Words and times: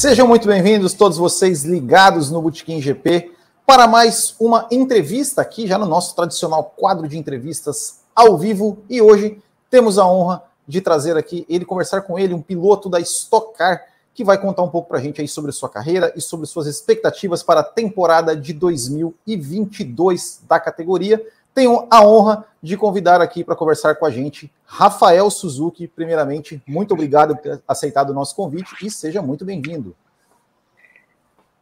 Sejam 0.00 0.26
muito 0.26 0.48
bem-vindos, 0.48 0.94
todos 0.94 1.18
vocês 1.18 1.62
ligados 1.62 2.30
no 2.30 2.40
Botequim 2.40 2.80
GP, 2.80 3.32
para 3.66 3.86
mais 3.86 4.34
uma 4.40 4.66
entrevista 4.70 5.42
aqui, 5.42 5.66
já 5.66 5.76
no 5.76 5.84
nosso 5.84 6.16
tradicional 6.16 6.72
quadro 6.74 7.06
de 7.06 7.18
entrevistas 7.18 8.00
ao 8.16 8.38
vivo. 8.38 8.78
E 8.88 9.02
hoje 9.02 9.42
temos 9.68 9.98
a 9.98 10.06
honra 10.06 10.42
de 10.66 10.80
trazer 10.80 11.18
aqui 11.18 11.44
ele, 11.50 11.66
conversar 11.66 12.00
com 12.00 12.18
ele, 12.18 12.32
um 12.32 12.40
piloto 12.40 12.88
da 12.88 12.98
Stock 12.98 13.54
Car, 13.58 13.84
que 14.14 14.24
vai 14.24 14.40
contar 14.40 14.62
um 14.62 14.70
pouco 14.70 14.88
para 14.88 14.96
a 14.96 15.02
gente 15.02 15.20
aí 15.20 15.28
sobre 15.28 15.52
sua 15.52 15.68
carreira 15.68 16.10
e 16.16 16.20
sobre 16.22 16.46
suas 16.46 16.66
expectativas 16.66 17.42
para 17.42 17.60
a 17.60 17.64
temporada 17.64 18.34
de 18.34 18.54
2022 18.54 20.40
da 20.48 20.58
categoria. 20.58 21.22
Tenho 21.60 21.86
a 21.90 22.02
honra 22.02 22.46
de 22.62 22.74
convidar 22.74 23.20
aqui 23.20 23.44
para 23.44 23.54
conversar 23.54 23.94
com 23.96 24.06
a 24.06 24.10
gente 24.10 24.50
Rafael 24.64 25.30
Suzuki. 25.30 25.86
Primeiramente, 25.86 26.58
muito 26.66 26.94
obrigado 26.94 27.36
por 27.36 27.42
ter 27.42 27.62
aceitado 27.68 28.08
o 28.08 28.14
nosso 28.14 28.34
convite 28.34 28.74
e 28.82 28.90
seja 28.90 29.20
muito 29.20 29.44
bem-vindo. 29.44 29.94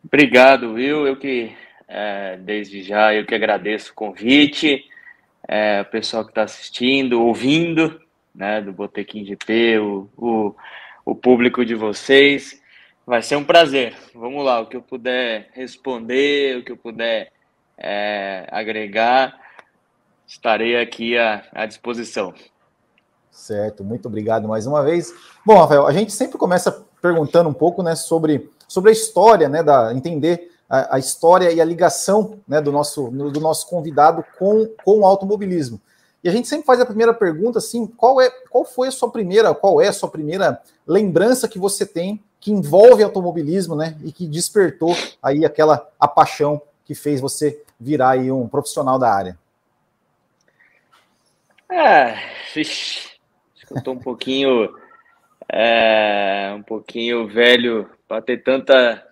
Obrigado, 0.05 0.75
Will. 0.75 1.05
Eu 1.05 1.17
que, 1.17 1.53
é, 1.89 2.37
desde 2.37 2.81
já, 2.81 3.13
eu 3.13 3.27
que 3.27 3.35
agradeço 3.35 3.91
o 3.91 3.95
convite, 3.97 4.85
é, 5.49 5.81
o 5.81 5.87
pessoal 5.87 6.23
que 6.23 6.31
está 6.31 6.45
assistindo, 6.45 7.21
ouvindo, 7.21 8.01
né, 8.33 8.61
do 8.61 8.73
Botequim 8.73 9.25
GP, 9.25 9.81
o, 9.81 10.09
o, 10.17 10.55
o 11.05 11.13
público 11.13 11.65
de 11.65 11.75
vocês. 11.75 12.63
Vai 13.05 13.21
ser 13.21 13.35
um 13.35 13.43
prazer. 13.43 13.97
Vamos 14.15 14.45
lá, 14.45 14.61
o 14.61 14.67
que 14.67 14.77
eu 14.77 14.83
puder 14.83 15.51
responder, 15.55 16.57
o 16.57 16.63
que 16.63 16.71
eu 16.71 16.77
puder 16.77 17.33
é, 17.77 18.47
agregar 18.53 19.48
estarei 20.29 20.79
aqui 20.79 21.17
à, 21.17 21.43
à 21.53 21.65
disposição. 21.65 22.35
Certo, 23.33 23.83
muito 23.83 24.07
obrigado 24.07 24.47
mais 24.47 24.67
uma 24.67 24.83
vez. 24.83 25.13
Bom, 25.45 25.57
Rafael, 25.57 25.87
a 25.87 25.93
gente 25.93 26.13
sempre 26.13 26.37
começa 26.37 26.85
perguntando 27.01 27.49
um 27.49 27.55
pouco 27.55 27.83
né, 27.83 27.97
sobre, 27.97 28.51
sobre 28.69 28.91
a 28.91 28.93
história, 28.93 29.49
né, 29.49 29.63
da, 29.63 29.95
entender 29.95 30.53
a, 30.69 30.97
a 30.97 30.99
história 30.99 31.51
e 31.51 31.61
a 31.61 31.65
ligação 31.65 32.39
né, 32.47 32.61
do, 32.61 32.71
nosso, 32.71 33.09
do 33.09 33.41
nosso 33.41 33.67
convidado 33.69 34.23
com, 34.39 34.69
com 34.85 35.01
o 35.01 35.07
automobilismo. 35.07 35.81
E 36.23 36.29
a 36.29 36.33
gente 36.33 36.49
sempre 36.49 36.67
faz 36.67 36.81
a 36.81 36.87
primeira 36.87 37.15
pergunta 37.15 37.59
assim: 37.59 37.87
qual 37.87 38.21
é 38.21 38.29
qual 38.51 38.65
foi 38.65 38.89
a 38.89 38.91
sua 38.91 39.09
primeira, 39.09 39.55
qual 39.55 39.81
é 39.81 39.87
a 39.87 39.93
sua 39.93 40.09
primeira 40.09 40.61
lembrança 40.85 41.47
que 41.47 41.61
você 41.61 41.87
tem 41.87 42.21
que 42.41 42.51
envolve 42.51 43.05
automobilismo, 43.05 43.77
né? 43.77 43.97
E 44.03 44.11
que 44.11 44.27
despertou 44.27 44.97
aí 45.23 45.45
aquela 45.45 45.89
a 45.99 46.09
paixão 46.09 46.61
que 46.85 46.95
fez 46.95 47.21
você 47.21 47.63
virar 47.79 48.11
aí 48.11 48.33
um 48.33 48.49
profissional 48.49 48.99
da 48.99 49.13
área. 49.13 49.39
É, 51.71 52.15
acho 53.55 53.67
que 53.67 53.75
eu 53.77 53.83
tô 53.83 53.93
um 53.93 53.99
pouquinho, 53.99 54.75
é, 55.49 56.53
um 56.57 56.63
pouquinho 56.63 57.29
velho 57.29 57.91
para 58.07 58.23
ter 58.23 58.43
tanta, 58.43 59.07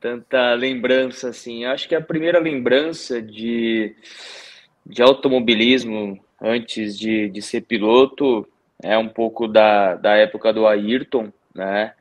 tanta 0.00 0.54
lembrança 0.54 1.28
assim. 1.28 1.64
Acho 1.64 1.88
que 1.88 1.94
a 1.94 2.00
primeira 2.00 2.40
lembrança 2.40 3.22
de, 3.22 3.94
de 4.84 5.02
automobilismo 5.02 6.18
antes 6.40 6.98
de, 6.98 7.30
de 7.30 7.40
ser 7.40 7.62
piloto 7.62 8.46
é 8.82 8.98
um 8.98 9.08
pouco 9.08 9.46
da, 9.46 9.94
da 9.94 10.16
época 10.16 10.52
do 10.52 10.66
Ayrton, 10.66 11.32
né? 11.54 11.94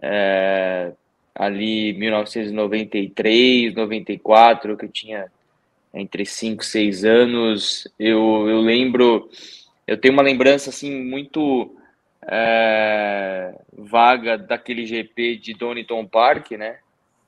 É, 0.00 0.92
ali 1.34 1.92
1993, 1.94 3.74
94, 3.74 4.76
que 4.76 4.84
eu 4.84 4.88
tinha 4.90 5.32
entre 5.94 6.26
5 6.26 6.62
e 6.62 6.66
6 6.66 7.04
anos. 7.04 7.88
Eu, 7.98 8.48
eu 8.48 8.60
lembro, 8.60 9.30
eu 9.86 9.96
tenho 9.96 10.12
uma 10.12 10.22
lembrança 10.22 10.70
assim 10.70 11.02
muito 11.02 11.74
é, 12.26 13.54
vaga 13.72 14.36
daquele 14.36 14.84
GP 14.84 15.36
de 15.36 15.54
Donington 15.54 16.04
Park, 16.04 16.52
né? 16.52 16.78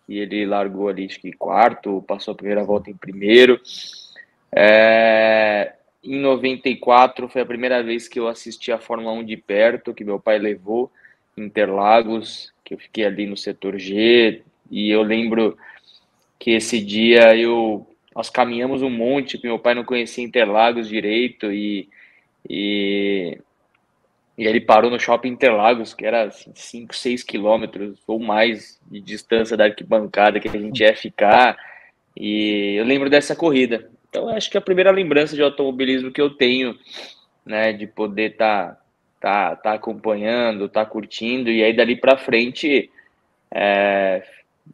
E 0.09 0.19
ele 0.19 0.47
largou 0.47 0.88
ali, 0.88 1.06
acho 1.06 1.21
que 1.21 1.32
quarto, 1.32 2.04
passou 2.06 2.32
a 2.32 2.37
primeira 2.37 2.65
volta 2.65 2.91
em 2.91 2.97
primeiro. 2.97 3.60
É, 4.53 5.75
em 6.03 6.19
94 6.21 7.28
foi 7.28 7.43
a 7.43 7.47
primeira 7.47 7.83
vez 7.83 8.06
que 8.06 8.19
eu 8.19 8.28
assisti 8.28 8.71
a 8.71 8.78
Fórmula 8.78 9.12
1 9.12 9.25
de 9.25 9.37
perto, 9.37 9.94
que 9.94 10.04
meu 10.04 10.21
pai 10.21 10.38
levou 10.38 10.91
Interlagos, 11.37 12.53
que 12.65 12.75
eu 12.75 12.78
fiquei 12.78 13.04
ali 13.04 13.27
no 13.27 13.37
setor 13.37 13.78
G, 13.78 14.43
e 14.71 14.88
eu 14.88 15.03
lembro 15.03 15.59
que 16.38 16.53
esse 16.53 16.81
dia 16.81 17.37
eu 17.37 17.87
nós 18.16 18.31
caminhamos 18.31 18.81
um 18.81 18.88
monte, 18.88 19.38
meu 19.44 19.59
pai 19.59 19.75
não 19.75 19.84
conhecia 19.84 20.25
Interlagos 20.25 20.88
direito 20.88 21.53
e, 21.53 21.87
e, 22.49 23.38
e 24.38 24.47
ele 24.47 24.59
parou 24.59 24.91
no 24.91 24.99
shopping 24.99 25.28
Interlagos, 25.28 25.93
que 25.93 26.06
era 26.06 26.31
5, 26.31 26.50
assim, 26.56 26.87
6 26.91 27.22
quilômetros 27.22 27.99
ou 28.06 28.19
mais 28.19 28.81
de 28.91 29.03
distância 29.03 29.54
da 29.54 29.65
arquibancada 29.65 30.41
que 30.41 30.49
a 30.49 30.53
gente 30.53 30.81
ia 30.81 30.97
ficar. 30.97 31.59
E 32.16 32.77
eu 32.78 32.87
lembro 32.87 33.10
dessa 33.10 33.37
corrida. 33.37 33.91
Então, 34.09 34.31
acho 34.31 34.50
que 34.50 34.56
a 34.56 34.62
primeira 34.62 34.91
lembrança 34.91 35.37
de 35.37 35.43
automobilismo 35.43 36.10
que 36.10 36.21
eu 36.21 36.31
tenho, 36.31 36.75
né, 37.44 37.75
de 37.75 37.87
poder 37.87 38.31
estar 38.31 38.81
tá, 39.21 39.50
tá, 39.50 39.56
tá 39.56 39.72
acompanhando, 39.75 40.71
tá 40.71 40.87
curtindo, 40.87 41.50
e 41.50 41.62
aí 41.62 41.77
dali 41.77 41.94
para 41.97 42.16
frente 42.16 42.91
é, 43.50 44.22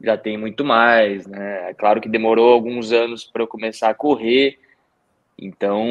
já 0.00 0.16
tem 0.16 0.36
muito 0.36 0.64
mais, 0.64 1.26
né? 1.26 1.70
É 1.70 1.74
claro 1.74 2.00
que 2.00 2.08
demorou 2.08 2.52
alguns 2.52 2.92
anos 2.92 3.24
para 3.24 3.42
eu 3.42 3.46
começar 3.46 3.88
a 3.88 3.94
correr, 3.94 4.58
então, 5.38 5.84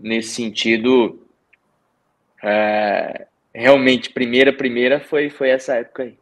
nesse 0.00 0.34
sentido, 0.34 1.18
é, 2.42 3.26
realmente, 3.54 4.10
primeira, 4.10 4.52
primeira 4.52 5.00
foi, 5.00 5.30
foi 5.30 5.48
essa 5.48 5.74
época 5.74 6.02
aí. 6.02 6.18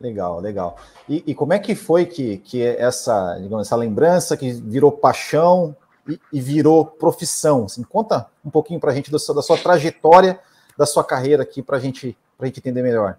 Legal, 0.00 0.40
legal. 0.40 0.76
E, 1.08 1.22
e, 1.26 1.34
como 1.34 1.52
é 1.52 1.58
que 1.58 1.74
foi 1.74 2.04
que, 2.04 2.38
que 2.38 2.62
essa, 2.62 3.38
digamos, 3.40 3.66
essa 3.66 3.76
lembrança 3.76 4.36
que 4.36 4.52
virou 4.52 4.92
paixão 4.92 5.74
e, 6.08 6.20
e 6.32 6.40
virou 6.40 6.84
profissão? 6.84 7.64
Assim, 7.64 7.82
conta 7.82 8.26
um 8.44 8.50
pouquinho 8.50 8.80
para 8.80 8.92
a 8.92 8.94
gente 8.94 9.10
da 9.10 9.18
sua, 9.18 9.34
da 9.34 9.42
sua 9.42 9.56
trajetória, 9.56 10.38
da 10.76 10.84
sua 10.84 11.02
carreira 11.02 11.42
aqui, 11.42 11.62
para 11.62 11.78
gente, 11.78 12.16
a 12.38 12.46
gente 12.46 12.60
entender 12.60 12.82
melhor. 12.82 13.18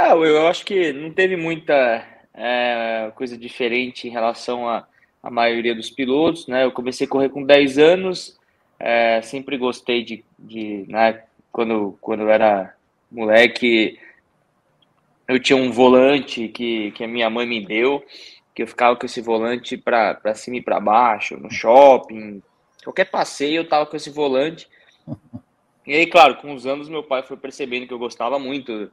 Ah, 0.00 0.14
eu 0.14 0.46
acho 0.46 0.64
que 0.64 0.92
não 0.92 1.10
teve 1.10 1.34
muita 1.36 2.06
é, 2.32 3.10
coisa 3.16 3.36
diferente 3.36 4.06
em 4.06 4.12
relação 4.12 4.68
à, 4.68 4.86
à 5.20 5.28
maioria 5.28 5.74
dos 5.74 5.90
pilotos, 5.90 6.46
né? 6.46 6.62
Eu 6.62 6.70
comecei 6.70 7.04
a 7.04 7.10
correr 7.10 7.30
com 7.30 7.42
10 7.42 7.78
anos, 7.78 8.38
é, 8.78 9.20
sempre 9.22 9.58
gostei 9.58 10.04
de, 10.04 10.24
de 10.38 10.84
né, 10.86 11.24
quando, 11.50 11.98
quando 12.00 12.20
eu 12.20 12.30
era 12.30 12.76
moleque, 13.10 13.98
eu 15.26 15.40
tinha 15.40 15.56
um 15.56 15.72
volante 15.72 16.46
que, 16.46 16.92
que 16.92 17.02
a 17.02 17.08
minha 17.08 17.28
mãe 17.28 17.44
me 17.44 17.66
deu, 17.66 18.00
que 18.54 18.62
eu 18.62 18.68
ficava 18.68 18.94
com 18.94 19.04
esse 19.04 19.20
volante 19.20 19.76
para 19.76 20.32
cima 20.36 20.58
e 20.58 20.62
para 20.62 20.78
baixo, 20.78 21.36
no 21.36 21.50
shopping, 21.50 22.40
qualquer 22.84 23.06
passeio 23.06 23.62
eu 23.62 23.68
tava 23.68 23.84
com 23.84 23.96
esse 23.96 24.10
volante. 24.10 24.68
E 25.86 25.94
aí, 25.94 26.06
claro, 26.06 26.36
com 26.36 26.52
os 26.52 26.66
anos 26.66 26.86
meu 26.86 27.02
pai 27.02 27.22
foi 27.22 27.38
percebendo 27.38 27.86
que 27.86 27.94
eu 27.94 27.98
gostava 27.98 28.38
muito 28.38 28.90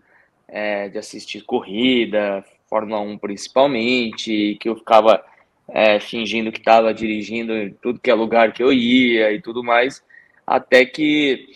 é, 0.47 0.89
de 0.89 0.97
assistir 0.97 1.41
corrida, 1.43 2.43
Fórmula 2.67 2.99
1 2.99 3.17
principalmente, 3.17 4.57
que 4.59 4.69
eu 4.69 4.75
ficava 4.75 5.23
é, 5.67 5.99
fingindo 5.99 6.51
que 6.51 6.59
estava 6.59 6.93
dirigindo 6.93 7.53
em 7.53 7.71
tudo 7.73 7.99
que 7.99 8.09
é 8.09 8.13
lugar 8.13 8.53
que 8.53 8.63
eu 8.63 8.71
ia 8.71 9.31
e 9.31 9.41
tudo 9.41 9.63
mais, 9.63 10.03
até 10.45 10.85
que 10.85 11.47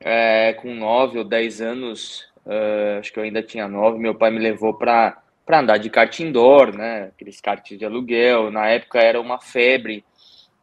é, 0.00 0.52
com 0.54 0.74
9 0.74 1.18
ou 1.18 1.24
10 1.24 1.60
anos, 1.62 2.28
uh, 2.44 2.98
acho 2.98 3.12
que 3.12 3.18
eu 3.18 3.22
ainda 3.22 3.42
tinha 3.42 3.66
9, 3.66 3.98
meu 3.98 4.14
pai 4.14 4.30
me 4.30 4.38
levou 4.38 4.74
para 4.74 5.16
andar 5.50 5.78
de 5.78 5.88
kart 5.88 6.18
indoor, 6.20 6.76
né? 6.76 7.04
Aqueles 7.14 7.40
karts 7.40 7.78
de 7.78 7.84
aluguel. 7.84 8.50
Na 8.50 8.66
época 8.68 8.98
era 8.98 9.20
uma 9.20 9.40
febre, 9.40 10.04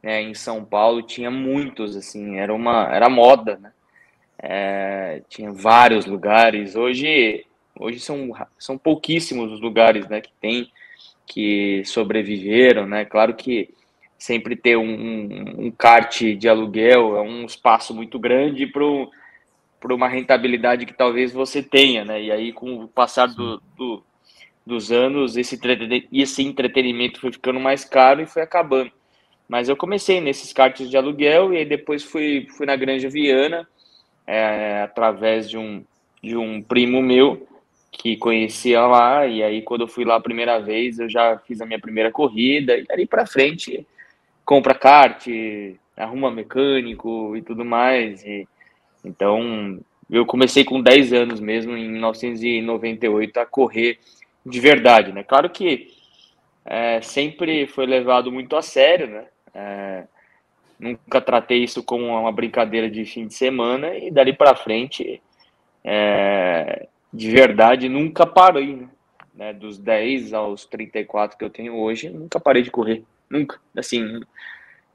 né? 0.03 0.21
Em 0.21 0.35
São 0.35 0.63
Paulo 0.63 1.01
tinha 1.01 1.31
muitos, 1.31 1.95
assim, 1.95 2.37
era 2.37 2.53
uma 2.53 2.93
era 2.93 3.09
moda, 3.09 3.57
né? 3.57 3.71
É, 4.37 5.21
tinha 5.29 5.51
vários 5.51 6.05
lugares. 6.05 6.75
Hoje 6.75 7.45
Hoje 7.79 7.99
são, 7.99 8.31
são 8.57 8.77
pouquíssimos 8.77 9.51
os 9.51 9.61
lugares 9.61 10.07
né, 10.07 10.21
que 10.21 10.31
tem, 10.39 10.71
que 11.25 11.83
sobreviveram, 11.85 12.85
né? 12.85 13.05
Claro 13.05 13.33
que 13.33 13.69
sempre 14.17 14.55
ter 14.55 14.77
um, 14.77 14.83
um, 14.83 15.65
um 15.65 15.71
kart 15.71 16.21
de 16.21 16.47
aluguel 16.47 17.17
é 17.17 17.21
um 17.21 17.45
espaço 17.45 17.93
muito 17.93 18.19
grande 18.19 18.67
para 18.67 19.95
uma 19.95 20.07
rentabilidade 20.07 20.85
que 20.85 20.93
talvez 20.93 21.31
você 21.31 21.63
tenha, 21.63 22.05
né? 22.05 22.21
E 22.21 22.31
aí, 22.31 22.53
com 22.53 22.83
o 22.83 22.87
passar 22.87 23.27
do, 23.27 23.61
do, 23.75 24.03
dos 24.65 24.91
anos, 24.91 25.37
esse, 25.37 25.59
esse 26.13 26.43
entretenimento 26.43 27.19
foi 27.19 27.31
ficando 27.31 27.59
mais 27.59 27.83
caro 27.83 28.21
e 28.21 28.27
foi 28.27 28.43
acabando. 28.43 28.91
Mas 29.49 29.67
eu 29.67 29.75
comecei 29.75 30.21
nesses 30.21 30.53
karts 30.53 30.89
de 30.89 30.95
aluguel 30.95 31.53
e 31.53 31.57
aí 31.57 31.65
depois 31.65 32.03
fui, 32.03 32.47
fui 32.55 32.65
na 32.65 32.75
Granja 32.75 33.09
Viana, 33.09 33.67
é, 34.27 34.83
através 34.83 35.49
de 35.49 35.57
um, 35.57 35.83
de 36.23 36.37
um 36.37 36.61
primo 36.61 37.01
meu, 37.01 37.47
que 37.91 38.15
conhecia 38.17 38.81
lá, 38.81 39.27
e 39.27 39.43
aí 39.43 39.61
quando 39.61 39.81
eu 39.81 39.87
fui 39.87 40.05
lá 40.05 40.15
a 40.15 40.21
primeira 40.21 40.59
vez, 40.59 40.97
eu 40.97 41.09
já 41.09 41.37
fiz 41.39 41.59
a 41.61 41.65
minha 41.65 41.79
primeira 41.79 42.11
corrida, 42.11 42.77
e 42.77 42.85
ali 42.89 43.05
para 43.05 43.27
frente 43.27 43.85
compra 44.45 44.73
kart, 44.73 45.27
arruma 45.97 46.31
mecânico 46.31 47.35
e 47.35 47.41
tudo 47.41 47.65
mais, 47.65 48.23
e 48.23 48.47
então 49.03 49.79
eu 50.09 50.25
comecei 50.25 50.63
com 50.63 50.81
10 50.81 51.13
anos 51.13 51.39
mesmo, 51.39 51.75
em 51.75 51.89
1998, 51.89 53.39
a 53.39 53.45
correr 53.45 53.99
de 54.45 54.59
verdade, 54.59 55.11
né? 55.11 55.23
Claro 55.23 55.49
que 55.49 55.87
é, 56.65 57.01
sempre 57.01 57.67
foi 57.67 57.85
levado 57.85 58.31
muito 58.31 58.55
a 58.55 58.61
sério, 58.61 59.07
né? 59.07 59.25
É, 59.53 60.03
nunca 60.79 61.21
tratei 61.21 61.63
isso 61.63 61.83
como 61.83 62.07
uma 62.07 62.31
brincadeira 62.31 62.89
de 62.89 63.05
fim 63.05 63.27
de 63.27 63.33
semana 63.33 63.95
e 63.95 64.11
dali 64.11 64.33
para 64.33 64.55
frente, 64.55 65.21
é, 65.83 66.87
de 67.13 67.29
verdade, 67.29 67.89
nunca 67.89 68.25
parei, 68.25 68.75
né? 68.75 68.89
né? 69.33 69.53
Dos 69.53 69.77
10 69.77 70.33
aos 70.33 70.65
34 70.65 71.37
que 71.37 71.43
eu 71.43 71.49
tenho 71.49 71.75
hoje, 71.75 72.09
nunca 72.09 72.39
parei 72.39 72.61
de 72.61 72.71
correr, 72.71 73.03
nunca. 73.29 73.59
Assim, 73.75 74.21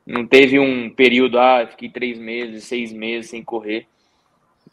não 0.06 0.26
teve 0.26 0.58
um 0.58 0.88
período, 0.88 1.38
ah, 1.38 1.66
fiquei 1.68 1.88
três 1.88 2.18
meses, 2.18 2.64
seis 2.64 2.92
meses 2.92 3.30
sem 3.30 3.42
correr. 3.42 3.86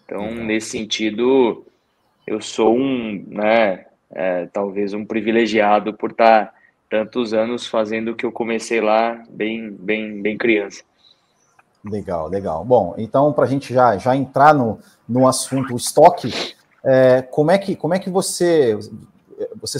Então, 0.05 0.25
então. 0.31 0.43
nesse 0.45 0.69
sentido, 0.69 1.65
eu 2.25 2.41
sou 2.41 2.75
um, 2.75 3.25
né, 3.27 3.85
é, 4.11 4.45
talvez 4.47 4.93
um 4.93 5.05
privilegiado 5.05 5.93
por 5.93 6.11
estar 6.11 6.53
tantos 6.89 7.33
anos 7.33 7.65
fazendo 7.65 8.11
o 8.11 8.15
que 8.15 8.25
eu 8.25 8.31
comecei 8.31 8.79
lá 8.79 9.23
bem, 9.29 9.71
bem, 9.71 10.21
bem 10.21 10.37
criança. 10.37 10.83
Legal, 11.83 12.29
legal. 12.29 12.63
Bom, 12.63 12.93
então 12.97 13.33
para 13.33 13.45
a 13.45 13.47
gente 13.47 13.73
já, 13.73 13.97
já 13.97 14.15
entrar 14.15 14.53
no, 14.53 14.79
no 15.09 15.27
assunto 15.27 15.75
estoque, 15.75 16.52
é, 16.85 17.21
como 17.21 17.51
é 17.51 17.57
que 17.57 17.75
como 17.75 17.93
é 17.93 17.99
que 17.99 18.09
você 18.09 18.77
você 19.59 19.77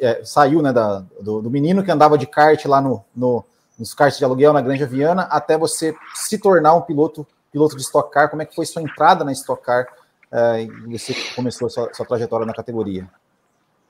é, 0.00 0.24
saiu 0.24 0.60
né, 0.60 0.72
da, 0.72 1.04
do, 1.20 1.40
do, 1.40 1.50
menino 1.50 1.82
que 1.82 1.90
andava 1.90 2.18
de 2.18 2.26
kart 2.26 2.64
lá 2.66 2.80
no, 2.80 3.04
no, 3.14 3.44
nos 3.78 3.94
karts 3.94 4.18
de 4.18 4.24
aluguel 4.24 4.52
na 4.52 4.60
Granja 4.60 4.86
Viana 4.86 5.22
até 5.30 5.56
você 5.56 5.94
se 6.14 6.38
tornar 6.38 6.74
um 6.74 6.82
piloto 6.82 7.26
piloto 7.54 7.76
de 7.76 7.82
Stock 7.82 8.10
Car? 8.10 8.28
Como 8.28 8.42
é 8.42 8.44
que 8.44 8.54
foi 8.54 8.66
sua 8.66 8.82
entrada 8.82 9.24
na 9.24 9.30
Stock 9.30 9.62
Car 9.62 9.86
é, 10.32 10.62
e 10.62 10.98
você 10.98 11.14
começou 11.36 11.68
a 11.68 11.70
sua, 11.70 11.94
sua 11.94 12.04
trajetória 12.04 12.44
na 12.44 12.52
categoria? 12.52 13.08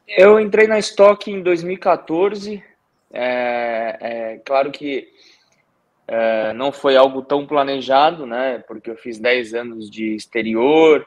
Eu 0.06 0.38
entrei 0.38 0.66
na 0.66 0.78
Stock 0.78 1.31
em 1.31 1.42
2014. 1.42 2.62
É, 3.10 3.96
é 4.00 4.38
claro 4.44 4.70
que 4.70 5.08
é, 6.06 6.52
não 6.52 6.70
foi 6.70 6.94
algo 6.94 7.22
tão 7.22 7.46
planejado, 7.46 8.26
né? 8.26 8.62
Porque 8.69 8.90
eu 8.90 8.96
fiz 8.96 9.19
10 9.19 9.54
anos 9.54 9.90
de 9.90 10.14
exterior, 10.14 11.06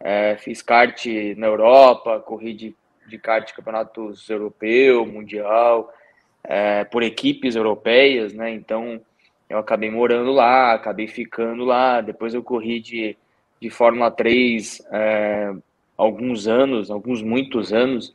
é, 0.00 0.36
fiz 0.36 0.62
kart 0.62 1.06
na 1.36 1.46
Europa, 1.46 2.20
corri 2.20 2.52
de, 2.52 2.76
de 3.08 3.18
kart 3.18 3.52
campeonatos 3.54 4.28
europeu, 4.28 5.06
mundial, 5.06 5.92
é, 6.44 6.84
por 6.84 7.02
equipes 7.02 7.56
europeias, 7.56 8.32
né? 8.32 8.50
Então 8.50 9.00
eu 9.48 9.58
acabei 9.58 9.90
morando 9.90 10.32
lá, 10.32 10.72
acabei 10.72 11.06
ficando 11.06 11.64
lá. 11.64 12.00
Depois 12.00 12.34
eu 12.34 12.42
corri 12.42 12.80
de, 12.80 13.16
de 13.60 13.70
Fórmula 13.70 14.10
3 14.10 14.82
é, 14.92 15.54
alguns 15.96 16.46
anos, 16.46 16.90
alguns 16.90 17.22
muitos 17.22 17.72
anos. 17.72 18.14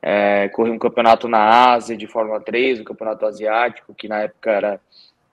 É, 0.00 0.48
corri 0.50 0.70
um 0.70 0.78
campeonato 0.78 1.28
na 1.28 1.72
Ásia 1.72 1.96
de 1.96 2.06
Fórmula 2.06 2.40
3, 2.40 2.80
um 2.80 2.84
campeonato 2.84 3.26
asiático, 3.26 3.94
que 3.94 4.06
na 4.06 4.20
época 4.22 4.50
era, 4.50 4.80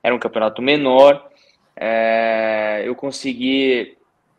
era 0.02 0.14
um 0.14 0.18
campeonato 0.18 0.60
menor. 0.60 1.30
É, 1.76 2.82
eu 2.84 2.94
consegui 2.94 3.96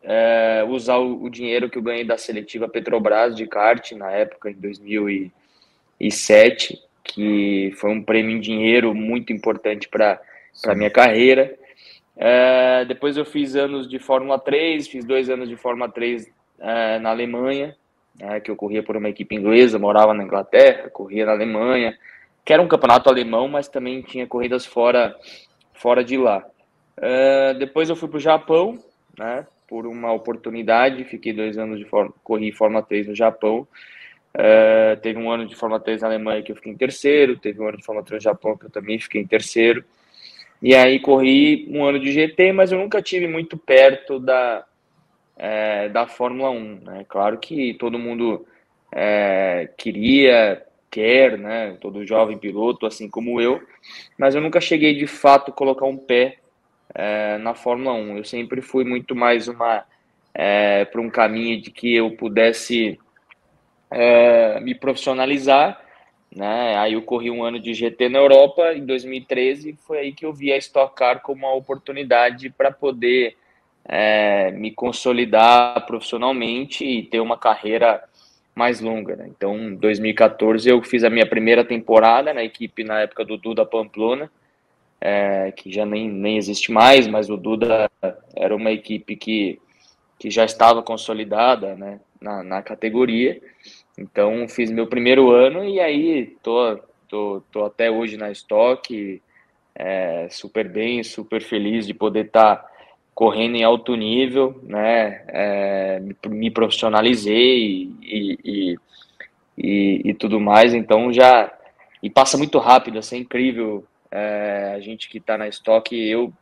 é, 0.10 0.64
usar 0.66 1.00
o, 1.00 1.22
o, 1.22 1.30
dinheiro 1.30 1.70
que 1.70 1.78
eu 1.78 1.82
ganhei 1.82 2.06
da 2.06 2.18
seletiva 2.18 2.70
Petrobras 2.70 3.36
de 3.36 3.46
kart 3.46 3.92
na 3.92 4.10
época, 4.10 4.50
em 4.50 4.54
2007, 4.54 6.82
que 7.04 7.74
foi 7.76 7.92
um 7.92 8.02
prêmio 8.02 8.38
em 8.38 8.40
dinheiro 8.40 8.96
muito 8.96 9.34
importante 9.34 9.90
para 9.90 10.18
a 10.66 10.74
minha 10.74 10.90
carreira. 10.90 11.54
É, 12.16 12.86
depois 12.86 13.18
eu 13.18 13.26
fiz 13.26 13.54
anos 13.58 13.86
de 13.86 14.00
Fórmula 14.00 14.40
3, 14.40 14.88
fiz 14.88 15.04
dois 15.04 15.30
anos 15.30 15.50
de 15.50 15.58
Fórmula 15.58 15.90
3 15.90 16.32
é, 16.60 17.00
na 17.00 17.10
Alemanha, 17.10 17.76
né, 18.18 18.40
que 18.40 18.50
eu 18.50 18.56
corria 18.56 18.82
por 18.82 18.96
uma 18.96 19.10
equipe 19.10 19.36
inglesa, 19.36 19.78
morava 19.78 20.14
na 20.14 20.24
Inglaterra, 20.24 20.90
corria 20.90 21.26
na 21.26 21.34
Alemanha, 21.34 21.98
que 22.46 22.54
era 22.54 22.62
um 22.62 22.68
campeonato 22.68 23.10
alemão, 23.10 23.50
mas 23.50 23.68
também 23.68 24.02
tinha 24.02 24.26
corridas 24.26 24.66
fora, 24.66 25.18
fora 25.74 26.02
de 26.02 26.18
lá. 26.18 26.46
Uh, 26.98 27.54
depois 27.60 27.90
eu 27.90 27.96
fui 27.96 28.08
para 28.08 28.18
o 28.18 28.22
Japão, 28.22 28.80
né, 29.20 29.46
por 29.68 29.86
uma 29.86 30.12
oportunidade, 30.14 31.04
fiquei 31.04 31.34
dois 31.34 31.58
anos 31.58 31.78
de 31.78 31.86
forma, 31.86 32.14
corri 32.24 32.52
Fórmula 32.52 32.82
3 32.82 33.08
no 33.08 33.16
Japão. 33.16 33.68
Uh, 34.34 34.96
teve 35.02 35.20
um 35.20 35.30
ano 35.30 35.46
de 35.46 35.56
Fórmula 35.56 35.80
3 35.80 36.02
na 36.02 36.08
Alemanha 36.08 36.44
que 36.44 36.52
eu 36.52 36.56
fiquei 36.56 36.72
em 36.72 36.78
terceiro, 36.78 37.38
teve 37.38 37.60
um 37.60 37.68
ano 37.68 37.78
de 37.78 37.84
Fórmula 37.84 38.06
3 38.06 38.24
no 38.24 38.32
Japão 38.32 38.58
que 38.58 38.66
eu 38.66 38.70
também 38.70 39.00
fiquei 39.00 39.22
em 39.22 39.28
terceiro. 39.28 39.84
E 40.62 40.74
aí 40.74 41.00
corri 41.00 41.68
um 41.70 41.84
ano 41.84 42.00
de 42.00 42.12
GT, 42.12 42.52
mas 42.52 42.72
eu 42.72 42.80
nunca 42.80 43.02
tive 43.02 43.28
muito 43.28 43.58
perto 43.58 44.20
da, 44.20 44.66
é, 45.38 45.90
da 45.90 46.08
Fórmula 46.08 46.50
1. 46.50 46.80
Né? 46.84 47.06
Claro 47.08 47.38
que 47.38 47.74
todo 47.76 48.00
mundo 48.00 48.46
é, 48.92 49.70
queria, 49.78 50.64
quer, 50.90 51.38
né? 51.38 51.78
todo 51.80 52.06
jovem 52.06 52.38
piloto, 52.38 52.86
assim 52.86 53.10
como 53.10 53.42
eu, 53.42 53.62
mas 54.18 54.34
eu 54.34 54.42
nunca 54.42 54.62
cheguei 54.62 54.96
de 54.96 55.08
fato 55.08 55.52
a 55.52 55.54
colocar 55.54 55.86
um 55.86 55.98
pé 55.98 56.38
é, 56.94 57.38
na 57.38 57.54
Fórmula 57.54 57.94
1. 57.94 58.18
Eu 58.18 58.24
sempre 58.24 58.62
fui 58.62 58.84
muito 58.84 59.16
mais 59.16 59.48
uma 59.48 59.84
é, 60.34 60.86
para 60.86 61.02
um 61.02 61.10
caminho 61.10 61.62
de 61.62 61.72
que 61.72 61.96
eu 61.96 62.12
pudesse 62.12 63.00
é, 63.90 64.60
me 64.60 64.76
profissionalizar. 64.76 65.82
Né? 66.36 66.78
Aí 66.78 66.94
eu 66.94 67.02
corri 67.02 67.32
um 67.32 67.44
ano 67.44 67.60
de 67.60 67.74
GT 67.74 68.10
na 68.10 68.20
Europa 68.20 68.74
em 68.74 68.86
2013, 68.86 69.78
foi 69.88 70.00
aí 70.00 70.12
que 70.12 70.26
eu 70.26 70.34
vi 70.34 70.52
a 70.52 70.58
Stock 70.58 70.96
Car 70.96 71.22
como 71.22 71.46
uma 71.46 71.56
oportunidade 71.56 72.50
para 72.50 72.72
poder 72.72 73.36
é, 73.86 74.52
me 74.52 74.70
consolidar 74.72 75.86
profissionalmente 75.86 76.86
e 76.86 77.04
ter 77.04 77.22
uma 77.22 77.38
carreira 77.38 78.04
mais 78.54 78.82
longa. 78.82 79.16
Né? 79.16 79.28
Então, 79.30 79.58
em 79.58 79.76
2014, 79.76 80.70
eu 80.70 80.82
fiz 80.82 81.04
a 81.04 81.10
minha 81.10 81.26
primeira 81.26 81.64
temporada 81.64 82.34
na 82.34 82.44
equipe 82.44 82.84
na 82.84 83.02
época 83.02 83.24
do 83.24 83.38
Duda 83.38 83.66
Pamplona, 83.66 84.30
é, 85.00 85.52
que 85.52 85.72
já 85.72 85.86
nem, 85.86 86.10
nem 86.10 86.38
existe 86.38 86.72
mais, 86.72 87.08
mas 87.08 87.30
o 87.30 87.38
Duda 87.38 87.90
era 88.36 88.56
uma 88.56 88.72
equipe 88.72 89.16
que, 89.16 89.60
que 90.20 90.30
já 90.30 90.46
estava 90.46 90.82
consolidada 90.82 91.76
né, 91.76 92.00
na, 92.22 92.44
na 92.44 92.62
categoria. 92.62 93.42
Então, 93.98 94.48
fiz 94.48 94.72
meu 94.72 94.88
primeiro 94.88 95.32
ano 95.32 95.64
e 95.64 95.80
aí 95.80 96.36
tô, 96.44 96.80
tô, 97.08 97.44
tô 97.52 97.66
até 97.66 97.90
hoje 97.90 98.18
na 98.18 98.32
estoque, 98.32 99.22
é, 99.76 100.28
super 100.30 100.68
bem, 100.70 101.04
super 101.04 101.42
feliz 101.42 101.86
de 101.86 101.94
poder 101.94 102.26
estar. 102.26 102.56
Tá 102.58 102.78
correndo 103.18 103.56
em 103.56 103.64
alto 103.64 103.96
nível, 103.96 104.62
né? 104.62 105.24
É, 105.30 106.00
me 106.28 106.52
profissionalizei 106.52 107.90
e, 108.00 108.40
e, 108.46 108.78
e, 109.58 110.02
e, 110.06 110.14
tudo 110.14 110.40
mais, 110.40 110.72
então 110.76 111.12
já 111.12 111.52
e 112.04 112.12
passa 112.12 112.38
muito 112.38 112.60
rápido, 112.60 113.00
assim, 113.00 113.16
é 113.16 113.20
incrível. 113.22 113.84
É, 114.18 114.74
a 114.76 114.80
gente 114.80 115.08
que 115.10 115.20
está 115.20 115.38
na 115.38 115.48
estoque, 115.48 115.96
eu 116.10 116.34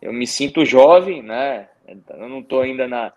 eu 0.00 0.12
me 0.12 0.26
sinto 0.26 0.64
jovem, 0.64 1.22
né? 1.22 1.68
Eu 2.10 2.28
não 2.28 2.40
estou 2.40 2.60
ainda 2.60 2.86
na, 2.86 3.12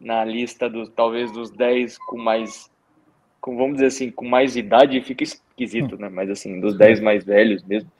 na 0.00 0.24
lista 0.24 0.70
dos 0.70 0.88
talvez 0.88 1.32
dos 1.32 1.50
10 1.50 1.98
com 1.98 2.16
mais 2.16 2.70
com, 3.40 3.56
vamos 3.56 3.74
dizer 3.74 3.86
assim, 3.86 4.10
com 4.10 4.24
mais 4.24 4.56
idade, 4.56 5.00
fica 5.00 5.24
esquisito, 5.24 5.96
né? 5.96 6.08
Mas 6.08 6.30
assim, 6.30 6.60
dos 6.60 6.76
10 6.76 7.00
mais 7.00 7.24
velhos 7.24 7.62
mesmo, 7.64 7.90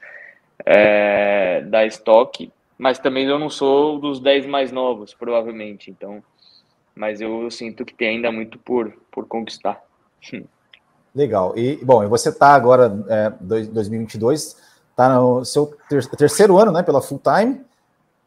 é, 0.65 1.63
da 1.63 1.85
estoque, 1.85 2.53
mas 2.77 2.99
também 2.99 3.27
eu 3.27 3.39
não 3.39 3.51
sou 3.51 3.99
dos 3.99 4.21
10 4.21 4.47
mais 4.47 4.73
novos, 4.73 5.15
provavelmente. 5.15 5.91
Então, 5.91 6.23
mas 6.95 7.21
eu 7.21 7.51
sinto 7.51 7.85
que 7.85 7.95
tem 7.95 8.09
ainda 8.09 8.31
muito 8.31 8.59
por, 8.59 8.93
por 9.11 9.27
conquistar. 9.27 9.83
Legal. 11.15 11.57
E, 11.57 11.77
bom, 11.85 12.07
você 12.09 12.29
está 12.29 12.55
agora, 12.55 13.05
é, 13.09 13.31
2022, 13.41 14.68
está 14.99 15.09
no 15.14 15.45
seu 15.45 15.73
ter 15.88 16.05
terceiro 16.09 16.59
ano, 16.59 16.73
né, 16.73 16.83
pela 16.83 17.00
full 17.00 17.21
time, 17.23 17.64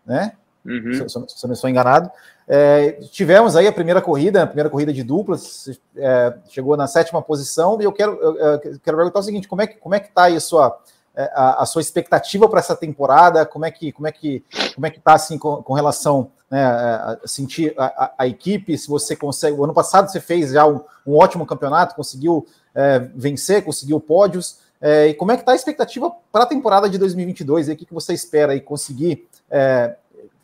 né? 0.06 0.32
Uhum. 0.66 0.94
Se, 0.94 1.10
se, 1.10 1.10
se 1.10 1.46
eu 1.46 1.48
não 1.48 1.54
estou 1.54 1.70
enganado. 1.70 2.10
É, 2.48 2.94
tivemos 3.12 3.56
aí 3.56 3.68
a 3.68 3.72
primeira 3.72 4.02
corrida, 4.02 4.44
a 4.44 4.48
primeira 4.48 4.70
corrida 4.70 4.94
de 4.94 5.04
duplas, 5.04 5.70
é, 5.96 6.34
chegou 6.50 6.78
na 6.78 6.88
sétima 6.88 7.22
posição, 7.22 7.80
e 7.82 7.84
eu 7.84 7.92
quero, 7.92 8.14
eu, 8.22 8.36
eu 8.38 8.60
quero 8.80 8.98
perguntar 8.98 9.20
o 9.20 9.24
seguinte: 9.24 9.48
como 9.48 9.62
é 9.62 9.68
que 9.68 9.76
como 9.76 9.96
é 9.96 10.00
que 10.00 10.08
está 10.08 10.24
aí 10.24 10.36
a 10.36 10.40
sua 10.40 10.80
é, 11.16 11.32
a, 11.36 11.64
a 11.64 11.66
sua 11.66 11.82
expectativa 11.82 12.48
para 12.48 12.60
essa 12.60 12.76
temporada? 12.76 13.46
Como 13.46 13.66
é 13.66 13.72
que 13.72 13.92
como 13.92 14.08
é 14.08 14.12
que 14.12 14.44
como 14.74 14.86
é 14.86 14.90
que 14.90 14.98
está 14.98 15.14
assim 15.14 15.38
com, 15.38 15.62
com 15.62 15.74
relação 15.74 16.32
né, 16.50 16.64
a, 16.64 17.20
a 17.24 17.28
sentir 17.28 17.74
a, 17.78 18.14
a, 18.18 18.28
equipe? 18.28 18.78
Se 18.78 18.88
você 18.88 19.16
consegue, 19.16 19.58
o 19.58 19.64
ano 19.64 19.74
passado 19.74 20.10
você 20.10 20.20
fez 20.20 20.52
já 20.52 20.66
um, 20.66 20.82
um 21.06 21.16
ótimo 21.16 21.46
campeonato, 21.46 21.96
conseguiu 21.96 22.46
é, 22.74 23.00
vencer, 23.00 23.64
conseguiu 23.64 24.00
pódios. 24.00 24.60
É, 24.82 25.08
e 25.08 25.14
como 25.14 25.32
é 25.32 25.36
que 25.36 25.44
está 25.44 25.52
a 25.52 25.56
expectativa 25.56 26.12
para 26.32 26.44
a 26.44 26.48
temporada 26.48 26.90
de 26.90 26.98
2022? 26.98 27.68
E 27.68 27.72
o 27.74 27.78
que, 27.78 27.86
que 27.86 27.94
você 27.94 28.14
espera 28.14 28.54
aí 28.54 28.60
conseguir 28.60 29.28
é, 29.50 29.96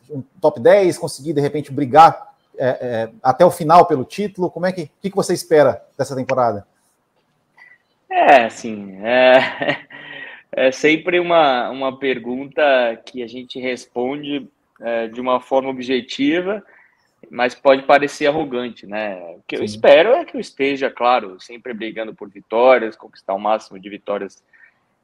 um 0.08 0.22
top 0.40 0.60
10, 0.60 0.96
conseguir 0.96 1.32
de 1.32 1.40
repente 1.40 1.72
brigar 1.72 2.34
é, 2.56 2.68
é, 2.68 3.10
até 3.22 3.44
o 3.44 3.50
final 3.50 3.86
pelo 3.86 4.04
título? 4.04 4.50
Como 4.50 4.66
é 4.66 4.72
que, 4.72 4.90
que, 5.02 5.10
que 5.10 5.16
você 5.16 5.34
espera 5.34 5.82
dessa 5.98 6.14
temporada? 6.14 6.66
É, 8.08 8.44
assim, 8.44 8.96
é, 9.02 9.78
é 10.52 10.72
sempre 10.72 11.18
uma, 11.18 11.68
uma 11.70 11.98
pergunta 11.98 12.62
que 13.04 13.22
a 13.22 13.26
gente 13.26 13.58
responde 13.58 14.48
é, 14.80 15.08
de 15.08 15.20
uma 15.20 15.40
forma 15.40 15.68
objetiva 15.68 16.62
mas 17.30 17.54
pode 17.54 17.82
parecer 17.82 18.26
arrogante, 18.26 18.86
né? 18.86 19.16
O 19.36 19.42
que 19.46 19.56
Sim. 19.56 19.62
eu 19.62 19.64
espero 19.64 20.12
é 20.12 20.24
que 20.24 20.36
eu 20.36 20.40
esteja, 20.40 20.90
claro, 20.90 21.40
sempre 21.40 21.72
brigando 21.74 22.14
por 22.14 22.28
vitórias, 22.28 22.96
conquistar 22.96 23.34
o 23.34 23.38
máximo 23.38 23.78
de 23.78 23.88
vitórias 23.88 24.42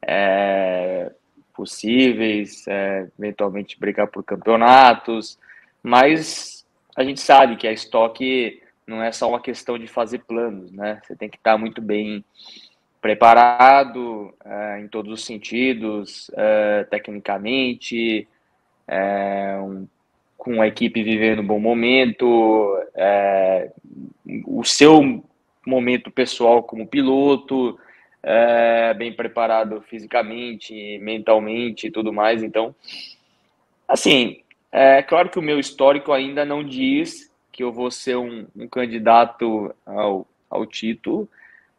é, 0.01 1.11
possíveis, 1.53 2.67
é, 2.67 3.07
eventualmente 3.17 3.79
brigar 3.79 4.07
por 4.07 4.23
campeonatos, 4.23 5.39
mas 5.81 6.65
a 6.95 7.03
gente 7.03 7.19
sabe 7.19 7.55
que 7.55 7.67
a 7.67 7.71
estoque 7.71 8.61
não 8.85 9.01
é 9.01 9.11
só 9.11 9.29
uma 9.29 9.39
questão 9.39 9.77
de 9.77 9.87
fazer 9.87 10.19
planos, 10.19 10.71
né? 10.71 11.01
Você 11.03 11.15
tem 11.15 11.29
que 11.29 11.37
estar 11.37 11.57
muito 11.57 11.81
bem 11.81 12.23
preparado 13.01 14.33
é, 14.43 14.79
em 14.79 14.87
todos 14.87 15.11
os 15.11 15.25
sentidos, 15.25 16.29
é, 16.35 16.83
tecnicamente, 16.89 18.27
é, 18.87 19.57
um, 19.59 19.87
com 20.45 20.61
a 20.61 20.67
equipe 20.67 21.01
vivendo 21.01 21.41
um 21.41 21.47
bom 21.47 21.59
momento, 21.59 22.79
é, 22.93 23.71
o 24.45 24.63
seu 24.63 25.23
momento 25.65 26.11
pessoal 26.11 26.61
como 26.61 26.85
piloto, 26.85 27.79
é, 28.21 28.93
bem 28.93 29.11
preparado 29.11 29.81
fisicamente, 29.89 30.99
mentalmente 30.99 31.87
e 31.87 31.91
tudo 31.91 32.13
mais. 32.13 32.43
Então, 32.43 32.75
assim, 33.87 34.43
é 34.71 35.01
claro 35.01 35.29
que 35.29 35.39
o 35.39 35.41
meu 35.41 35.59
histórico 35.59 36.13
ainda 36.13 36.45
não 36.45 36.63
diz 36.63 37.33
que 37.51 37.63
eu 37.63 37.73
vou 37.73 37.89
ser 37.89 38.15
um, 38.15 38.45
um 38.55 38.67
candidato 38.67 39.73
ao, 39.83 40.27
ao 40.47 40.63
título, 40.67 41.27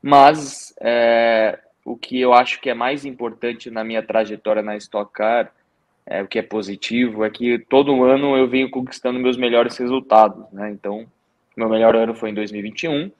mas 0.03 0.75
é, 0.81 1.57
o 1.85 1.97
que 1.97 2.21
eu 2.21 2.35
acho 2.35 2.61
que 2.61 2.69
é 2.69 2.75
mais 2.75 3.05
importante 3.05 3.71
na 3.71 3.85
minha 3.85 4.03
trajetória 4.03 4.61
na 4.61 4.77
Stock 4.77 5.13
Car, 5.13 5.53
é, 6.07 6.23
o 6.23 6.29
que 6.29 6.39
é 6.39 6.43
positivo, 6.43 7.25
é 7.25 7.31
que 7.31 7.59
todo 7.59 8.05
ano 8.05 8.37
eu 8.37 8.47
venho 8.49 8.71
conquistando 8.71 9.19
meus 9.19 9.37
melhores 9.37 9.77
resultados. 9.77 10.45
Né? 10.53 10.71
Então, 10.71 11.07
meu 11.57 11.69
melhor 11.69 11.97
ano 11.97 12.15
foi 12.15 12.31
em 12.31 12.35
2021. 12.35 13.11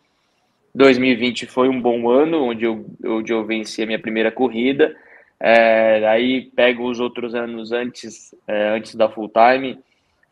2020 0.75 1.47
foi 1.47 1.69
um 1.69 1.81
bom 1.81 2.09
ano, 2.09 2.45
onde 2.45 2.65
eu, 2.65 2.87
onde 3.05 3.33
eu 3.33 3.45
venci 3.45 3.83
a 3.83 3.87
minha 3.87 3.99
primeira 3.99 4.31
corrida. 4.31 4.95
É, 5.41 6.07
aí 6.07 6.51
pego 6.55 6.89
os 6.89 7.01
outros 7.01 7.35
anos 7.35 7.73
antes, 7.73 8.35
é, 8.47 8.69
antes 8.69 8.95
da 8.95 9.09
full 9.09 9.31
time, 9.31 9.79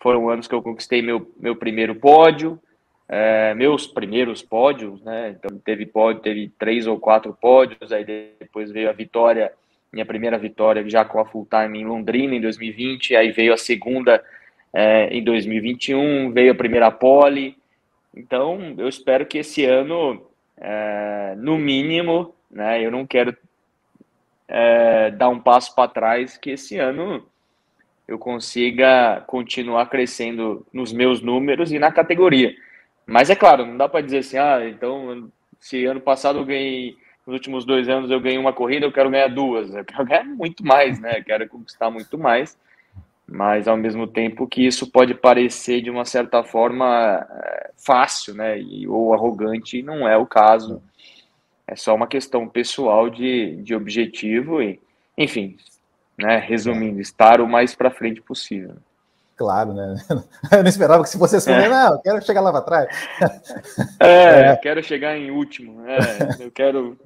foram 0.01 0.29
anos 0.29 0.47
que 0.47 0.55
eu 0.55 0.63
conquistei 0.63 1.03
meu, 1.03 1.31
meu 1.41 1.57
primeiro 1.57 1.95
pódio, 1.95 2.61
é, 3.09 3.55
meus 3.55 3.87
primeiros 3.87 4.43
pódios, 4.43 5.03
né? 5.03 5.31
Então 5.31 5.59
teve 5.59 5.87
pódio, 5.87 6.23
teve 6.23 6.53
três 6.59 6.87
ou 6.87 6.99
quatro 6.99 7.37
pódios, 7.39 7.91
aí 7.91 8.05
depois 8.39 8.71
veio 8.71 8.89
a 8.89 8.93
vitória, 8.93 9.53
minha 9.95 10.05
primeira 10.05 10.37
vitória 10.37 10.87
já 10.89 11.05
com 11.05 11.21
a 11.21 11.25
full 11.25 11.47
time 11.49 11.79
em 11.79 11.87
Londrina 11.87 12.35
em 12.35 12.41
2020, 12.41 13.17
aí 13.17 13.31
veio 13.31 13.55
a 13.55 13.57
segunda 13.57 14.23
é, 14.73 15.09
em 15.17 15.23
2021, 15.23 16.33
veio 16.33 16.53
a 16.53 16.57
primeira 16.57 16.91
pole. 16.91 17.57
Então 18.15 18.75
eu 18.77 18.89
espero 18.89 19.25
que 19.25 19.39
esse 19.39 19.65
ano, 19.65 20.27
é, 20.59 21.35
no 21.37 21.57
mínimo, 21.57 22.35
né? 22.51 22.85
Eu 22.85 22.91
não 22.91 23.07
quero 23.07 23.37
é, 24.49 25.11
dar 25.13 25.29
um 25.29 25.41
passo 25.41 25.75
para 25.75 25.89
trás, 25.89 26.37
que 26.37 26.51
esse 26.51 26.77
ano 26.79 27.25
eu 28.07 28.19
consiga 28.19 29.23
continuar 29.27 29.87
crescendo 29.87 30.67
nos 30.73 30.93
meus 30.93 31.23
números 31.23 31.73
e 31.73 31.79
na 31.79 31.91
categoria. 31.91 32.55
Mas 33.07 33.31
é 33.31 33.37
claro, 33.37 33.65
não 33.65 33.77
dá 33.77 33.89
para 33.89 34.01
dizer 34.01 34.19
assim, 34.19 34.39
ah, 34.39 34.61
então 34.69 35.31
se 35.59 35.85
ano 35.87 36.01
passado 36.01 36.39
eu 36.39 36.45
ganhei, 36.45 36.97
nos 37.27 37.35
últimos 37.35 37.65
dois 37.65 37.89
anos 37.89 38.11
eu 38.11 38.21
ganhei 38.21 38.39
uma 38.39 38.53
corrida, 38.53 38.87
eu 38.87 38.93
quero 38.93 39.11
ganhar 39.11 39.29
duas. 39.29 39.75
Eu 39.75 39.85
quero 39.85 40.05
ganhar 40.07 40.25
muito 40.25 40.65
mais, 40.65 41.01
né? 41.01 41.19
Eu 41.19 41.25
quero 41.25 41.49
conquistar 41.49 41.91
muito 41.91 42.19
mais. 42.19 42.59
Mas 43.27 43.67
ao 43.67 43.77
mesmo 43.77 44.07
tempo 44.07 44.47
que 44.47 44.67
isso 44.67 44.91
pode 44.91 45.15
parecer 45.15 45.81
de 45.81 45.91
uma 45.91 46.05
certa 46.05 46.45
forma 46.45 47.27
é, 47.31 47.71
fácil, 47.77 48.35
né? 48.35 48.61
E, 48.61 48.87
ou 48.87 49.15
arrogante, 49.15 49.83
não 49.83 50.07
é 50.07 50.17
o 50.17 50.27
caso. 50.27 50.83
É 51.67 51.75
só 51.75 51.95
uma 51.95 52.07
questão 52.07 52.47
pessoal 52.47 53.09
de, 53.09 53.57
de 53.63 53.75
objetivo 53.75 54.61
e, 54.61 54.79
enfim, 55.17 55.57
né? 56.19 56.37
Resumindo, 56.37 57.01
estar 57.01 57.41
o 57.41 57.49
mais 57.49 57.75
para 57.75 57.91
frente 57.91 58.21
possível. 58.21 58.77
Claro, 59.37 59.73
né? 59.73 59.97
Eu 60.53 60.63
não 60.63 60.69
esperava 60.69 61.03
que 61.03 61.09
se 61.09 61.19
fosse 61.19 61.37
assim, 61.37 61.53
é. 61.53 61.69
não, 61.69 61.95
eu 61.95 61.99
quero 62.01 62.25
chegar 62.25 62.41
lá 62.41 62.53
para 62.53 62.63
trás. 62.63 63.09
É, 63.99 64.53
é, 64.53 64.57
quero 64.57 64.83
chegar 64.83 65.17
em 65.17 65.31
último. 65.31 65.85
É, 65.89 66.45
eu 66.45 66.51
quero, 66.53 66.97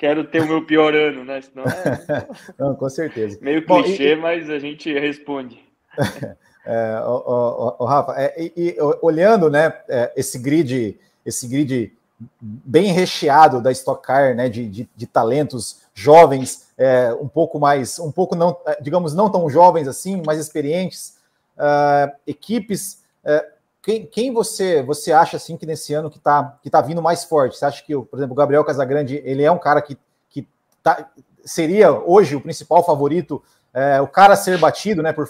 quero 0.00 0.24
ter 0.24 0.40
o 0.40 0.46
meu 0.46 0.64
pior 0.64 0.94
ano, 0.94 1.24
né? 1.24 1.42
Senão 1.42 1.64
é... 1.64 2.26
Não, 2.58 2.74
com 2.74 2.88
certeza. 2.88 3.38
Meio 3.42 3.64
clichê, 3.64 4.16
Bom, 4.16 4.20
e... 4.20 4.22
mas 4.22 4.50
a 4.50 4.58
gente 4.58 4.92
responde. 4.98 5.62
É, 6.62 7.00
o, 7.00 7.14
o, 7.26 7.76
o, 7.78 7.84
Rafa, 7.86 8.14
é, 8.18 8.34
e, 8.38 8.52
e, 8.54 8.76
olhando, 9.00 9.48
né, 9.48 9.72
é, 9.88 10.12
esse 10.14 10.38
grid, 10.38 11.00
esse 11.24 11.48
grid 11.48 11.90
bem 12.38 12.92
recheado 12.92 13.62
da 13.62 13.72
Stock 13.72 14.02
Car, 14.06 14.36
né, 14.36 14.46
de, 14.46 14.68
de, 14.68 14.88
de 14.94 15.06
talentos 15.06 15.80
jovens, 15.94 16.68
é, 16.76 17.14
um 17.14 17.26
pouco 17.26 17.58
mais, 17.58 17.98
um 17.98 18.12
pouco 18.12 18.36
não, 18.36 18.58
é, 18.66 18.78
digamos, 18.78 19.14
não 19.14 19.30
tão 19.30 19.48
jovens 19.48 19.88
assim, 19.88 20.22
mais 20.24 20.38
experientes, 20.38 21.16
uh, 21.56 22.14
equipes. 22.26 23.02
Uh, 23.24 23.59
quem, 23.82 24.06
quem, 24.06 24.32
você 24.32 24.82
você 24.82 25.12
acha 25.12 25.36
assim 25.36 25.56
que 25.56 25.64
nesse 25.64 25.94
ano 25.94 26.10
que 26.10 26.18
está 26.18 26.58
que 26.62 26.68
tá 26.68 26.80
vindo 26.80 27.02
mais 27.02 27.24
forte? 27.24 27.56
Você 27.56 27.64
acha 27.64 27.82
que, 27.82 27.94
por 27.94 28.16
exemplo, 28.16 28.32
o 28.32 28.36
Gabriel 28.36 28.64
Casagrande 28.64 29.22
ele 29.24 29.42
é 29.42 29.50
um 29.50 29.58
cara 29.58 29.80
que, 29.80 29.96
que 30.28 30.46
tá, 30.82 31.10
seria 31.44 31.92
hoje 31.92 32.36
o 32.36 32.40
principal 32.40 32.84
favorito, 32.84 33.42
é, 33.72 34.00
o 34.00 34.06
cara 34.06 34.34
a 34.34 34.36
ser 34.36 34.58
batido, 34.58 35.02
né, 35.02 35.12
por, 35.12 35.28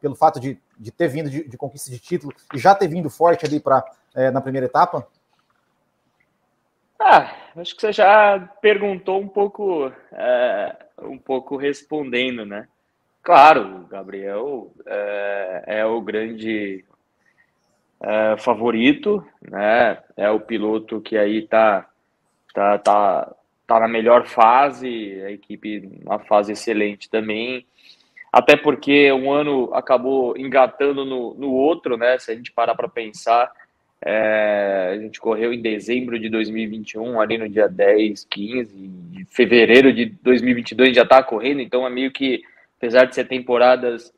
pelo 0.00 0.14
fato 0.14 0.40
de, 0.40 0.58
de 0.78 0.90
ter 0.90 1.08
vindo 1.08 1.28
de, 1.28 1.48
de, 1.48 1.56
conquista 1.56 1.90
de 1.90 1.98
título 1.98 2.32
e 2.54 2.58
já 2.58 2.74
ter 2.74 2.88
vindo 2.88 3.10
forte 3.10 3.44
ali 3.44 3.60
para 3.60 3.84
é, 4.14 4.30
na 4.30 4.40
primeira 4.40 4.66
etapa? 4.66 5.06
Ah, 6.98 7.34
acho 7.56 7.74
que 7.74 7.80
você 7.80 7.92
já 7.92 8.38
perguntou 8.60 9.20
um 9.20 9.28
pouco, 9.28 9.92
é, 10.12 10.76
um 11.02 11.18
pouco 11.18 11.56
respondendo, 11.56 12.46
né? 12.46 12.68
Claro, 13.22 13.82
o 13.82 13.86
Gabriel 13.86 14.72
é, 14.86 15.64
é 15.66 15.86
o 15.86 16.00
grande 16.00 16.84
é, 18.02 18.36
favorito, 18.38 19.24
né? 19.40 19.98
É 20.16 20.28
o 20.30 20.40
piloto 20.40 21.00
que 21.00 21.16
aí 21.16 21.42
tá, 21.42 21.88
tá, 22.52 22.78
tá, 22.78 23.34
tá 23.66 23.80
na 23.80 23.88
melhor 23.88 24.26
fase, 24.26 25.22
a 25.24 25.30
equipe 25.30 25.88
uma 26.04 26.18
fase 26.18 26.52
excelente 26.52 27.08
também. 27.08 27.64
Até 28.32 28.56
porque 28.56 29.12
um 29.12 29.30
ano 29.30 29.72
acabou 29.74 30.36
engatando 30.36 31.04
no, 31.04 31.34
no 31.34 31.52
outro, 31.52 31.96
né? 31.96 32.18
Se 32.18 32.32
a 32.32 32.34
gente 32.34 32.50
parar 32.50 32.74
para 32.74 32.88
pensar, 32.88 33.52
é, 34.04 34.90
a 34.94 34.98
gente 34.98 35.20
correu 35.20 35.52
em 35.52 35.60
dezembro 35.62 36.18
de 36.18 36.28
2021, 36.28 37.20
ali 37.20 37.38
no 37.38 37.48
dia 37.48 37.68
10, 37.68 38.24
15, 38.24 38.74
de 38.74 39.24
fevereiro 39.26 39.92
de 39.92 40.06
2022 40.06 40.96
já 40.96 41.02
está 41.02 41.22
correndo, 41.22 41.60
então 41.60 41.86
é 41.86 41.90
meio 41.90 42.10
que, 42.10 42.42
apesar 42.78 43.04
de 43.04 43.14
ser 43.14 43.28
temporadas 43.28 44.12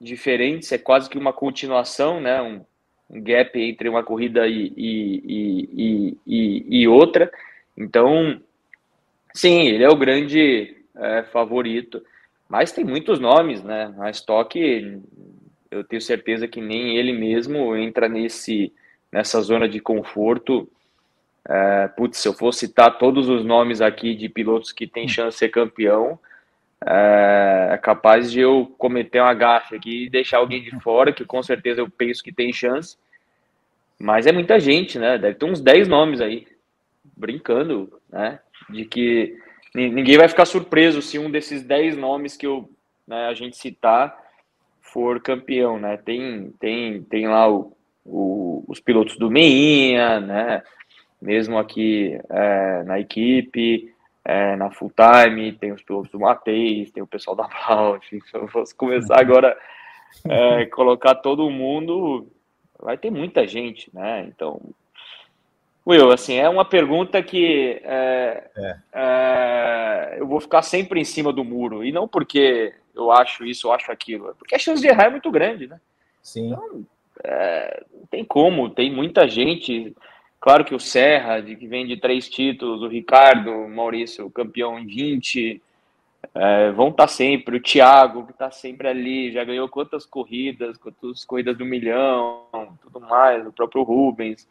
diferentes, 0.00 0.72
é 0.72 0.78
quase 0.78 1.10
que 1.10 1.18
uma 1.18 1.32
continuação, 1.32 2.18
né? 2.18 2.40
Um, 2.40 2.64
um 3.10 3.20
gap 3.20 3.58
entre 3.58 3.88
uma 3.88 4.02
corrida 4.02 4.46
e, 4.46 4.72
e, 4.76 6.18
e, 6.26 6.66
e, 6.68 6.88
outra. 6.88 7.30
Então, 7.76 8.40
sim, 9.34 9.66
ele 9.66 9.82
é 9.82 9.88
o 9.88 9.96
grande 9.96 10.76
é, 10.96 11.24
favorito, 11.24 12.02
mas 12.48 12.72
tem 12.72 12.84
muitos 12.84 13.18
nomes, 13.18 13.62
né? 13.62 13.92
A 13.98 14.10
Stock, 14.10 14.58
eu 15.70 15.84
tenho 15.84 16.00
certeza 16.00 16.46
que 16.46 16.60
nem 16.60 16.96
ele 16.96 17.12
mesmo 17.12 17.76
entra 17.76 18.08
nesse 18.08 18.72
nessa 19.12 19.40
zona 19.40 19.68
de 19.68 19.80
conforto. 19.80 20.68
É, 21.48 21.88
putz, 21.88 22.18
se 22.18 22.28
eu 22.28 22.32
for 22.32 22.52
citar 22.52 22.98
todos 22.98 23.28
os 23.28 23.44
nomes 23.44 23.80
aqui 23.80 24.14
de 24.14 24.28
pilotos 24.28 24.72
que 24.72 24.86
têm 24.86 25.08
chance 25.08 25.34
de 25.34 25.38
ser 25.38 25.48
campeão, 25.48 26.18
é, 26.86 27.70
é 27.72 27.78
capaz 27.78 28.30
de 28.30 28.40
eu 28.40 28.72
cometer 28.78 29.20
uma 29.20 29.34
gafe 29.34 29.76
aqui 29.76 30.04
e 30.04 30.10
deixar 30.10 30.38
alguém 30.38 30.62
de 30.62 30.70
fora, 30.80 31.12
que 31.12 31.24
com 31.24 31.42
certeza 31.42 31.80
eu 31.80 31.90
penso 31.90 32.22
que 32.22 32.32
tem 32.32 32.52
chance. 32.52 32.96
Mas 33.98 34.26
é 34.26 34.32
muita 34.32 34.58
gente, 34.58 34.98
né? 34.98 35.18
Deve 35.18 35.34
ter 35.34 35.44
uns 35.44 35.60
10 35.60 35.86
nomes 35.86 36.20
aí, 36.20 36.46
brincando, 37.16 38.00
né? 38.08 38.40
De 38.70 38.84
que 38.86 39.36
ninguém 39.74 40.16
vai 40.16 40.28
ficar 40.28 40.46
surpreso 40.46 41.02
se 41.02 41.18
um 41.18 41.30
desses 41.30 41.62
10 41.62 41.96
nomes 41.96 42.36
que 42.36 42.46
eu, 42.46 42.70
né, 43.06 43.26
a 43.26 43.34
gente 43.34 43.56
citar 43.56 44.16
for 44.80 45.20
campeão, 45.20 45.78
né? 45.78 45.98
Tem, 45.98 46.50
tem, 46.58 47.02
tem 47.02 47.28
lá 47.28 47.48
o, 47.48 47.76
o, 48.04 48.64
os 48.66 48.80
pilotos 48.80 49.16
do 49.18 49.30
Meinha, 49.30 50.18
né? 50.18 50.62
Mesmo 51.20 51.58
aqui 51.58 52.18
é, 52.30 52.82
na 52.84 52.98
equipe, 52.98 53.92
é, 54.30 54.54
na 54.54 54.70
full 54.70 54.92
time, 54.94 55.50
tem 55.50 55.72
os 55.72 55.82
pilotos 55.82 56.12
do 56.12 56.20
Matheus, 56.20 56.92
tem 56.92 57.02
o 57.02 57.06
pessoal 57.06 57.34
da 57.34 57.48
Blau, 57.48 57.98
se 58.08 58.20
eu 58.32 58.46
fosse 58.46 58.72
começar 58.72 59.20
agora 59.20 59.58
é, 60.28 60.66
colocar 60.70 61.16
todo 61.16 61.50
mundo, 61.50 62.28
vai 62.78 62.96
ter 62.96 63.10
muita 63.10 63.44
gente, 63.44 63.90
né? 63.92 64.24
Então, 64.28 64.60
Will, 65.84 66.12
assim, 66.12 66.36
é 66.36 66.48
uma 66.48 66.64
pergunta 66.64 67.20
que 67.20 67.80
é, 67.82 68.50
é. 68.56 68.76
É, 68.92 70.16
eu 70.20 70.28
vou 70.28 70.40
ficar 70.40 70.62
sempre 70.62 71.00
em 71.00 71.04
cima 71.04 71.32
do 71.32 71.42
muro, 71.42 71.84
e 71.84 71.90
não 71.90 72.06
porque 72.06 72.72
eu 72.94 73.10
acho 73.10 73.44
isso 73.44 73.66
ou 73.66 73.74
acho 73.74 73.90
aquilo, 73.90 74.30
é 74.30 74.34
porque 74.34 74.54
a 74.54 74.58
chance 74.60 74.80
de 74.80 74.86
errar 74.86 75.06
é 75.06 75.10
muito 75.10 75.30
grande, 75.32 75.66
né? 75.66 75.80
Sim. 76.22 76.52
Então, 76.52 76.86
é, 77.24 77.82
não 77.92 78.06
tem 78.06 78.24
como, 78.24 78.70
tem 78.70 78.94
muita 78.94 79.28
gente. 79.28 79.92
Claro 80.40 80.64
que 80.64 80.74
o 80.74 80.80
Serra, 80.80 81.40
de, 81.40 81.54
que 81.54 81.66
vem 81.66 81.86
de 81.86 81.98
três 81.98 82.28
títulos, 82.28 82.82
o 82.82 82.88
Ricardo, 82.88 83.50
o 83.50 83.68
Maurício, 83.68 84.30
campeão 84.30 84.78
em 84.78 84.86
20, 84.86 85.62
é, 86.34 86.70
vão 86.72 86.88
estar 86.88 87.04
tá 87.04 87.08
sempre. 87.08 87.58
O 87.58 87.62
Thiago, 87.62 88.24
que 88.24 88.32
está 88.32 88.50
sempre 88.50 88.88
ali, 88.88 89.30
já 89.30 89.44
ganhou 89.44 89.68
quantas 89.68 90.06
corridas, 90.06 90.78
quantas 90.78 91.24
corridas 91.26 91.58
do 91.58 91.66
milhão, 91.66 92.46
tudo 92.82 93.00
mais, 93.00 93.46
o 93.46 93.52
próprio 93.52 93.82
Rubens. 93.82 94.48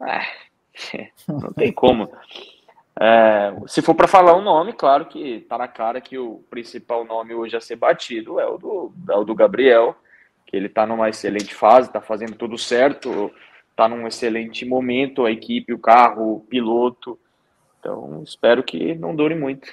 Ah, 0.00 0.26
não 1.28 1.52
tem 1.52 1.70
como. 1.70 2.10
É, 2.98 3.54
se 3.66 3.82
for 3.82 3.94
para 3.94 4.08
falar 4.08 4.34
um 4.34 4.42
nome, 4.42 4.72
claro 4.72 5.04
que 5.04 5.36
está 5.36 5.58
na 5.58 5.68
cara 5.68 6.00
que 6.00 6.18
o 6.18 6.42
principal 6.50 7.04
nome 7.04 7.34
hoje 7.34 7.56
a 7.56 7.60
ser 7.60 7.76
batido 7.76 8.40
é 8.40 8.46
o 8.46 8.58
do, 8.58 8.92
é 9.08 9.16
o 9.16 9.24
do 9.24 9.34
Gabriel, 9.34 9.94
que 10.46 10.56
ele 10.56 10.66
está 10.66 10.86
numa 10.86 11.08
excelente 11.08 11.54
fase, 11.54 11.88
está 11.88 12.00
fazendo 12.00 12.34
tudo 12.34 12.58
certo, 12.58 13.30
está 13.70 13.88
num 13.88 14.06
excelente 14.06 14.64
momento, 14.64 15.24
a 15.24 15.30
equipe, 15.30 15.72
o 15.72 15.78
carro, 15.78 16.34
o 16.34 16.40
piloto. 16.40 17.18
Então, 17.78 18.22
espero 18.22 18.62
que 18.62 18.94
não 18.94 19.16
dure 19.16 19.34
muito. 19.34 19.68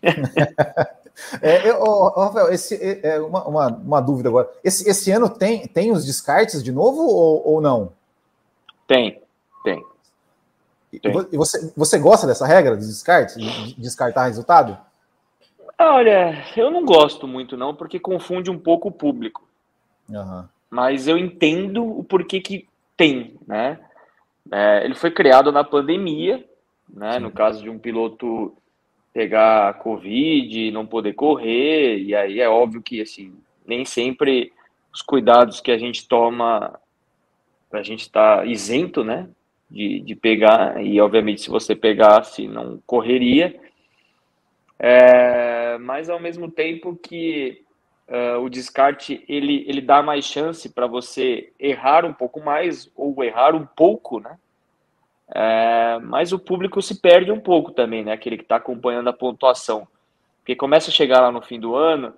é, 1.42 1.68
eu, 1.68 2.08
Rafael, 2.10 2.52
esse, 2.52 2.74
é, 2.76 3.16
é 3.16 3.20
uma, 3.20 3.46
uma, 3.46 3.66
uma, 3.68 4.00
dúvida 4.00 4.28
agora. 4.28 4.48
Esse, 4.62 4.88
esse 4.88 5.10
ano 5.10 5.28
tem, 5.28 5.66
tem 5.66 5.90
os 5.90 6.06
descartes 6.06 6.62
de 6.62 6.70
novo 6.70 7.02
ou, 7.02 7.46
ou 7.46 7.60
não? 7.60 7.92
Tem, 8.86 9.20
tem. 9.64 9.84
E 10.92 11.36
você, 11.36 11.72
você 11.76 11.98
gosta 11.98 12.26
dessa 12.26 12.46
regra 12.46 12.76
dos 12.76 12.86
descartes, 12.86 13.36
de 13.36 13.74
descartar 13.74 14.26
resultado? 14.26 14.78
Olha, 15.78 16.44
eu 16.56 16.70
não 16.70 16.84
gosto 16.84 17.28
muito 17.28 17.56
não, 17.56 17.74
porque 17.74 18.00
confunde 18.00 18.50
um 18.50 18.58
pouco 18.58 18.88
o 18.88 18.92
público. 18.92 19.46
Uhum. 20.08 20.44
Mas 20.70 21.06
eu 21.06 21.16
entendo 21.16 21.84
o 21.84 22.02
porquê 22.02 22.40
que 22.40 22.66
tem, 22.98 23.38
né? 23.46 23.80
É, 24.52 24.84
ele 24.84 24.94
foi 24.94 25.10
criado 25.10 25.50
na 25.50 25.64
pandemia, 25.64 26.44
né? 26.86 27.14
Sim. 27.14 27.20
No 27.20 27.30
caso 27.30 27.62
de 27.62 27.70
um 27.70 27.78
piloto 27.78 28.54
pegar 29.14 29.78
Covid, 29.78 30.60
e 30.60 30.70
não 30.70 30.86
poder 30.86 31.14
correr, 31.14 31.98
e 31.98 32.14
aí 32.14 32.40
é 32.40 32.48
óbvio 32.48 32.82
que, 32.82 33.00
assim, 33.00 33.34
nem 33.66 33.86
sempre 33.86 34.52
os 34.92 35.00
cuidados 35.00 35.60
que 35.62 35.70
a 35.70 35.78
gente 35.78 36.06
toma, 36.06 36.78
a 37.72 37.82
gente 37.82 38.00
está 38.00 38.44
isento, 38.44 39.02
né? 39.02 39.28
de, 39.70 40.00
de 40.00 40.14
pegar, 40.14 40.82
e 40.82 41.00
obviamente 41.00 41.42
se 41.42 41.50
você 41.50 41.74
pegasse 41.76 42.48
não 42.48 42.80
correria, 42.86 43.58
é, 44.78 45.76
mas 45.78 46.08
ao 46.08 46.20
mesmo 46.20 46.50
tempo 46.50 46.96
que 46.96 47.62
uh, 48.08 48.40
o 48.40 48.48
descarte 48.48 49.24
ele, 49.28 49.64
ele 49.68 49.80
dá 49.80 50.02
mais 50.02 50.24
chance 50.24 50.68
para 50.68 50.86
você 50.86 51.52
errar 51.58 52.04
um 52.04 52.12
pouco 52.12 52.40
mais 52.40 52.90
ou 52.96 53.22
errar 53.22 53.54
um 53.54 53.64
pouco, 53.64 54.20
né? 54.20 54.36
É, 55.34 55.98
mas 56.04 56.32
o 56.32 56.38
público 56.38 56.80
se 56.80 57.02
perde 57.02 57.30
um 57.30 57.38
pouco 57.38 57.70
também, 57.72 58.02
né? 58.02 58.12
Aquele 58.12 58.38
que 58.38 58.44
está 58.44 58.56
acompanhando 58.56 59.08
a 59.08 59.12
pontuação. 59.12 59.86
Porque 60.38 60.56
começa 60.56 60.90
a 60.90 60.92
chegar 60.92 61.20
lá 61.20 61.30
no 61.30 61.42
fim 61.42 61.60
do 61.60 61.74
ano, 61.74 62.14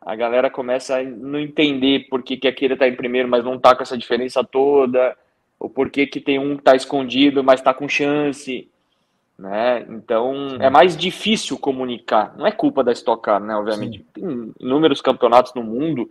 a 0.00 0.14
galera 0.14 0.48
começa 0.48 0.98
a 0.98 1.02
não 1.02 1.40
entender 1.40 2.06
por 2.08 2.22
que, 2.22 2.36
que 2.36 2.46
aquele 2.46 2.74
está 2.74 2.86
em 2.86 2.94
primeiro, 2.94 3.28
mas 3.28 3.44
não 3.44 3.56
está 3.56 3.74
com 3.74 3.82
essa 3.82 3.98
diferença 3.98 4.44
toda 4.44 5.16
o 5.62 5.70
porquê 5.70 6.06
que 6.08 6.20
tem 6.20 6.40
um 6.40 6.56
que 6.56 6.62
está 6.62 6.74
escondido, 6.74 7.44
mas 7.44 7.60
está 7.60 7.72
com 7.72 7.88
chance, 7.88 8.68
né? 9.38 9.84
Então 9.88 10.50
Sim. 10.50 10.56
é 10.60 10.70
mais 10.70 10.96
difícil 10.96 11.58
comunicar. 11.58 12.36
Não 12.36 12.46
é 12.46 12.52
culpa 12.52 12.84
da 12.84 12.92
Stock 12.92 13.22
Car, 13.22 13.40
né? 13.40 13.54
Obviamente 13.56 13.98
Sim. 13.98 14.06
tem 14.12 14.54
inúmeros 14.60 15.00
campeonatos 15.00 15.54
no 15.54 15.62
mundo 15.62 16.10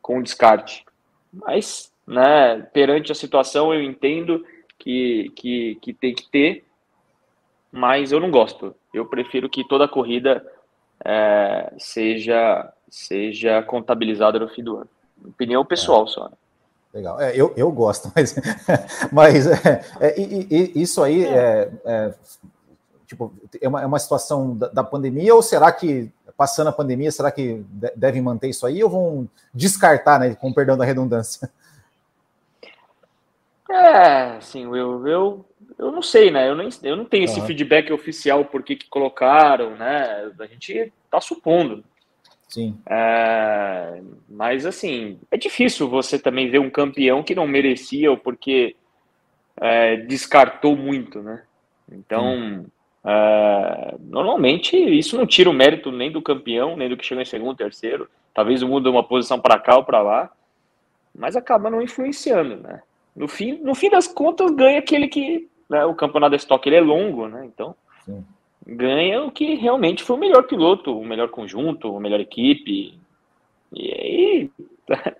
com 0.00 0.22
descarte, 0.22 0.84
mas, 1.32 1.92
né? 2.06 2.60
Perante 2.72 3.12
a 3.12 3.14
situação 3.14 3.72
eu 3.72 3.82
entendo 3.82 4.44
que 4.78 5.30
que, 5.34 5.78
que 5.80 5.92
tem 5.92 6.14
que 6.14 6.30
ter, 6.30 6.64
mas 7.70 8.12
eu 8.12 8.20
não 8.20 8.30
gosto. 8.30 8.74
Eu 8.92 9.06
prefiro 9.06 9.48
que 9.48 9.66
toda 9.66 9.88
corrida 9.88 10.44
é, 11.04 11.72
seja 11.78 12.72
seja 12.88 13.62
contabilizada 13.62 14.38
no 14.38 14.48
fim 14.48 14.62
do 14.62 14.76
ano. 14.76 14.90
Opinião 15.24 15.64
pessoal 15.64 16.04
é. 16.04 16.06
só. 16.06 16.28
Né? 16.28 16.36
Legal. 16.94 17.20
É, 17.20 17.34
eu, 17.34 17.52
eu 17.56 17.72
gosto, 17.72 18.10
mas, 18.14 18.36
mas 19.10 19.46
é, 19.48 19.84
é, 20.00 20.20
e, 20.20 20.46
e, 20.48 20.82
isso 20.82 21.02
aí 21.02 21.24
é, 21.24 21.68
é, 21.84 22.14
tipo, 23.04 23.34
é, 23.60 23.68
uma, 23.68 23.82
é 23.82 23.86
uma 23.86 23.98
situação 23.98 24.56
da, 24.56 24.68
da, 24.68 24.84
pandemia, 24.84 25.34
ou 25.34 25.42
será 25.42 25.72
que, 25.72 26.08
passando 26.36 26.68
a 26.68 26.72
pandemia, 26.72 27.10
será 27.10 27.32
que 27.32 27.64
devem 27.96 28.22
manter 28.22 28.48
isso 28.48 28.64
aí 28.64 28.82
ou 28.84 28.88
vão 28.88 29.28
descartar, 29.52 30.20
né, 30.20 30.36
com 30.36 30.52
perdão 30.52 30.76
da 30.76 30.84
redundância? 30.84 31.50
É, 33.68 34.36
assim, 34.36 34.62
eu, 34.62 35.08
eu, 35.08 35.44
eu 35.76 35.90
não 35.90 36.02
sei, 36.02 36.30
né? 36.30 36.48
Eu, 36.48 36.54
nem, 36.54 36.68
eu 36.84 36.96
não 36.96 37.04
tenho 37.04 37.24
esse 37.24 37.40
feedback 37.40 37.92
oficial 37.92 38.44
por 38.44 38.62
que, 38.62 38.76
que 38.76 38.88
colocaram, 38.88 39.70
né? 39.70 40.30
A 40.38 40.46
gente 40.46 40.92
tá 41.10 41.20
supondo. 41.20 41.82
Sim. 42.54 42.78
É, 42.86 44.00
mas, 44.28 44.64
assim, 44.64 45.18
é 45.28 45.36
difícil 45.36 45.88
você 45.88 46.16
também 46.16 46.48
ver 46.48 46.60
um 46.60 46.70
campeão 46.70 47.20
que 47.20 47.34
não 47.34 47.48
merecia 47.48 48.08
ou 48.12 48.16
porque 48.16 48.76
é, 49.60 49.96
descartou 49.96 50.76
muito, 50.76 51.20
né? 51.20 51.42
Então, 51.90 52.64
é, 53.04 53.96
normalmente, 53.98 54.76
isso 54.76 55.16
não 55.18 55.26
tira 55.26 55.50
o 55.50 55.52
mérito 55.52 55.90
nem 55.90 56.12
do 56.12 56.22
campeão, 56.22 56.76
nem 56.76 56.88
do 56.88 56.96
que 56.96 57.04
chegou 57.04 57.22
em 57.22 57.26
segundo, 57.26 57.56
terceiro. 57.56 58.08
Talvez 58.32 58.62
muda 58.62 58.88
uma 58.88 59.02
posição 59.02 59.40
para 59.40 59.58
cá 59.58 59.76
ou 59.76 59.84
para 59.84 60.00
lá, 60.00 60.30
mas 61.12 61.34
acaba 61.34 61.68
não 61.68 61.82
influenciando, 61.82 62.54
né? 62.58 62.82
No 63.16 63.26
fim, 63.26 63.58
no 63.64 63.74
fim 63.74 63.90
das 63.90 64.06
contas, 64.06 64.52
ganha 64.52 64.78
aquele 64.78 65.08
que. 65.08 65.48
Né, 65.68 65.84
o 65.84 65.94
campeonato 65.94 66.30
da 66.30 66.36
estoque 66.36 66.68
ele 66.68 66.76
é 66.76 66.80
longo, 66.80 67.26
né? 67.26 67.44
Então. 67.46 67.74
Sim 68.04 68.24
ganha 68.66 69.22
o 69.22 69.30
que 69.30 69.54
realmente 69.54 70.02
foi 70.02 70.16
o 70.16 70.18
melhor 70.18 70.44
piloto, 70.44 70.98
o 70.98 71.04
melhor 71.04 71.28
conjunto, 71.28 71.96
a 71.96 72.00
melhor 72.00 72.20
equipe. 72.20 72.98
E 73.72 73.92
aí, 73.92 74.50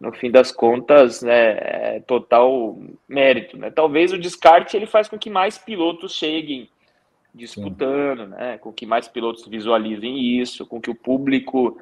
no 0.00 0.12
fim 0.12 0.30
das 0.30 0.50
contas, 0.50 1.22
né, 1.22 1.96
é 1.96 2.02
total 2.06 2.78
mérito. 3.08 3.56
Né? 3.56 3.70
Talvez 3.70 4.12
o 4.12 4.18
descarte 4.18 4.76
ele 4.76 4.86
faz 4.86 5.08
com 5.08 5.18
que 5.18 5.30
mais 5.30 5.58
pilotos 5.58 6.14
cheguem 6.14 6.68
disputando, 7.32 8.26
né, 8.26 8.58
com 8.58 8.72
que 8.72 8.84
mais 8.84 9.06
pilotos 9.06 9.46
visualizem 9.46 10.40
isso, 10.40 10.66
com 10.66 10.80
que 10.80 10.90
o 10.90 10.94
público 10.94 11.80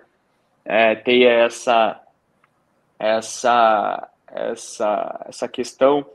é, 0.63 0.95
tenha 0.95 1.31
essa, 1.31 2.03
essa, 2.99 4.11
essa, 4.31 5.25
essa 5.27 5.49
questão 5.49 6.07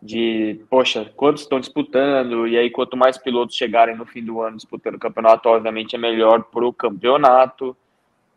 de, 0.00 0.60
poxa, 0.70 1.10
quantos 1.16 1.42
estão 1.42 1.58
disputando, 1.58 2.46
e 2.46 2.56
aí 2.56 2.70
quanto 2.70 2.96
mais 2.96 3.18
pilotos 3.18 3.56
chegarem 3.56 3.96
no 3.96 4.06
fim 4.06 4.24
do 4.24 4.40
ano 4.40 4.56
disputando 4.56 4.94
o 4.94 5.00
campeonato, 5.00 5.48
obviamente 5.48 5.96
é 5.96 5.98
melhor 5.98 6.44
para 6.44 6.66
o 6.66 6.72
campeonato, 6.72 7.76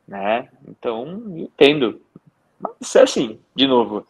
né? 0.07 0.49
Então, 0.67 1.23
entendo. 1.35 2.01
Mas 2.59 2.95
é 2.95 3.03
assim, 3.03 3.39
de 3.55 3.67
novo, 3.67 4.05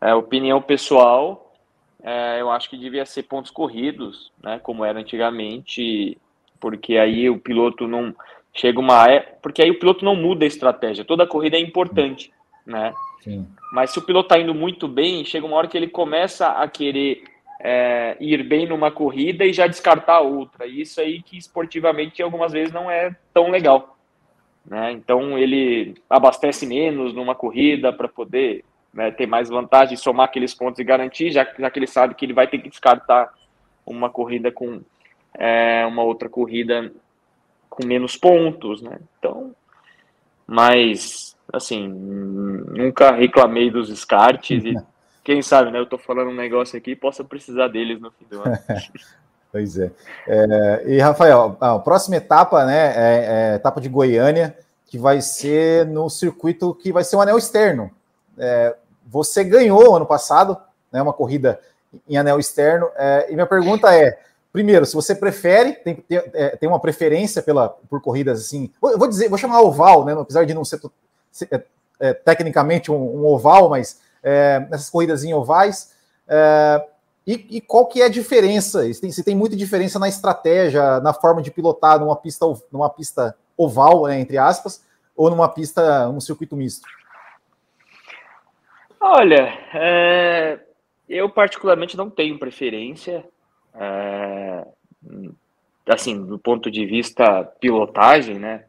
é 0.00 0.14
opinião 0.14 0.60
pessoal, 0.62 1.52
é, 2.02 2.40
eu 2.40 2.50
acho 2.50 2.70
que 2.70 2.78
devia 2.78 3.04
ser 3.04 3.24
pontos 3.24 3.50
corridos, 3.50 4.32
né? 4.42 4.58
Como 4.58 4.84
era 4.84 4.98
antigamente, 4.98 6.16
porque 6.58 6.96
aí 6.96 7.28
o 7.28 7.38
piloto 7.38 7.86
não 7.86 8.14
chega 8.54 8.80
uma 8.80 9.10
é, 9.10 9.20
porque 9.20 9.62
aí 9.62 9.70
o 9.70 9.78
piloto 9.78 10.04
não 10.04 10.16
muda 10.16 10.44
a 10.44 10.48
estratégia. 10.48 11.04
Toda 11.04 11.26
corrida 11.26 11.56
é 11.56 11.60
importante, 11.60 12.32
né? 12.68 12.94
Sim. 13.22 13.48
Mas 13.72 13.90
se 13.90 13.98
o 13.98 14.02
piloto 14.02 14.26
está 14.26 14.38
indo 14.38 14.54
muito 14.54 14.86
bem, 14.86 15.24
chega 15.24 15.46
uma 15.46 15.56
hora 15.56 15.66
que 15.66 15.76
ele 15.76 15.88
começa 15.88 16.48
a 16.48 16.68
querer 16.68 17.24
é, 17.60 18.16
ir 18.20 18.42
bem 18.44 18.66
numa 18.66 18.90
corrida 18.90 19.44
e 19.44 19.52
já 19.52 19.66
descartar 19.66 20.20
outra. 20.20 20.66
E 20.66 20.82
isso 20.82 21.00
aí 21.00 21.22
que 21.22 21.36
esportivamente 21.36 22.22
algumas 22.22 22.52
vezes 22.52 22.72
não 22.72 22.90
é 22.90 23.16
tão 23.32 23.50
legal. 23.50 23.96
Né? 24.64 24.92
Então 24.92 25.38
ele 25.38 25.94
abastece 26.08 26.66
menos 26.66 27.14
numa 27.14 27.34
corrida 27.34 27.92
para 27.92 28.06
poder 28.06 28.64
né, 28.92 29.10
ter 29.10 29.26
mais 29.26 29.48
vantagem, 29.48 29.96
somar 29.96 30.26
aqueles 30.26 30.54
pontos 30.54 30.78
e 30.78 30.84
garantir, 30.84 31.30
já, 31.30 31.46
já 31.58 31.70
que 31.70 31.78
ele 31.78 31.86
sabe 31.86 32.14
que 32.14 32.24
ele 32.26 32.34
vai 32.34 32.46
ter 32.46 32.58
que 32.58 32.68
descartar 32.68 33.32
uma 33.84 34.10
corrida 34.10 34.52
com 34.52 34.82
é, 35.34 35.86
uma 35.86 36.02
outra 36.02 36.28
corrida 36.28 36.92
com 37.70 37.86
menos 37.86 38.16
pontos. 38.16 38.82
Né? 38.82 38.98
Então, 39.18 39.54
mas 40.46 41.37
assim, 41.52 41.88
nunca 41.88 43.10
reclamei 43.10 43.70
dos 43.70 43.88
descartes 43.88 44.64
e 44.64 44.74
quem 45.24 45.42
sabe, 45.42 45.70
né? 45.70 45.78
Eu 45.78 45.86
tô 45.86 45.98
falando 45.98 46.30
um 46.30 46.34
negócio 46.34 46.78
aqui 46.78 46.92
e 46.92 46.96
possa 46.96 47.24
precisar 47.24 47.68
deles 47.68 48.00
no 48.00 48.10
fim 48.10 48.26
do 48.30 48.42
ano. 48.42 48.58
pois 49.52 49.78
é. 49.78 49.90
é. 50.26 50.84
E, 50.86 50.98
Rafael, 50.98 51.56
a 51.60 51.78
próxima 51.78 52.16
etapa, 52.16 52.64
né, 52.64 52.92
é, 52.96 53.52
é, 53.52 53.54
etapa 53.56 53.80
de 53.80 53.88
Goiânia, 53.88 54.56
que 54.86 54.98
vai 54.98 55.20
ser 55.20 55.86
no 55.86 56.08
circuito 56.08 56.74
que 56.74 56.92
vai 56.92 57.04
ser 57.04 57.16
um 57.16 57.20
anel 57.20 57.38
externo. 57.38 57.90
É, 58.38 58.74
você 59.06 59.44
ganhou 59.44 59.96
ano 59.96 60.06
passado, 60.06 60.56
né, 60.92 61.02
uma 61.02 61.12
corrida 61.12 61.60
em 62.08 62.16
anel 62.16 62.38
externo, 62.38 62.88
é, 62.96 63.26
e 63.30 63.34
minha 63.34 63.46
pergunta 63.46 63.94
é, 63.94 64.18
primeiro, 64.52 64.86
se 64.86 64.94
você 64.94 65.14
prefere, 65.14 65.72
tem, 65.72 65.96
tem, 65.96 66.22
é, 66.34 66.56
tem 66.56 66.68
uma 66.68 66.80
preferência 66.80 67.42
pela, 67.42 67.68
por 67.68 68.00
corridas 68.00 68.40
assim, 68.40 68.70
eu 68.82 68.98
vou 68.98 69.08
dizer, 69.08 69.28
vou 69.28 69.38
chamar 69.38 69.60
oval, 69.60 70.04
né, 70.04 70.14
apesar 70.14 70.44
de 70.44 70.54
não 70.54 70.64
ser 70.64 70.80
é, 71.50 71.62
é, 72.00 72.12
tecnicamente 72.12 72.90
um, 72.90 72.96
um, 72.96 73.26
oval, 73.26 73.68
mas 73.68 74.00
é, 74.22 74.60
nessas 74.70 74.90
corridas 74.90 75.24
em 75.24 75.34
ovais. 75.34 75.94
É, 76.28 76.84
e, 77.26 77.46
e, 77.56 77.60
qual 77.60 77.86
que 77.86 78.00
é 78.00 78.06
a 78.06 78.10
diferença? 78.10 78.82
Se 78.92 79.00
tem, 79.00 79.10
se 79.10 79.22
tem 79.22 79.36
muita 79.36 79.54
diferença 79.54 79.98
na 79.98 80.08
estratégia, 80.08 81.00
na 81.00 81.12
forma 81.12 81.42
de 81.42 81.50
pilotar 81.50 82.00
numa 82.00 82.16
pista, 82.16 82.46
numa 82.72 82.88
pista 82.88 83.36
oval, 83.56 84.06
né, 84.06 84.18
entre 84.18 84.38
aspas, 84.38 84.82
ou 85.14 85.28
numa 85.28 85.48
pista, 85.48 86.08
um 86.08 86.20
circuito 86.20 86.56
misto? 86.56 86.88
Olha, 89.00 89.52
é, 89.74 90.58
eu 91.08 91.28
particularmente 91.28 91.96
não 91.96 92.08
tenho 92.08 92.38
preferência. 92.38 93.24
É, 93.74 94.66
assim, 95.88 96.24
do 96.24 96.38
ponto 96.38 96.70
de 96.70 96.84
vista 96.84 97.44
pilotagem, 97.44 98.38
né? 98.38 98.64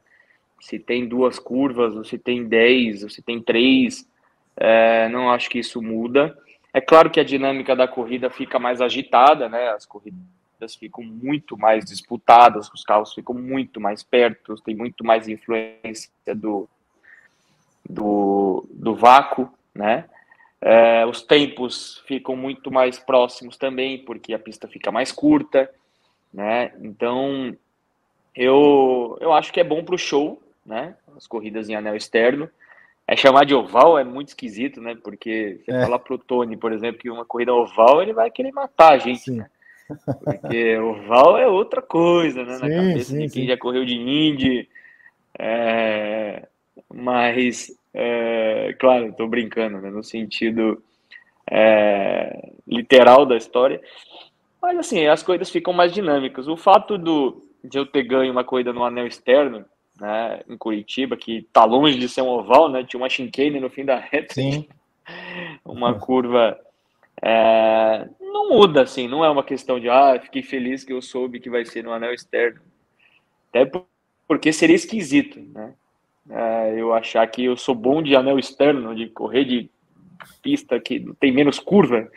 Se 0.60 0.78
tem 0.80 1.08
duas 1.08 1.40
curvas, 1.40 1.96
ou 1.96 2.04
se 2.04 2.18
tem 2.18 2.46
dez, 2.46 3.04
ou 3.04 3.10
se 3.10 3.22
tem 3.22 3.42
três, 3.42 4.08
é, 4.56 5.08
não 5.10 5.32
acho 5.32 5.50
que 5.50 5.60
isso 5.60 5.82
muda. 5.82 6.38
É 6.74 6.82
claro 6.82 7.10
que 7.10 7.20
a 7.20 7.24
dinâmica 7.24 7.76
da 7.76 7.88
corrida 7.88 8.30
fica 8.30 8.60
mais 8.60 8.82
agitada, 8.82 9.50
né? 9.50 9.70
As 9.70 9.86
corridas 9.86 10.76
ficam 10.78 11.04
muito 11.04 11.58
mais 11.58 11.86
disputadas, 11.86 12.70
os 12.74 12.84
carros 12.84 13.14
ficam 13.14 13.34
muito 13.34 13.80
mais 13.80 14.04
perto, 14.04 14.56
tem 14.62 14.76
muito 14.76 15.04
mais 15.04 15.28
influência 15.28 16.12
do, 16.36 16.68
do, 17.90 18.68
do 18.70 18.96
vácuo, 18.96 19.50
né? 19.74 20.06
É, 20.62 21.06
os 21.06 21.22
tempos 21.22 22.04
ficam 22.06 22.36
muito 22.36 22.70
mais 22.70 23.00
próximos 23.00 23.58
também, 23.58 23.98
porque 24.04 24.34
a 24.34 24.40
pista 24.40 24.68
fica 24.68 24.92
mais 24.92 25.12
curta, 25.12 25.72
né? 26.34 26.74
Então, 26.82 27.56
eu, 28.36 29.18
eu 29.22 29.34
acho 29.34 29.52
que 29.54 29.60
é 29.60 29.64
bom 29.64 29.84
para 29.84 29.96
o 29.96 29.98
show, 29.98 30.42
né? 30.70 30.96
As 31.18 31.26
corridas 31.26 31.68
em 31.68 31.76
anel 31.76 31.96
externo. 31.96 32.48
É 33.08 33.16
chamar 33.16 33.44
de 33.44 33.56
oval 33.56 33.98
é 33.98 34.04
muito 34.04 34.28
esquisito, 34.28 34.80
né? 34.80 34.96
Porque 35.04 35.60
você 35.66 35.72
é. 35.72 35.82
fala 35.82 35.98
pro 35.98 36.20
Tony, 36.20 36.56
por 36.56 36.72
exemplo, 36.72 37.02
que 37.02 37.10
uma 37.10 37.26
corrida 37.26 37.52
oval, 37.52 38.04
ele 38.04 38.14
vai 38.14 38.30
querer 38.30 38.52
matar 38.52 38.94
a 38.94 38.98
gente, 39.00 39.32
né? 39.32 39.50
Porque 40.06 40.78
oval 40.78 41.36
é 41.40 41.48
outra 41.48 41.82
coisa, 41.82 42.46
né? 42.46 42.54
Sim, 42.58 42.62
Na 42.62 42.76
cabeça 42.76 43.12
sim, 43.12 43.18
de 43.18 43.34
quem 43.34 43.42
sim. 43.42 43.48
já 43.48 43.58
correu 43.58 43.84
de 43.84 43.96
Indy. 43.96 44.70
É... 45.40 46.48
Mas, 46.94 47.76
é... 47.96 48.76
claro, 48.80 49.08
estou 49.08 49.28
brincando, 49.28 49.82
né? 49.82 49.90
No 49.90 50.04
sentido 50.04 50.82
é... 51.50 52.52
literal 52.68 53.26
da 53.26 53.36
história. 53.36 53.82
Mas 54.62 54.78
assim, 54.78 55.08
as 55.08 55.24
corridas 55.24 55.50
ficam 55.50 55.74
mais 55.74 55.92
dinâmicas. 55.92 56.48
O 56.48 56.56
fato 56.56 56.96
do, 56.96 57.44
de 57.64 57.80
eu 57.80 57.88
ter 57.88 58.04
ganho 58.04 58.32
uma 58.32 58.44
corrida 58.44 58.72
no 58.72 58.84
anel 58.84 59.08
externo, 59.08 59.66
né, 60.00 60.42
em 60.48 60.58
Curitiba, 60.58 61.18
que 61.18 61.48
tá 61.54 61.66
longe 61.66 61.98
de 61.98 62.08
ser 62.08 62.22
um 62.22 62.30
oval, 62.30 62.70
né? 62.70 62.84
Tinha 62.84 63.00
uma 63.00 63.10
chicane 63.10 63.60
no 63.60 63.70
fim 63.70 63.86
da 63.86 63.98
reta. 63.98 64.34
Sim. 64.34 64.68
uma 65.66 66.00
curva. 66.00 66.58
É, 67.22 68.08
não 68.20 68.50
muda, 68.50 68.84
assim, 68.84 69.08
não 69.08 69.26
é 69.26 69.30
uma 69.30 69.44
questão 69.44 69.80
de 69.80 69.90
ah, 69.90 70.20
fiquei 70.22 70.42
feliz 70.42 70.84
que 70.84 70.94
eu 70.94 71.02
soube 71.02 71.40
que 71.40 71.50
vai 71.50 71.66
ser 71.66 71.84
no 71.84 71.92
anel 71.92 72.14
externo. 72.14 72.62
Até 73.50 73.70
porque 74.28 74.54
seria 74.54 74.76
esquisito, 74.76 75.40
né? 75.54 75.74
É, 76.30 76.80
eu 76.80 76.94
achar 76.94 77.26
que 77.28 77.44
eu 77.44 77.58
sou 77.58 77.74
bom 77.74 78.04
de 78.04 78.16
anel 78.16 78.38
externo, 78.38 78.96
de 78.96 79.08
correr 79.08 79.46
de 79.46 79.70
pista 80.42 80.80
que 80.80 81.04
tem 81.20 81.32
menos 81.32 81.60
curva. 81.60 82.08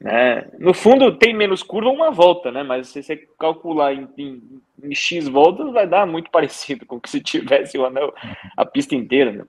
Né? 0.00 0.46
No 0.58 0.72
fundo, 0.72 1.16
tem 1.16 1.34
menos 1.34 1.62
curva 1.62 1.90
uma 1.90 2.10
volta, 2.10 2.52
né? 2.52 2.62
Mas 2.62 2.88
se 2.88 3.02
você 3.02 3.16
calcular 3.38 3.92
em, 3.92 4.08
em, 4.16 4.60
em, 4.84 4.94
X 4.94 5.26
voltas, 5.26 5.72
vai 5.72 5.86
dar 5.86 6.06
muito 6.06 6.30
parecido 6.32 6.86
com 6.86 7.00
que 7.00 7.10
se 7.10 7.20
tivesse 7.20 7.76
o 7.76 7.84
anel, 7.84 8.14
a 8.56 8.64
pista 8.64 8.94
inteira. 8.94 9.32
Né? 9.32 9.44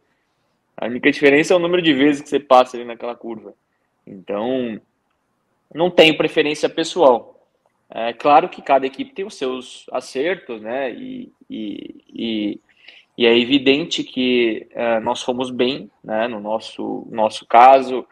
A 0.75 0.87
única 0.87 1.11
diferença 1.11 1.53
é 1.53 1.57
o 1.57 1.59
número 1.59 1.81
de 1.81 1.93
vezes 1.93 2.21
que 2.21 2.29
você 2.29 2.39
passa 2.39 2.77
ali 2.77 2.85
naquela 2.85 3.15
curva. 3.15 3.53
Então, 4.07 4.81
não 5.73 5.91
tenho 5.91 6.17
preferência 6.17 6.67
pessoal. 6.67 7.35
É 7.91 8.13
claro 8.13 8.49
que 8.49 8.61
cada 8.61 8.85
equipe 8.85 9.13
tem 9.13 9.25
os 9.25 9.35
seus 9.35 9.85
acertos, 9.91 10.61
né? 10.61 10.91
E, 10.93 11.31
e, 11.49 11.95
e, 12.07 12.59
e 13.17 13.25
é 13.25 13.37
evidente 13.37 14.03
que 14.03 14.67
é, 14.71 14.99
nós 14.99 15.21
fomos 15.21 15.51
bem, 15.51 15.91
né? 16.03 16.27
No 16.27 16.39
nosso, 16.39 17.07
nosso 17.11 17.45
caso, 17.45 18.05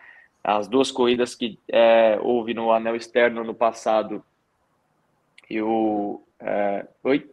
as 0.48 0.66
duas 0.66 0.90
corridas 0.90 1.36
que 1.36 1.60
é, 1.68 2.18
houve 2.22 2.54
no 2.54 2.72
anel 2.72 2.96
externo 2.96 3.44
no 3.44 3.54
passado, 3.54 4.24
eu. 5.50 6.24
É... 6.40 6.88
Oi? 7.04 7.30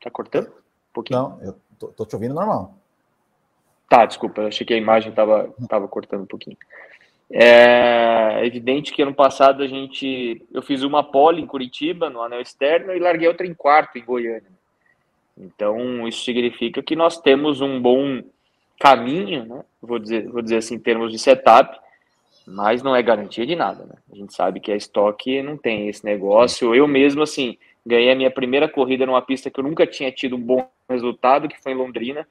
Tá 0.00 0.10
cortando? 0.10 0.46
Um 0.46 0.92
pouquinho? 0.94 1.20
Não, 1.20 1.42
eu 1.42 1.54
tô, 1.78 1.88
tô 1.88 2.06
te 2.06 2.14
ouvindo 2.14 2.34
normal. 2.34 2.74
Tá, 3.86 4.06
desculpa, 4.06 4.40
eu 4.40 4.48
achei 4.48 4.66
que 4.66 4.72
a 4.72 4.78
imagem 4.78 5.12
tava, 5.12 5.54
tava 5.68 5.86
cortando 5.88 6.22
um 6.22 6.26
pouquinho. 6.26 6.56
É 7.30 8.40
evidente 8.46 8.94
que 8.94 9.02
ano 9.02 9.14
passado 9.14 9.62
a 9.62 9.66
gente. 9.66 10.42
Eu 10.50 10.62
fiz 10.62 10.82
uma 10.82 11.04
pole 11.04 11.42
em 11.42 11.46
Curitiba, 11.46 12.08
no 12.08 12.22
anel 12.22 12.40
externo, 12.40 12.94
e 12.94 12.98
larguei 12.98 13.28
outra 13.28 13.46
em 13.46 13.52
quarto 13.52 13.98
em 13.98 14.04
Goiânia. 14.04 14.50
Então, 15.36 16.08
isso 16.08 16.24
significa 16.24 16.82
que 16.82 16.96
nós 16.96 17.20
temos 17.20 17.60
um 17.60 17.78
bom 17.78 18.22
caminho, 18.80 19.44
né? 19.44 19.64
Vou 19.82 19.98
dizer, 19.98 20.26
vou 20.30 20.40
dizer 20.40 20.56
assim, 20.56 20.76
em 20.76 20.80
termos 20.80 21.12
de 21.12 21.18
setup, 21.18 21.78
mas 22.48 22.82
não 22.82 22.96
é 22.96 23.02
garantia 23.02 23.46
de 23.46 23.54
nada, 23.54 23.84
né? 23.84 23.94
A 24.10 24.16
gente 24.16 24.34
sabe 24.34 24.58
que 24.58 24.72
a 24.72 24.76
estoque 24.76 25.42
não 25.42 25.56
tem 25.56 25.88
esse 25.88 26.04
negócio. 26.04 26.74
Eu 26.74 26.88
mesmo, 26.88 27.22
assim, 27.22 27.58
ganhei 27.84 28.10
a 28.10 28.16
minha 28.16 28.30
primeira 28.30 28.66
corrida 28.66 29.04
numa 29.04 29.20
pista 29.20 29.50
que 29.50 29.60
eu 29.60 29.64
nunca 29.64 29.86
tinha 29.86 30.10
tido 30.10 30.36
um 30.36 30.40
bom 30.40 30.66
resultado, 30.88 31.48
que 31.48 31.60
foi 31.60 31.72
em 31.72 31.76
Londrina. 31.76 32.26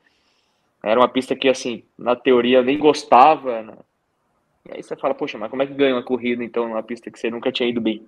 Era 0.84 1.00
uma 1.00 1.08
pista 1.08 1.36
que, 1.36 1.48
assim, 1.48 1.84
na 1.98 2.16
teoria 2.16 2.58
eu 2.58 2.64
nem 2.64 2.80
gostava. 2.80 3.62
Né? 3.62 3.74
E 4.68 4.76
aí 4.76 4.84
você 4.84 4.96
fala, 4.96 5.14
poxa, 5.14 5.38
mas 5.38 5.52
como 5.52 5.62
é 5.62 5.68
que 5.68 5.74
ganha 5.74 5.94
uma 5.94 6.04
corrida, 6.04 6.44
então, 6.44 6.68
numa 6.68 6.84
pista 6.84 7.12
que 7.12 7.20
você 7.20 7.30
nunca 7.30 7.52
tinha 7.52 7.70
ido 7.70 7.80
bem? 7.80 8.04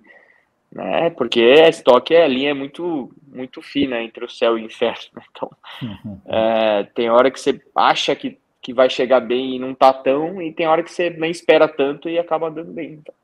Né? 0.72 1.10
Porque 1.10 1.40
a 1.40 1.68
estoque, 1.68 2.16
a 2.16 2.26
linha 2.26 2.50
é 2.50 2.54
muito, 2.54 3.12
muito 3.28 3.62
fina 3.62 4.02
entre 4.02 4.24
o 4.24 4.28
céu 4.28 4.58
e 4.58 4.62
o 4.62 4.64
inferno. 4.64 5.10
Né? 5.14 5.22
Então, 5.30 5.50
uhum. 5.80 6.20
é, 6.26 6.82
tem 6.92 7.08
hora 7.08 7.30
que 7.30 7.38
você 7.38 7.60
acha 7.74 8.16
que 8.16 8.36
que 8.60 8.74
vai 8.74 8.90
chegar 8.90 9.20
bem 9.20 9.56
e 9.56 9.58
não 9.58 9.74
tá 9.74 9.92
tão, 9.92 10.40
e 10.42 10.52
tem 10.52 10.66
hora 10.66 10.82
que 10.82 10.92
você 10.92 11.10
nem 11.10 11.30
espera 11.30 11.66
tanto 11.66 12.08
e 12.08 12.18
acaba 12.18 12.48
andando 12.48 12.72
bem. 12.72 13.00
Então, 13.00 13.14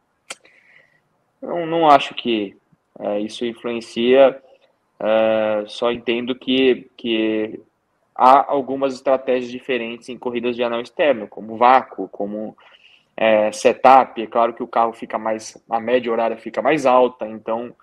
não, 1.42 1.66
não 1.66 1.90
acho 1.90 2.14
que 2.14 2.56
é, 2.98 3.20
isso 3.20 3.44
influencia, 3.44 4.40
é, 4.98 5.64
só 5.66 5.92
entendo 5.92 6.34
que, 6.34 6.90
que 6.96 7.60
há 8.14 8.50
algumas 8.50 8.94
estratégias 8.94 9.50
diferentes 9.50 10.08
em 10.08 10.18
corridas 10.18 10.56
de 10.56 10.62
anel 10.62 10.80
externo, 10.80 11.28
como 11.28 11.58
vácuo, 11.58 12.08
como 12.08 12.56
é, 13.16 13.52
setup. 13.52 14.22
É 14.22 14.26
claro 14.26 14.54
que 14.54 14.62
o 14.62 14.68
carro 14.68 14.92
fica 14.92 15.18
mais, 15.18 15.62
a 15.68 15.78
média 15.78 16.10
horária 16.10 16.36
fica 16.38 16.62
mais 16.62 16.86
alta, 16.86 17.26
então 17.26 17.74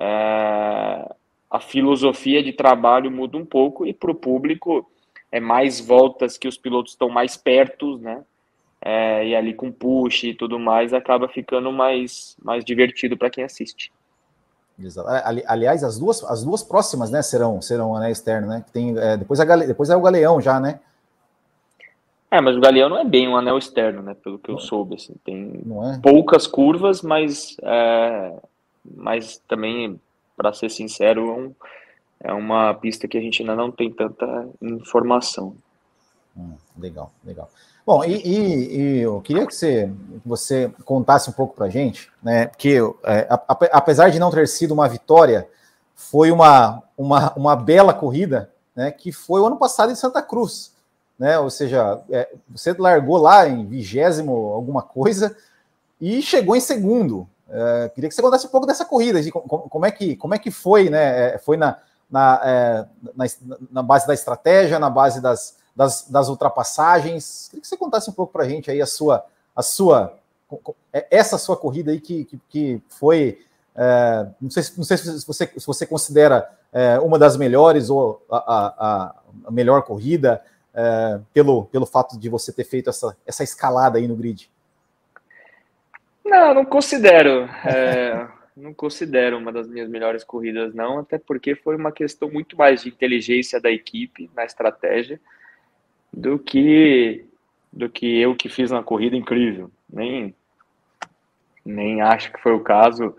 é, 0.00 1.14
a 1.50 1.60
filosofia 1.60 2.42
de 2.42 2.52
trabalho 2.52 3.10
muda 3.10 3.36
um 3.38 3.46
pouco 3.46 3.86
e 3.86 3.92
para 3.92 4.10
o 4.10 4.14
público 4.14 4.90
é 5.30 5.40
mais 5.40 5.80
voltas 5.80 6.38
que 6.38 6.48
os 6.48 6.56
pilotos 6.56 6.92
estão 6.92 7.08
mais 7.08 7.36
perto, 7.36 7.98
né? 7.98 8.22
É, 8.80 9.26
e 9.26 9.34
ali 9.34 9.54
com 9.54 9.72
push 9.72 10.24
e 10.24 10.34
tudo 10.34 10.58
mais 10.58 10.92
acaba 10.92 11.28
ficando 11.28 11.72
mais, 11.72 12.36
mais 12.42 12.64
divertido 12.64 13.16
para 13.16 13.30
quem 13.30 13.42
assiste. 13.42 13.90
Exato. 14.78 15.08
Ali, 15.08 15.42
aliás, 15.46 15.82
as 15.82 15.98
duas, 15.98 16.22
as 16.24 16.44
duas 16.44 16.62
próximas, 16.62 17.10
né, 17.10 17.22
serão 17.22 17.62
serão 17.62 17.98
né, 17.98 18.10
externo, 18.10 18.46
né? 18.46 18.64
Tem, 18.72 18.96
é, 18.98 19.16
depois, 19.16 19.40
a 19.40 19.44
gale, 19.44 19.66
depois 19.66 19.88
é 19.88 19.96
o 19.96 20.02
Galeão 20.02 20.40
já, 20.40 20.60
né? 20.60 20.80
É, 22.30 22.40
mas 22.40 22.56
o 22.56 22.60
Galeão 22.60 22.88
não 22.88 22.98
é 22.98 23.04
bem 23.04 23.26
um 23.26 23.36
anel 23.36 23.56
externo, 23.56 24.02
né? 24.02 24.14
Pelo 24.14 24.38
que 24.38 24.50
eu 24.50 24.58
soube, 24.58 24.96
assim, 24.96 25.14
tem 25.24 25.62
é? 25.94 25.98
poucas 26.02 26.46
curvas, 26.46 27.00
mas, 27.00 27.56
é, 27.62 28.34
mas 28.84 29.40
também, 29.48 29.98
para 30.36 30.52
ser 30.52 30.70
sincero, 30.70 31.28
é 31.28 31.32
um, 31.32 31.54
é 32.20 32.32
uma 32.32 32.74
pista 32.74 33.06
que 33.06 33.16
a 33.16 33.20
gente 33.20 33.42
ainda 33.42 33.54
não 33.54 33.70
tem 33.70 33.90
tanta 33.92 34.48
informação. 34.60 35.54
Hum, 36.36 36.54
legal, 36.78 37.12
legal. 37.24 37.48
Bom, 37.86 38.04
e, 38.04 38.16
e, 38.16 38.76
e, 38.76 39.00
eu 39.02 39.20
queria 39.20 39.46
que 39.46 39.54
você, 39.54 39.90
você 40.24 40.72
contasse 40.84 41.30
um 41.30 41.32
pouco 41.32 41.54
para 41.54 41.66
a 41.66 41.70
gente, 41.70 42.10
né? 42.22 42.46
Que 42.46 42.78
é, 43.04 43.28
apesar 43.70 44.10
de 44.10 44.18
não 44.18 44.30
ter 44.30 44.48
sido 44.48 44.74
uma 44.74 44.88
vitória, 44.88 45.48
foi 45.94 46.32
uma, 46.32 46.82
uma, 46.98 47.32
uma 47.34 47.54
bela 47.54 47.94
corrida, 47.94 48.50
né? 48.74 48.90
Que 48.90 49.12
foi 49.12 49.40
o 49.40 49.46
ano 49.46 49.56
passado 49.56 49.92
em 49.92 49.94
Santa 49.94 50.20
Cruz, 50.20 50.74
né? 51.16 51.38
Ou 51.38 51.48
seja, 51.48 52.02
é, 52.10 52.28
você 52.48 52.72
largou 52.72 53.18
lá 53.18 53.48
em 53.48 53.64
vigésimo 53.64 54.32
alguma 54.32 54.82
coisa 54.82 55.36
e 56.00 56.20
chegou 56.20 56.56
em 56.56 56.60
segundo. 56.60 57.28
É, 57.48 57.88
queria 57.94 58.08
que 58.08 58.16
você 58.16 58.22
contasse 58.22 58.46
um 58.48 58.50
pouco 58.50 58.66
dessa 58.66 58.84
corrida, 58.84 59.22
de 59.22 59.30
como, 59.30 59.68
como, 59.68 59.86
é 59.86 59.92
que 59.92 60.16
como 60.16 60.34
é 60.34 60.38
que 60.40 60.50
foi, 60.50 60.90
né? 60.90 61.34
É, 61.34 61.38
foi 61.38 61.56
na 61.56 61.78
na, 62.10 62.40
é, 62.44 62.86
na, 63.14 63.26
na, 63.70 63.82
base 63.82 64.06
da 64.06 64.14
estratégia, 64.14 64.78
na 64.78 64.88
base 64.88 65.20
das, 65.20 65.56
das, 65.74 66.08
das 66.08 66.28
ultrapassagens. 66.28 67.48
Queria 67.48 67.60
que 67.60 67.68
você 67.68 67.76
contasse 67.76 68.08
um 68.08 68.12
pouco 68.12 68.32
para 68.32 68.44
a 68.44 68.48
gente 68.48 68.70
aí 68.70 68.80
a 68.80 68.86
sua, 68.86 69.24
a 69.54 69.62
sua, 69.62 70.16
é, 70.92 71.06
essa 71.10 71.36
sua 71.36 71.56
corrida 71.56 71.90
aí 71.90 72.00
que, 72.00 72.24
que, 72.24 72.40
que 72.48 72.82
foi, 72.88 73.44
é, 73.74 74.26
não, 74.40 74.50
sei, 74.50 74.62
não 74.76 74.84
sei 74.84 74.96
se 74.96 75.26
você, 75.26 75.46
se 75.46 75.66
você 75.66 75.86
considera 75.86 76.48
é, 76.72 76.98
uma 77.00 77.18
das 77.18 77.36
melhores 77.36 77.90
ou 77.90 78.24
a, 78.30 78.36
a, 78.36 79.14
a 79.46 79.50
melhor 79.50 79.82
corrida, 79.82 80.42
é, 80.74 81.18
pelo, 81.32 81.64
pelo 81.66 81.86
fato 81.86 82.18
de 82.18 82.28
você 82.28 82.52
ter 82.52 82.64
feito 82.64 82.90
essa, 82.90 83.16
essa 83.26 83.42
escalada 83.42 83.98
aí 83.98 84.06
no 84.06 84.14
grid. 84.14 84.50
Não, 86.24 86.54
não 86.54 86.64
considero. 86.64 87.48
É, 88.56 88.60
não 88.60 88.74
considero 88.74 89.38
uma 89.38 89.52
das 89.52 89.68
minhas 89.68 89.88
melhores 89.88 90.24
corridas, 90.24 90.74
não, 90.74 90.98
até 90.98 91.18
porque 91.18 91.54
foi 91.54 91.76
uma 91.76 91.92
questão 91.92 92.30
muito 92.30 92.56
mais 92.56 92.82
de 92.82 92.88
inteligência 92.88 93.60
da 93.60 93.70
equipe 93.70 94.30
na 94.34 94.44
estratégia 94.44 95.20
do 96.12 96.38
que 96.38 97.24
do 97.72 97.90
que 97.90 98.18
eu 98.18 98.34
que 98.34 98.48
fiz 98.48 98.70
uma 98.70 98.82
corrida 98.82 99.16
incrível. 99.16 99.70
Nem, 99.92 100.34
nem 101.64 102.00
acho 102.00 102.32
que 102.32 102.40
foi 102.40 102.52
o 102.52 102.60
caso. 102.60 103.14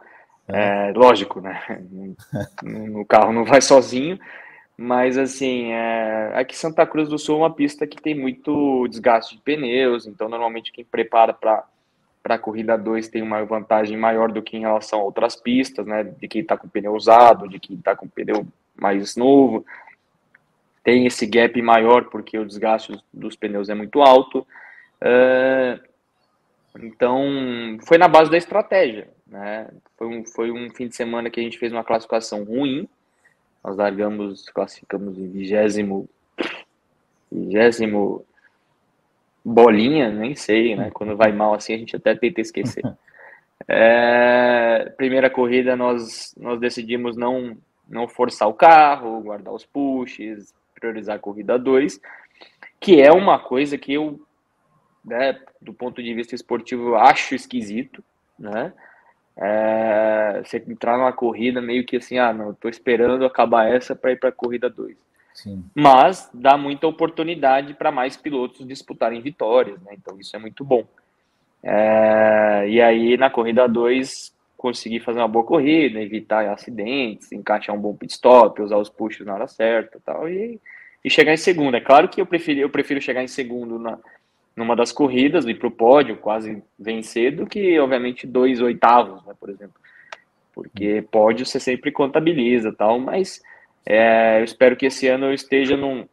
É, 0.47 0.91
lógico, 0.95 1.39
né? 1.39 1.61
No, 2.63 3.05
carro 3.05 3.31
não 3.31 3.45
vai 3.45 3.61
sozinho, 3.61 4.19
mas 4.75 5.17
assim, 5.17 5.71
é, 5.73 6.31
aqui 6.33 6.57
Santa 6.57 6.85
Cruz 6.87 7.07
do 7.07 7.19
Sul 7.19 7.35
é 7.35 7.39
uma 7.39 7.53
pista 7.53 7.85
que 7.85 8.01
tem 8.01 8.15
muito 8.15 8.87
desgaste 8.87 9.35
de 9.35 9.41
pneus, 9.41 10.07
então 10.07 10.27
normalmente 10.27 10.71
quem 10.71 10.83
prepara 10.83 11.33
para 11.33 11.63
para 12.21 12.35
a 12.35 12.39
corrida 12.39 12.77
2 12.77 13.07
tem 13.07 13.21
uma 13.21 13.43
vantagem 13.45 13.97
maior 13.97 14.31
do 14.31 14.41
que 14.41 14.57
em 14.57 14.61
relação 14.61 14.99
a 14.99 15.03
outras 15.03 15.35
pistas, 15.35 15.85
né? 15.85 16.03
De 16.03 16.27
quem 16.27 16.41
está 16.41 16.57
com 16.57 16.67
pneu 16.67 16.93
usado, 16.93 17.47
de 17.47 17.59
quem 17.59 17.75
está 17.77 17.95
com 17.95 18.07
pneu 18.07 18.45
mais 18.75 19.15
novo. 19.15 19.65
Tem 20.83 21.05
esse 21.05 21.25
gap 21.25 21.61
maior 21.61 22.05
porque 22.05 22.37
o 22.37 22.45
desgaste 22.45 22.97
dos 23.13 23.35
pneus 23.35 23.69
é 23.69 23.75
muito 23.75 24.01
alto. 24.01 24.45
Uh, 25.01 25.79
então, 26.79 27.77
foi 27.85 27.97
na 27.97 28.07
base 28.07 28.29
da 28.29 28.37
estratégia. 28.37 29.09
Né? 29.25 29.67
Foi, 29.97 30.07
um, 30.07 30.25
foi 30.25 30.51
um 30.51 30.69
fim 30.69 30.87
de 30.87 30.95
semana 30.95 31.29
que 31.29 31.39
a 31.39 31.43
gente 31.43 31.57
fez 31.57 31.71
uma 31.71 31.83
classificação 31.83 32.43
ruim. 32.43 32.87
Nós 33.63 33.75
largamos, 33.75 34.49
classificamos 34.49 35.17
em 35.17 35.29
vigésimo, 35.29 36.07
vigésimo 37.31 38.25
bolinha, 39.47 40.11
nem 40.11 40.35
sei, 40.35 40.75
né? 40.75 40.91
Quando 40.91 41.15
vai 41.15 41.31
mal 41.31 41.53
assim, 41.53 41.73
a 41.73 41.77
gente 41.77 41.95
até 41.95 42.13
tenta 42.15 42.41
esquecer. 42.41 42.83
É, 43.69 44.93
primeira 44.95 45.29
corrida, 45.31 45.75
nós, 45.75 46.33
nós 46.39 46.57
decidimos 46.57 47.17
não, 47.17 47.57
não 47.89 48.07
forçar 48.07 48.47
o 48.47 48.53
carro, 48.53 49.19
guardar 49.19 49.51
os 49.51 49.65
pushes, 49.65 50.53
priorizar 50.73 51.17
a 51.17 51.19
corrida 51.19 51.57
2, 51.57 51.99
que 52.79 53.01
é 53.01 53.11
uma 53.11 53.39
coisa 53.39 53.77
que 53.77 53.93
eu, 53.93 54.21
né, 55.03 55.37
do 55.59 55.73
ponto 55.73 56.01
de 56.01 56.13
vista 56.13 56.33
esportivo, 56.33 56.95
acho 56.95 57.35
esquisito, 57.35 58.01
né? 58.39 58.71
É, 59.35 60.41
você 60.45 60.63
entrar 60.65 60.97
numa 60.97 61.11
corrida 61.11 61.59
meio 61.59 61.83
que 61.83 61.97
assim, 61.97 62.19
ah, 62.19 62.31
não, 62.31 62.53
tô 62.53 62.69
esperando 62.69 63.25
acabar 63.25 63.67
essa 63.67 63.95
para 63.95 64.11
ir 64.11 64.17
para 64.17 64.29
a 64.29 64.31
corrida 64.31 64.69
2. 64.69 64.95
Mas 65.75 66.29
dá 66.33 66.57
muita 66.57 66.87
oportunidade 66.87 67.73
para 67.73 67.91
mais 67.91 68.17
pilotos 68.17 68.65
disputarem 68.65 69.21
vitórias, 69.21 69.79
né? 69.81 69.93
Então 69.93 70.19
isso 70.19 70.35
é 70.35 70.39
muito 70.39 70.63
bom. 70.63 70.83
É, 71.61 72.65
e 72.67 72.81
aí 72.81 73.17
na 73.17 73.29
corrida 73.29 73.67
2 73.67 74.35
conseguir 74.57 74.99
fazer 75.01 75.19
uma 75.19 75.27
boa 75.27 75.45
corrida, 75.45 76.01
evitar 76.01 76.49
acidentes, 76.49 77.31
encaixar 77.31 77.75
um 77.75 77.79
bom 77.79 77.95
pit 77.95 78.13
stop, 78.13 78.61
usar 78.61 78.77
os 78.77 78.89
pushes 78.89 79.25
na 79.25 79.35
hora 79.35 79.47
certa 79.47 79.99
tal, 80.03 80.27
e, 80.27 80.59
e 81.05 81.09
chegar 81.09 81.33
em 81.33 81.37
segundo. 81.37 81.77
É 81.77 81.81
claro 81.81 82.09
que 82.09 82.19
eu 82.19 82.25
prefiro, 82.25 82.59
eu 82.59 82.69
prefiro 82.69 82.99
chegar 82.99 83.23
em 83.23 83.27
segundo 83.27 83.77
na, 83.77 83.99
numa 84.55 84.75
das 84.75 84.91
corridas, 84.91 85.45
ir 85.45 85.59
para 85.59 85.67
o 85.67 85.71
pódio, 85.71 86.17
quase 86.17 86.63
vencer, 86.77 87.35
do 87.35 87.45
que, 87.45 87.79
obviamente, 87.79 88.25
dois 88.25 88.59
oitavos, 88.59 89.23
né, 89.25 89.33
por 89.39 89.51
exemplo. 89.51 89.75
Porque 90.51 91.05
pódio 91.11 91.45
você 91.45 91.59
sempre 91.59 91.91
contabiliza 91.91 92.73
tal, 92.73 92.99
mas 92.99 93.43
é, 93.87 94.39
eu 94.39 94.43
espero 94.43 94.75
que 94.75 94.85
esse 94.85 95.07
ano 95.07 95.27
eu 95.27 95.33
esteja 95.33 95.77
num, 95.77 96.07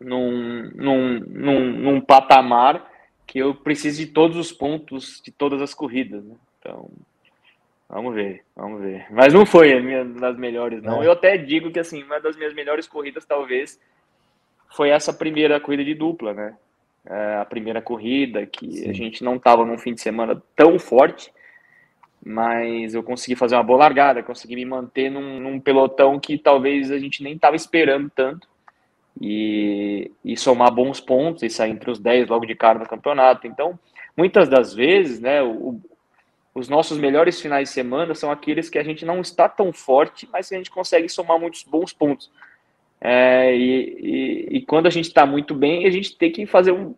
num, 0.00 0.70
num, 0.74 1.20
num, 1.20 1.60
num 1.72 2.00
patamar 2.00 2.90
que 3.26 3.38
eu 3.38 3.54
precise 3.54 4.06
de 4.06 4.12
todos 4.12 4.36
os 4.36 4.52
pontos 4.52 5.20
de 5.24 5.30
todas 5.30 5.60
as 5.60 5.74
corridas, 5.74 6.24
né? 6.24 6.34
Então, 6.58 6.90
vamos 7.88 8.14
ver, 8.14 8.44
vamos 8.56 8.80
ver. 8.80 9.06
Mas 9.10 9.32
não 9.32 9.44
foi 9.44 9.72
a 9.72 9.80
minha 9.80 10.04
das 10.04 10.36
melhores, 10.36 10.82
não. 10.82 11.02
É. 11.02 11.06
Eu 11.06 11.12
até 11.12 11.36
digo 11.36 11.70
que, 11.70 11.78
assim, 11.78 12.02
uma 12.02 12.20
das 12.20 12.36
minhas 12.36 12.54
melhores 12.54 12.86
corridas, 12.86 13.24
talvez, 13.24 13.80
foi 14.70 14.90
essa 14.90 15.12
primeira 15.12 15.60
corrida 15.60 15.84
de 15.84 15.94
dupla, 15.94 16.32
né? 16.32 16.56
é, 17.06 17.36
a 17.36 17.44
primeira 17.44 17.82
corrida, 17.82 18.46
que 18.46 18.70
Sim. 18.70 18.90
a 18.90 18.92
gente 18.92 19.22
não 19.22 19.36
estava 19.36 19.64
num 19.64 19.78
fim 19.78 19.94
de 19.94 20.00
semana 20.00 20.42
tão 20.56 20.78
forte, 20.78 21.32
mas 22.24 22.94
eu 22.94 23.02
consegui 23.02 23.36
fazer 23.36 23.54
uma 23.54 23.62
boa 23.62 23.80
largada, 23.80 24.22
consegui 24.22 24.56
me 24.56 24.64
manter 24.64 25.10
num, 25.10 25.38
num 25.40 25.60
pelotão 25.60 26.18
que 26.18 26.38
talvez 26.38 26.90
a 26.90 26.98
gente 26.98 27.22
nem 27.22 27.34
estava 27.34 27.54
esperando 27.54 28.10
tanto. 28.10 28.48
E, 29.20 30.10
e, 30.24 30.36
somar 30.36 30.72
bons 30.72 31.00
pontos 31.00 31.44
e 31.44 31.50
sair 31.50 31.70
entre 31.70 31.88
os 31.88 32.00
10 32.00 32.28
logo 32.28 32.46
de 32.46 32.54
cara 32.56 32.80
no 32.80 32.88
campeonato. 32.88 33.46
Então, 33.46 33.78
muitas 34.16 34.48
das 34.48 34.74
vezes, 34.74 35.20
né, 35.20 35.40
o, 35.40 35.80
os 36.52 36.68
nossos 36.68 36.98
melhores 36.98 37.40
finais 37.40 37.68
de 37.68 37.74
semana 37.74 38.14
são 38.14 38.30
aqueles 38.30 38.68
que 38.68 38.78
a 38.78 38.82
gente 38.82 39.04
não 39.04 39.20
está 39.20 39.48
tão 39.48 39.72
forte, 39.72 40.28
mas 40.32 40.50
a 40.50 40.56
gente 40.56 40.70
consegue 40.70 41.08
somar 41.08 41.38
muitos 41.38 41.62
bons 41.62 41.92
pontos. 41.92 42.28
É, 43.00 43.54
e, 43.54 43.98
e, 44.00 44.56
e, 44.56 44.62
quando 44.62 44.86
a 44.86 44.90
gente 44.90 45.06
está 45.06 45.26
muito 45.26 45.54
bem, 45.54 45.86
a 45.86 45.90
gente 45.90 46.16
tem 46.16 46.32
que 46.32 46.46
fazer 46.46 46.72
um, 46.72 46.94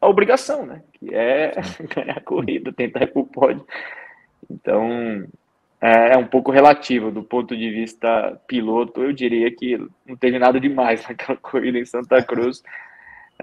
a 0.00 0.08
obrigação, 0.08 0.66
né? 0.66 0.82
Que 0.92 1.14
é 1.14 1.52
ganhar 1.94 2.18
a 2.18 2.20
corrida, 2.20 2.72
tentar 2.72 3.04
ir 3.04 3.12
para 3.12 3.22
o 3.22 3.26
pódio. 3.26 3.64
Então, 4.50 5.26
é, 5.80 6.14
é, 6.14 6.16
um 6.16 6.26
pouco 6.26 6.50
relativo. 6.50 7.10
Do 7.10 7.22
ponto 7.22 7.56
de 7.56 7.70
vista 7.70 8.40
piloto, 8.46 9.02
eu 9.02 9.12
diria 9.12 9.54
que 9.54 9.78
não 10.06 10.16
teve 10.16 10.38
nada 10.38 10.58
demais 10.60 11.02
naquela 11.08 11.38
corrida 11.38 11.78
em 11.78 11.84
Santa 11.84 12.22
Cruz. 12.22 12.62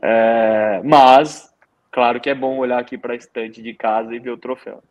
É, 0.02 0.82
mas, 0.84 1.54
claro 1.92 2.20
que 2.20 2.30
é 2.30 2.36
bom 2.36 2.58
olhar 2.58 2.80
aqui 2.80 2.98
para 2.98 3.14
a 3.14 3.18
estante 3.18 3.62
de 3.62 3.74
casa 3.74 4.14
e 4.14 4.20
ver 4.20 4.32
o 4.32 4.38
troféu. 4.38 4.82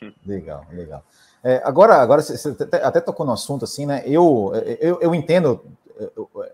Legal, 0.26 0.66
legal. 0.72 1.04
É, 1.44 1.60
agora, 1.64 1.96
agora 1.96 2.22
você 2.22 2.56
até 2.82 3.00
tocou 3.00 3.26
no 3.26 3.32
assunto 3.32 3.64
assim, 3.64 3.84
né? 3.84 4.02
Eu, 4.06 4.52
eu, 4.80 5.00
eu 5.00 5.14
entendo 5.14 5.60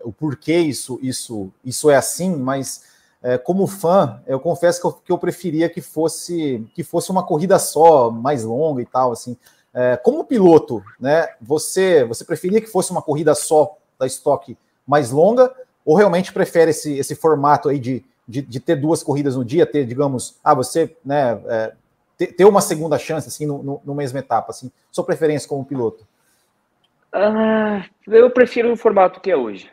o 0.03 0.11
porquê 0.11 0.57
isso, 0.57 0.99
isso, 1.01 1.51
isso 1.63 1.89
é 1.89 1.95
assim, 1.95 2.35
mas 2.35 2.88
é, 3.21 3.37
como 3.37 3.67
fã, 3.67 4.21
eu 4.25 4.39
confesso 4.39 4.79
que 4.79 4.87
eu, 4.87 4.91
que 4.91 5.11
eu, 5.11 5.17
preferia 5.17 5.69
que 5.69 5.81
fosse 5.81 6.65
que 6.73 6.83
fosse 6.83 7.11
uma 7.11 7.23
corrida 7.23 7.59
só, 7.59 8.09
mais 8.09 8.43
longa 8.43 8.81
e 8.81 8.85
tal, 8.85 9.11
assim. 9.11 9.35
É, 9.73 9.97
como 9.97 10.23
piloto, 10.23 10.83
né? 10.99 11.27
Você 11.41 12.03
você 12.05 12.23
preferia 12.23 12.61
que 12.61 12.67
fosse 12.67 12.91
uma 12.91 13.01
corrida 13.01 13.35
só 13.35 13.77
da 13.99 14.07
estoque 14.07 14.57
mais 14.87 15.11
longa, 15.11 15.53
ou 15.85 15.95
realmente 15.95 16.33
prefere 16.33 16.71
esse, 16.71 16.97
esse 16.97 17.13
formato 17.13 17.69
aí 17.69 17.77
de, 17.77 18.03
de, 18.27 18.41
de 18.41 18.59
ter 18.59 18.75
duas 18.75 19.03
corridas 19.03 19.35
no 19.35 19.43
dia, 19.43 19.65
ter, 19.65 19.85
digamos, 19.85 20.39
ah, 20.43 20.53
você 20.53 20.95
né, 21.03 21.39
é, 21.47 21.73
ter, 22.17 22.27
ter, 22.27 22.45
uma 22.45 22.61
segunda 22.61 22.97
chance 22.97 23.27
assim 23.27 23.45
no, 23.45 23.81
no, 23.83 23.95
mesma 23.95 24.19
etapa, 24.19 24.51
assim, 24.51 24.71
sua 24.91 25.03
preferência 25.03 25.47
como 25.47 25.65
piloto? 25.65 26.07
Ah, 27.11 27.85
eu 28.07 28.29
prefiro 28.29 28.71
o 28.71 28.77
formato 28.77 29.19
que 29.19 29.31
é 29.31 29.35
hoje. 29.35 29.69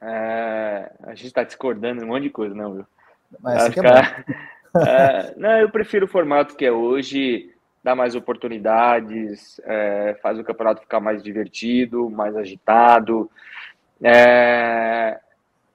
É, 0.00 0.92
a 1.02 1.14
gente 1.14 1.26
está 1.26 1.42
discordando 1.42 2.04
um 2.04 2.08
monte 2.08 2.24
de 2.24 2.30
coisa, 2.30 2.54
não, 2.54 2.74
viu? 2.74 2.86
Mas 3.40 3.68
que 3.68 3.80
é, 3.80 3.84
é, 4.86 5.34
não, 5.36 5.58
eu 5.58 5.70
prefiro 5.70 6.06
o 6.06 6.08
formato 6.08 6.56
que 6.56 6.64
é 6.64 6.72
hoje, 6.72 7.50
dá 7.82 7.94
mais 7.94 8.14
oportunidades, 8.14 9.60
é, 9.64 10.16
faz 10.22 10.38
o 10.38 10.44
campeonato 10.44 10.82
ficar 10.82 11.00
mais 11.00 11.22
divertido, 11.22 12.10
mais 12.10 12.36
agitado. 12.36 13.30
É, 14.02 15.18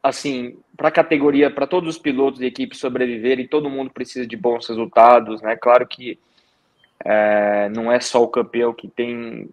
assim, 0.04 0.58
para 0.78 0.90
a 0.90 0.92
categoria, 0.92 1.50
para 1.50 1.68
todos 1.68 1.96
os 1.96 2.02
pilotos 2.02 2.42
e 2.42 2.46
equipes 2.46 2.80
sobreviverem, 2.80 3.48
todo 3.48 3.70
mundo 3.70 3.92
precisa 3.92 4.26
de 4.26 4.36
bons 4.36 4.68
resultados, 4.68 5.42
né? 5.42 5.56
Claro 5.56 5.88
que 5.88 6.20
é, 7.04 7.70
não 7.70 7.92
é 7.92 8.00
só 8.00 8.24
o 8.24 8.28
campeão 8.28 8.74
que 8.74 8.88
tem 8.88 9.50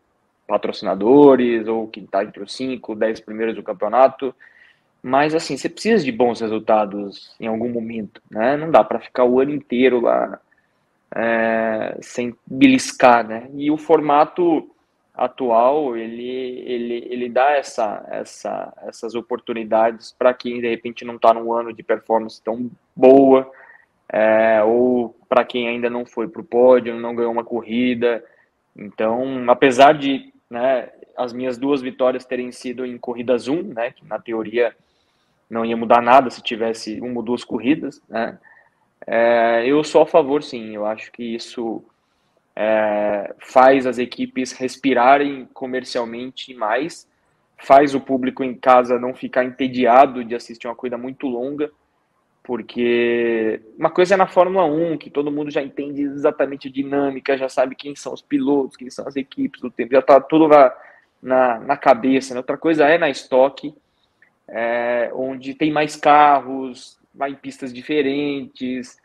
patrocinadores 0.46 1.68
ou 1.68 1.86
que 1.86 2.00
está 2.00 2.24
entre 2.24 2.42
os 2.42 2.54
5, 2.54 2.94
10 2.94 3.20
primeiros 3.20 3.54
do 3.54 3.62
campeonato. 3.62 4.34
Mas 5.02 5.34
assim, 5.34 5.56
você 5.56 5.68
precisa 5.68 6.04
de 6.04 6.12
bons 6.12 6.40
resultados 6.40 7.34
em 7.38 7.46
algum 7.46 7.68
momento, 7.68 8.20
né? 8.30 8.56
Não 8.56 8.70
dá 8.70 8.82
para 8.82 9.00
ficar 9.00 9.24
o 9.24 9.40
ano 9.40 9.52
inteiro 9.52 10.00
lá 10.00 10.40
é, 11.14 11.96
sem 12.00 12.34
beliscar, 12.46 13.26
né? 13.26 13.48
E 13.54 13.70
o 13.70 13.78
formato 13.78 14.70
atual 15.14 15.96
ele, 15.96 16.28
ele, 16.64 17.08
ele 17.10 17.28
dá 17.28 17.50
essa, 17.50 18.06
essa, 18.08 18.72
essas 18.86 19.16
oportunidades 19.16 20.14
para 20.16 20.32
quem 20.32 20.60
de 20.60 20.68
repente 20.68 21.04
não 21.04 21.16
está 21.16 21.34
num 21.34 21.52
ano 21.52 21.72
de 21.72 21.82
performance 21.82 22.40
tão 22.42 22.70
boa, 22.94 23.50
é, 24.08 24.62
ou 24.62 25.16
para 25.28 25.44
quem 25.44 25.68
ainda 25.68 25.90
não 25.90 26.06
foi 26.06 26.28
para 26.28 26.40
o 26.40 26.44
pódio, 26.44 26.98
não 26.98 27.14
ganhou 27.14 27.32
uma 27.32 27.44
corrida. 27.44 28.24
Então, 28.76 29.44
apesar 29.48 29.92
de 29.92 30.32
né, 30.48 30.88
as 31.18 31.32
minhas 31.32 31.58
duas 31.58 31.82
vitórias 31.82 32.24
terem 32.24 32.52
sido 32.52 32.86
em 32.86 32.96
corridas 32.96 33.48
1, 33.48 33.62
né, 33.74 33.90
que 33.90 34.06
na 34.06 34.20
teoria 34.20 34.74
não 35.50 35.64
ia 35.64 35.76
mudar 35.76 36.00
nada 36.00 36.30
se 36.30 36.40
tivesse 36.40 37.00
uma 37.00 37.16
ou 37.16 37.22
duas 37.22 37.42
corridas, 37.42 38.00
né, 38.08 38.38
é, 39.04 39.64
eu 39.66 39.82
sou 39.82 40.02
a 40.02 40.06
favor, 40.06 40.42
sim, 40.42 40.74
eu 40.74 40.86
acho 40.86 41.10
que 41.10 41.34
isso 41.34 41.84
é, 42.54 43.34
faz 43.38 43.84
as 43.86 43.98
equipes 43.98 44.52
respirarem 44.52 45.48
comercialmente 45.52 46.54
mais, 46.54 47.08
faz 47.56 47.94
o 47.94 48.00
público 48.00 48.44
em 48.44 48.54
casa 48.54 48.98
não 48.98 49.12
ficar 49.12 49.44
entediado 49.44 50.24
de 50.24 50.36
assistir 50.36 50.68
uma 50.68 50.76
corrida 50.76 50.96
muito 50.96 51.26
longa, 51.26 51.70
Porque 52.44 53.60
uma 53.78 53.90
coisa 53.90 54.14
é 54.14 54.16
na 54.16 54.26
Fórmula 54.26 54.64
1, 54.64 54.96
que 54.96 55.10
todo 55.10 55.30
mundo 55.30 55.50
já 55.50 55.60
entende 55.60 56.00
exatamente 56.00 56.68
a 56.68 56.70
dinâmica, 56.70 57.36
já 57.36 57.48
sabe 57.48 57.74
quem 57.74 57.94
são 57.94 58.14
os 58.14 58.22
pilotos, 58.22 58.76
quem 58.76 58.88
são 58.88 59.06
as 59.06 59.16
equipes 59.16 59.60
do 59.60 59.70
tempo, 59.70 59.92
já 59.92 59.98
está 59.98 60.18
tudo 60.18 60.48
na, 60.48 60.72
na, 61.22 61.58
na, 61.60 61.76
cabeça. 61.76 62.34
Né? 62.34 62.40
Outra 62.40 62.56
coisa 62.56 62.86
é 62.86 62.98
na 62.98 63.08
estoque, 63.08 63.74
é, 64.46 65.10
onde 65.14 65.54
tem 65.54 65.70
mais 65.70 65.96
carros, 65.96 66.98
vai 67.14 67.30
em 67.30 67.34
pistas 67.34 67.72
diferentes, 67.72 68.96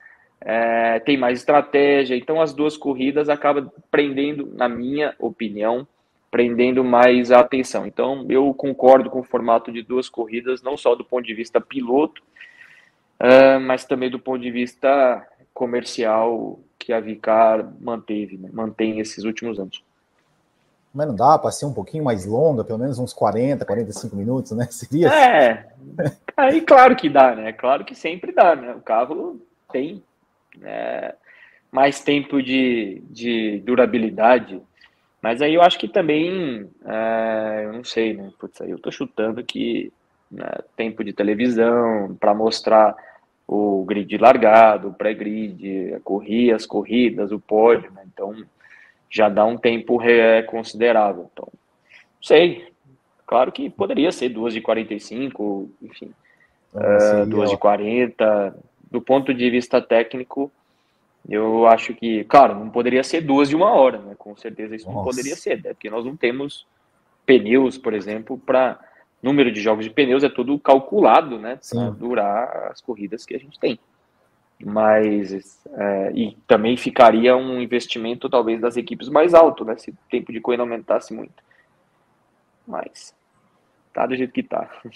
é, 0.42 1.00
tem 1.00 1.18
mais 1.18 1.40
estratégia. 1.40 2.16
Então, 2.16 2.42
as 2.42 2.54
duas 2.54 2.78
corridas 2.78 3.30
acabam 3.30 3.72
prendendo, 3.90 4.52
na 4.54 4.68
minha 4.68 5.16
opinião, 5.20 5.88
prendendo 6.30 6.84
mais 6.84 7.32
a 7.32 7.40
atenção. 7.40 7.86
Então, 7.86 8.26
eu 8.28 8.54
concordo 8.54 9.10
com 9.10 9.20
o 9.20 9.24
formato 9.24 9.72
de 9.72 9.84
duas 9.84 10.10
corridas, 10.10 10.64
não 10.64 10.76
só 10.76 10.96
do 10.96 11.06
ponto 11.06 11.24
de 11.24 11.34
vista 11.34 11.62
piloto, 11.62 12.24
uh, 13.22 13.60
mas 13.62 13.86
também 13.86 14.10
do 14.10 14.20
ponto 14.20 14.42
de 14.42 14.50
vista 14.50 15.26
comercial 15.54 16.60
que 16.80 16.92
a 16.92 17.00
Vicar 17.00 17.72
manteve, 17.80 18.38
né? 18.38 18.50
mantém 18.52 19.00
esses 19.00 19.24
últimos 19.24 19.60
anos. 19.60 19.84
Mas 20.94 21.08
não 21.08 21.16
dá 21.16 21.40
para 21.40 21.52
ser 21.52 21.66
um 21.66 21.74
pouquinho 21.74 22.04
mais 22.04 22.26
longa, 22.26 22.64
pelo 22.64 22.78
menos 22.78 23.00
uns 23.00 23.14
40, 23.14 23.66
45 23.66 24.16
minutos, 24.16 24.52
né? 24.52 24.68
Seria. 24.72 25.08
É, 25.08 25.66
aí 26.38 26.62
claro 26.62 26.96
que 26.96 27.10
dá, 27.10 27.36
né? 27.36 27.52
Claro 27.52 27.84
que 27.84 27.96
sempre 27.96 28.32
dá, 28.32 28.56
né? 28.56 28.74
O 28.74 28.82
carro 28.82 29.42
tem 29.72 30.04
é, 30.62 31.16
mais 31.72 32.02
tempo 32.02 32.42
de, 32.42 33.02
de 33.10 33.62
durabilidade. 33.66 34.62
Mas 35.20 35.42
aí 35.42 35.56
eu 35.56 35.62
acho 35.62 35.80
que 35.80 35.88
também, 35.88 36.70
é, 36.86 37.62
eu 37.66 37.74
não 37.74 37.84
sei, 37.84 38.14
né? 38.14 38.30
Putz, 38.38 38.62
aí 38.62 38.70
eu 38.70 38.78
tô 38.78 38.92
chutando 38.92 39.44
que 39.44 39.92
né, 40.30 40.50
tempo 40.76 41.04
de 41.04 41.14
televisão 41.14 42.16
para 42.20 42.34
mostrar 42.34 42.96
o 43.48 43.84
grid 43.86 44.18
largado, 44.18 44.90
o 44.90 44.94
pré-grid, 44.94 46.00
correr 46.04 46.52
as 46.52 46.66
corridas, 46.66 47.32
o 47.32 47.40
pódio, 47.40 47.92
né? 47.92 48.04
Então 48.12 48.36
já 49.14 49.30
dá 49.30 49.46
um 49.46 49.56
tempo 49.56 50.00
considerável. 50.48 51.30
Então, 51.32 51.48
não 51.52 52.24
sei. 52.24 52.68
Claro 53.28 53.52
que 53.52 53.70
poderia 53.70 54.12
ser 54.12 54.30
duas 54.30 54.54
de 54.54 54.60
45, 54.60 55.70
enfim, 55.82 56.12
uh, 56.74 57.26
duas 57.28 57.52
de 57.52 57.58
40. 57.58 58.56
Do 58.92 59.00
ponto 59.00 59.34
de 59.34 59.50
vista 59.50 59.80
técnico, 59.82 60.52
eu 61.30 61.68
acho 61.68 61.94
que, 61.94 62.24
claro, 62.26 62.56
não 62.56 62.70
poderia 62.70 63.04
ser 63.04 63.22
duas 63.22 63.50
de 63.50 63.56
uma 63.56 63.72
hora, 63.72 64.00
né? 64.00 64.16
Com 64.18 64.36
certeza 64.36 64.76
isso 64.76 64.86
Nossa. 64.86 64.98
não 64.98 65.06
poderia 65.06 65.36
ser, 65.36 65.64
né? 65.64 65.74
porque 65.74 65.90
nós 65.90 66.06
não 66.06 66.16
temos 66.16 66.66
pneus, 67.26 67.78
por 67.78 67.94
exemplo, 67.94 68.38
para 68.38 68.80
número 69.22 69.52
de 69.52 69.62
jogos 69.62 69.86
de 69.86 69.92
pneus 69.92 70.24
é 70.24 70.30
tudo 70.30 70.60
calculado, 70.60 71.40
né? 71.40 71.60
Para 71.70 71.90
durar 71.92 72.72
as 72.72 72.82
corridas 72.82 73.26
que 73.26 73.36
a 73.36 73.40
gente 73.40 73.58
tem. 73.60 73.80
Mas 74.64 75.60
é, 75.76 76.12
e 76.14 76.38
também 76.48 76.78
ficaria 76.78 77.36
um 77.36 77.62
investimento 77.62 78.30
talvez 78.30 78.62
das 78.62 78.78
equipes 78.78 79.10
mais 79.10 79.34
alto, 79.34 79.66
né? 79.66 79.76
Se 79.78 79.92
o 79.92 79.98
tempo 80.10 80.32
de 80.32 80.40
corrida 80.40 80.64
aumentasse 80.64 81.14
muito. 81.14 81.44
Mas 82.66 83.14
tá 83.94 84.08
do 84.08 84.16
jeito 84.16 84.34
que 84.34 84.44
tá. 84.44 84.70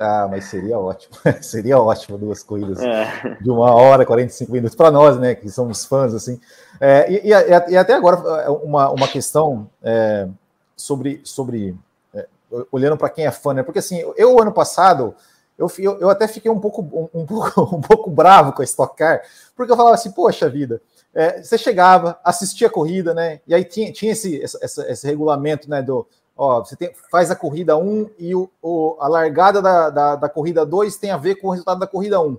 Ah, 0.00 0.28
mas 0.30 0.44
seria 0.44 0.78
ótimo. 0.78 1.16
seria 1.42 1.76
ótimo 1.76 2.16
duas 2.16 2.40
corridas 2.42 2.80
é. 2.80 3.36
de 3.40 3.50
uma 3.50 3.74
hora, 3.74 4.06
45 4.06 4.52
minutos 4.52 4.76
para 4.76 4.92
nós, 4.92 5.18
né, 5.18 5.34
que 5.34 5.48
somos 5.48 5.84
fãs, 5.84 6.14
assim. 6.14 6.40
É, 6.80 7.10
e, 7.10 7.30
e, 7.30 7.72
e, 7.72 7.76
até 7.76 7.94
agora, 7.94 8.16
é, 8.42 8.48
uma, 8.48 8.90
uma 8.90 9.08
questão 9.08 9.68
é, 9.82 10.28
sobre, 10.76 11.20
sobre 11.24 11.74
é, 12.14 12.28
olhando 12.70 12.96
para 12.96 13.10
quem 13.10 13.26
é 13.26 13.32
fã, 13.32 13.52
né, 13.52 13.64
porque 13.64 13.80
assim, 13.80 14.00
eu 14.16 14.40
ano 14.40 14.52
passado, 14.52 15.16
eu, 15.58 15.70
eu, 15.78 16.00
eu 16.00 16.08
até 16.08 16.28
fiquei 16.28 16.50
um 16.50 16.60
pouco, 16.60 16.82
um, 16.82 17.20
um, 17.20 17.26
pouco, 17.26 17.76
um 17.76 17.80
pouco 17.80 18.10
bravo 18.10 18.52
com 18.52 18.62
a 18.62 18.64
Stock 18.64 18.96
Car, 18.96 19.22
porque 19.56 19.72
eu 19.72 19.76
falava 19.76 19.94
assim, 19.94 20.12
poxa 20.12 20.48
vida, 20.48 20.80
é, 21.12 21.42
você 21.42 21.58
chegava, 21.58 22.18
assistia 22.22 22.68
a 22.68 22.70
corrida, 22.70 23.12
né, 23.12 23.40
e 23.46 23.54
aí 23.54 23.64
tinha, 23.64 23.92
tinha 23.92 24.12
esse, 24.12 24.36
esse, 24.36 24.80
esse 24.82 25.06
regulamento, 25.06 25.68
né, 25.68 25.82
do 25.82 26.06
Ó, 26.40 26.60
você 26.60 26.76
tem, 26.76 26.92
faz 27.10 27.32
a 27.32 27.36
corrida 27.36 27.76
1 27.76 28.10
e 28.16 28.32
o, 28.32 28.48
o 28.62 28.96
a 29.00 29.08
largada 29.08 29.60
da, 29.60 29.90
da, 29.90 30.14
da, 30.14 30.28
corrida 30.28 30.64
2 30.64 30.96
tem 30.96 31.10
a 31.10 31.16
ver 31.16 31.34
com 31.34 31.48
o 31.48 31.50
resultado 31.50 31.80
da 31.80 31.86
corrida 31.86 32.20
1. 32.20 32.38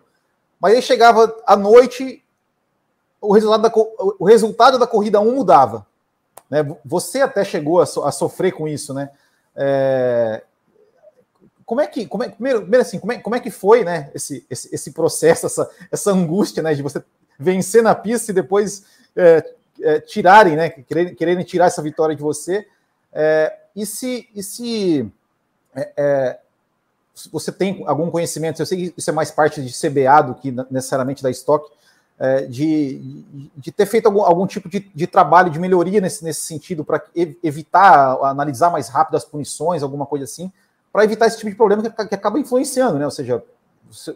Mas 0.58 0.74
aí 0.74 0.82
chegava 0.82 1.36
à 1.46 1.58
noite, 1.58 2.24
o 3.20 3.34
resultado 3.34 3.62
da, 3.62 3.72
o 4.18 4.24
resultado 4.24 4.80
da 4.80 4.88
corrida 4.88 5.20
1 5.20 5.36
mudava. 5.36 5.86
Né? 6.50 6.66
Você 6.86 7.20
até 7.20 7.44
chegou 7.44 7.82
a, 7.82 7.86
so, 7.86 8.06
a 8.06 8.12
sofrer 8.14 8.54
com 8.54 8.70
isso, 8.70 8.94
né? 8.94 9.10
É, 9.54 10.44
como 11.70 11.82
é 11.82 11.86
que, 11.86 12.08
como 12.08 12.24
é, 12.24 12.30
primeiro, 12.30 12.62
primeiro 12.62 12.82
assim, 12.82 12.98
como 12.98 13.14
é, 13.14 13.20
como 13.20 13.36
é 13.36 13.40
que 13.40 13.52
foi, 13.52 13.84
né, 13.84 14.10
esse, 14.16 14.44
esse, 14.50 14.74
esse 14.74 14.92
processo, 14.92 15.46
essa, 15.46 15.70
essa 15.92 16.12
angústia, 16.12 16.64
né, 16.64 16.74
de 16.74 16.82
você 16.82 17.00
vencer 17.38 17.84
na 17.84 17.94
pista 17.94 18.32
e 18.32 18.34
depois 18.34 18.86
é, 19.16 19.54
é, 19.80 20.00
tirarem, 20.00 20.56
né, 20.56 20.72
quererem, 20.72 21.14
quererem 21.14 21.46
tirar 21.46 21.68
essa 21.68 21.80
vitória 21.84 22.16
de 22.16 22.24
você, 22.24 22.66
é, 23.14 23.56
e 23.76 23.86
se, 23.86 24.28
e 24.34 24.42
se, 24.42 25.08
é, 25.76 25.94
é, 25.96 26.40
você 27.32 27.52
tem 27.52 27.84
algum 27.86 28.10
conhecimento, 28.10 28.60
eu 28.60 28.66
sei 28.66 28.90
que 28.90 28.94
isso 28.98 29.10
é 29.12 29.14
mais 29.14 29.30
parte 29.30 29.62
de 29.64 29.72
CBA 29.72 30.24
do 30.24 30.34
que 30.34 30.52
necessariamente 30.72 31.22
da 31.22 31.30
estoque, 31.30 31.72
é, 32.18 32.48
de, 32.48 32.98
de 33.56 33.72
ter 33.72 33.86
feito 33.86 34.08
algum, 34.08 34.24
algum 34.24 34.48
tipo 34.48 34.68
de, 34.68 34.80
de 34.80 35.06
trabalho 35.06 35.52
de 35.52 35.60
melhoria 35.60 36.02
nesse, 36.02 36.24
nesse 36.24 36.42
sentido, 36.42 36.84
para 36.84 37.04
evitar, 37.44 38.18
analisar 38.24 38.72
mais 38.72 38.90
rápido 38.90 39.18
as 39.18 39.24
punições, 39.24 39.84
alguma 39.84 40.08
coisa 40.08 40.26
assim, 40.26 40.52
para 40.92 41.04
evitar 41.04 41.28
esse 41.28 41.38
tipo 41.38 41.50
de 41.50 41.56
problema 41.56 41.84
que, 41.84 42.08
que, 42.08 42.16
acaba 42.16 42.40
influenciando, 42.40 42.98
né? 42.98 43.06
Ou 43.06 43.12
seja, 43.12 43.44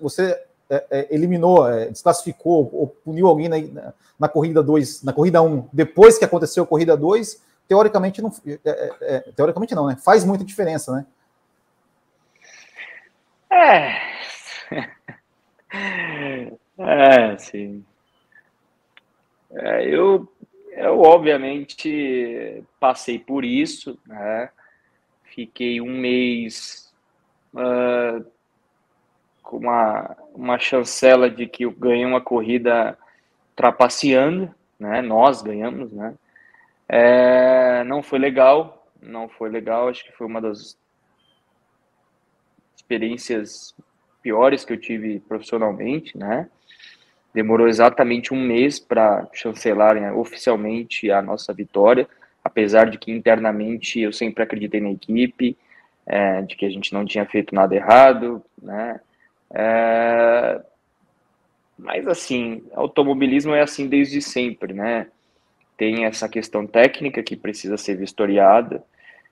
você 0.02 0.40
é, 0.70 0.86
é, 0.90 1.08
eliminou, 1.14 1.68
é, 1.70 1.88
desclassificou 1.88 2.70
ou 2.74 2.88
puniu 2.88 3.28
alguém 3.28 3.50
na, 3.50 3.94
na, 4.20 4.28
corrida 4.28 4.64
2, 4.64 5.04
na 5.04 5.14
corrida 5.14 5.42
1, 5.42 5.46
um, 5.46 5.70
depois 5.72 6.18
que 6.18 6.26
aconteceu 6.26 6.64
a 6.64 6.68
corrida 6.68 6.98
2, 6.98 7.42
teoricamente 7.68 8.22
não. 8.22 8.32
É, 8.46 8.60
é, 8.66 8.92
é, 9.02 9.20
teoricamente 9.36 9.76
não, 9.76 9.88
né? 9.88 9.98
Faz 9.98 10.24
muita 10.24 10.44
diferença, 10.44 10.92
né? 10.94 11.06
É. 13.52 14.14
É, 16.76 17.38
sim. 17.38 17.86
Eu, 19.52 20.28
eu, 20.72 21.00
obviamente, 21.00 22.64
passei 22.80 23.20
por 23.20 23.46
isso, 23.46 23.98
né? 24.06 24.50
Fiquei 25.34 25.82
um 25.82 25.98
mês 25.98 26.94
uh, 27.56 28.24
com 29.42 29.58
uma, 29.58 30.16
uma 30.34 30.60
chancela 30.60 31.28
de 31.28 31.48
que 31.48 31.66
eu 31.66 31.72
ganhei 31.72 32.06
uma 32.06 32.22
corrida 32.22 32.96
trapaceando, 33.56 34.54
né? 34.80 35.02
Nós 35.02 35.42
ganhamos, 35.42 35.92
né? 35.92 36.14
É, 36.88 37.84
não 37.86 38.04
foi 38.04 38.20
legal, 38.20 38.88
não 39.02 39.28
foi 39.28 39.50
legal. 39.50 39.90
Acho 39.90 40.04
que 40.04 40.12
foi 40.12 40.28
uma 40.28 40.40
das 40.40 40.78
experiências 42.76 43.74
piores 44.22 44.64
que 44.64 44.74
eu 44.74 44.80
tive 44.80 45.20
profissionalmente, 45.22 46.16
né? 46.16 46.48
Demorou 47.34 47.68
exatamente 47.68 48.32
um 48.32 48.40
mês 48.40 48.80
para 48.80 49.28
chancelarem 49.34 50.12
oficialmente 50.12 51.10
a 51.10 51.24
nossa 51.24 51.52
vitória, 51.52 52.08
apesar 52.44 52.90
de 52.90 52.98
que 52.98 53.12
internamente 53.12 54.00
eu 54.00 54.12
sempre 54.12 54.44
acreditei 54.44 54.82
na 54.82 54.92
equipe, 54.92 55.58
é, 56.06 56.42
de 56.42 56.56
que 56.56 56.66
a 56.66 56.70
gente 56.70 56.94
não 56.94 57.06
tinha 57.06 57.26
feito 57.26 57.56
nada 57.56 57.76
errado, 57.76 58.44
né? 58.62 59.00
É, 59.54 60.62
mas 61.78 62.08
assim, 62.08 62.64
automobilismo 62.74 63.54
é 63.54 63.62
assim 63.62 63.88
desde 63.88 64.22
sempre, 64.22 64.74
né? 64.74 65.08
tem 65.78 66.06
essa 66.06 66.30
questão 66.30 66.66
técnica 66.66 67.24
que 67.24 67.36
precisa 67.36 67.78
ser 67.78 67.96
vistoriada, 67.98 68.84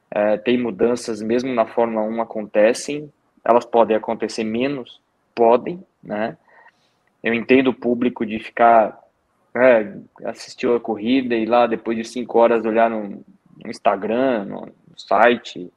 é, 0.09 0.37
tem 0.37 0.57
mudanças 0.57 1.21
mesmo 1.21 1.53
na 1.53 1.65
Fórmula 1.65 2.05
1 2.05 2.21
acontecem, 2.21 3.11
elas 3.43 3.65
podem 3.65 3.95
acontecer 3.95 4.43
menos, 4.43 4.99
podem, 5.33 5.81
né? 6.03 6.37
Eu 7.23 7.33
entendo 7.33 7.69
o 7.69 7.73
público 7.73 8.25
de 8.25 8.39
ficar, 8.39 8.99
é, 9.55 9.93
assistiu 10.25 10.75
a 10.75 10.79
corrida 10.79 11.35
e 11.35 11.45
lá 11.45 11.67
depois 11.67 11.97
de 11.97 12.05
cinco 12.05 12.39
horas 12.39 12.65
olhar 12.65 12.89
no, 12.89 13.23
no 13.63 13.69
Instagram, 13.69 14.45
no, 14.45 14.71
site, 14.95 15.71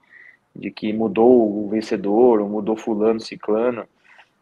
de 0.55 0.71
que 0.71 0.93
mudou 0.93 1.65
o 1.65 1.69
vencedor, 1.69 2.41
ou 2.41 2.49
mudou 2.49 2.77
fulano, 2.77 3.21
ciclano. 3.21 3.87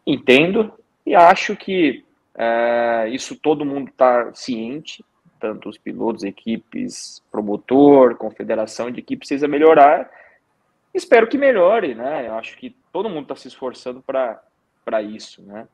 Entendo 0.05 0.73
e 1.05 1.15
acho 1.15 1.55
que 1.55 2.03
é, 2.35 3.09
isso 3.09 3.35
todo 3.35 3.65
mundo 3.65 3.89
está 3.89 4.33
ciente, 4.33 5.03
tanto 5.39 5.69
os 5.69 5.77
pilotos, 5.77 6.23
equipes, 6.23 7.21
promotor, 7.31 8.15
confederação 8.15 8.89
de 8.89 8.99
equipe 8.99 9.19
precisa 9.19 9.47
melhorar. 9.47 10.09
Espero 10.93 11.27
que 11.27 11.37
melhore, 11.37 11.95
né? 11.95 12.27
Eu 12.27 12.35
acho 12.35 12.57
que 12.57 12.75
todo 12.91 13.09
mundo 13.09 13.23
está 13.23 13.35
se 13.35 13.47
esforçando 13.47 14.01
para 14.01 15.01
isso, 15.01 15.41
né? 15.41 15.67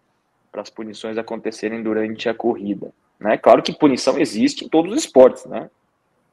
Para 0.52 0.62
as 0.62 0.70
punições 0.70 1.18
acontecerem 1.18 1.84
durante 1.84 2.28
a 2.28 2.34
corrida, 2.34 2.92
né? 3.20 3.38
Claro 3.38 3.62
que 3.62 3.74
punição 3.74 4.18
existe 4.18 4.66
em 4.66 4.70
todos 4.70 4.92
os 4.94 5.00
esportes, 5.00 5.46
né? 5.46 5.70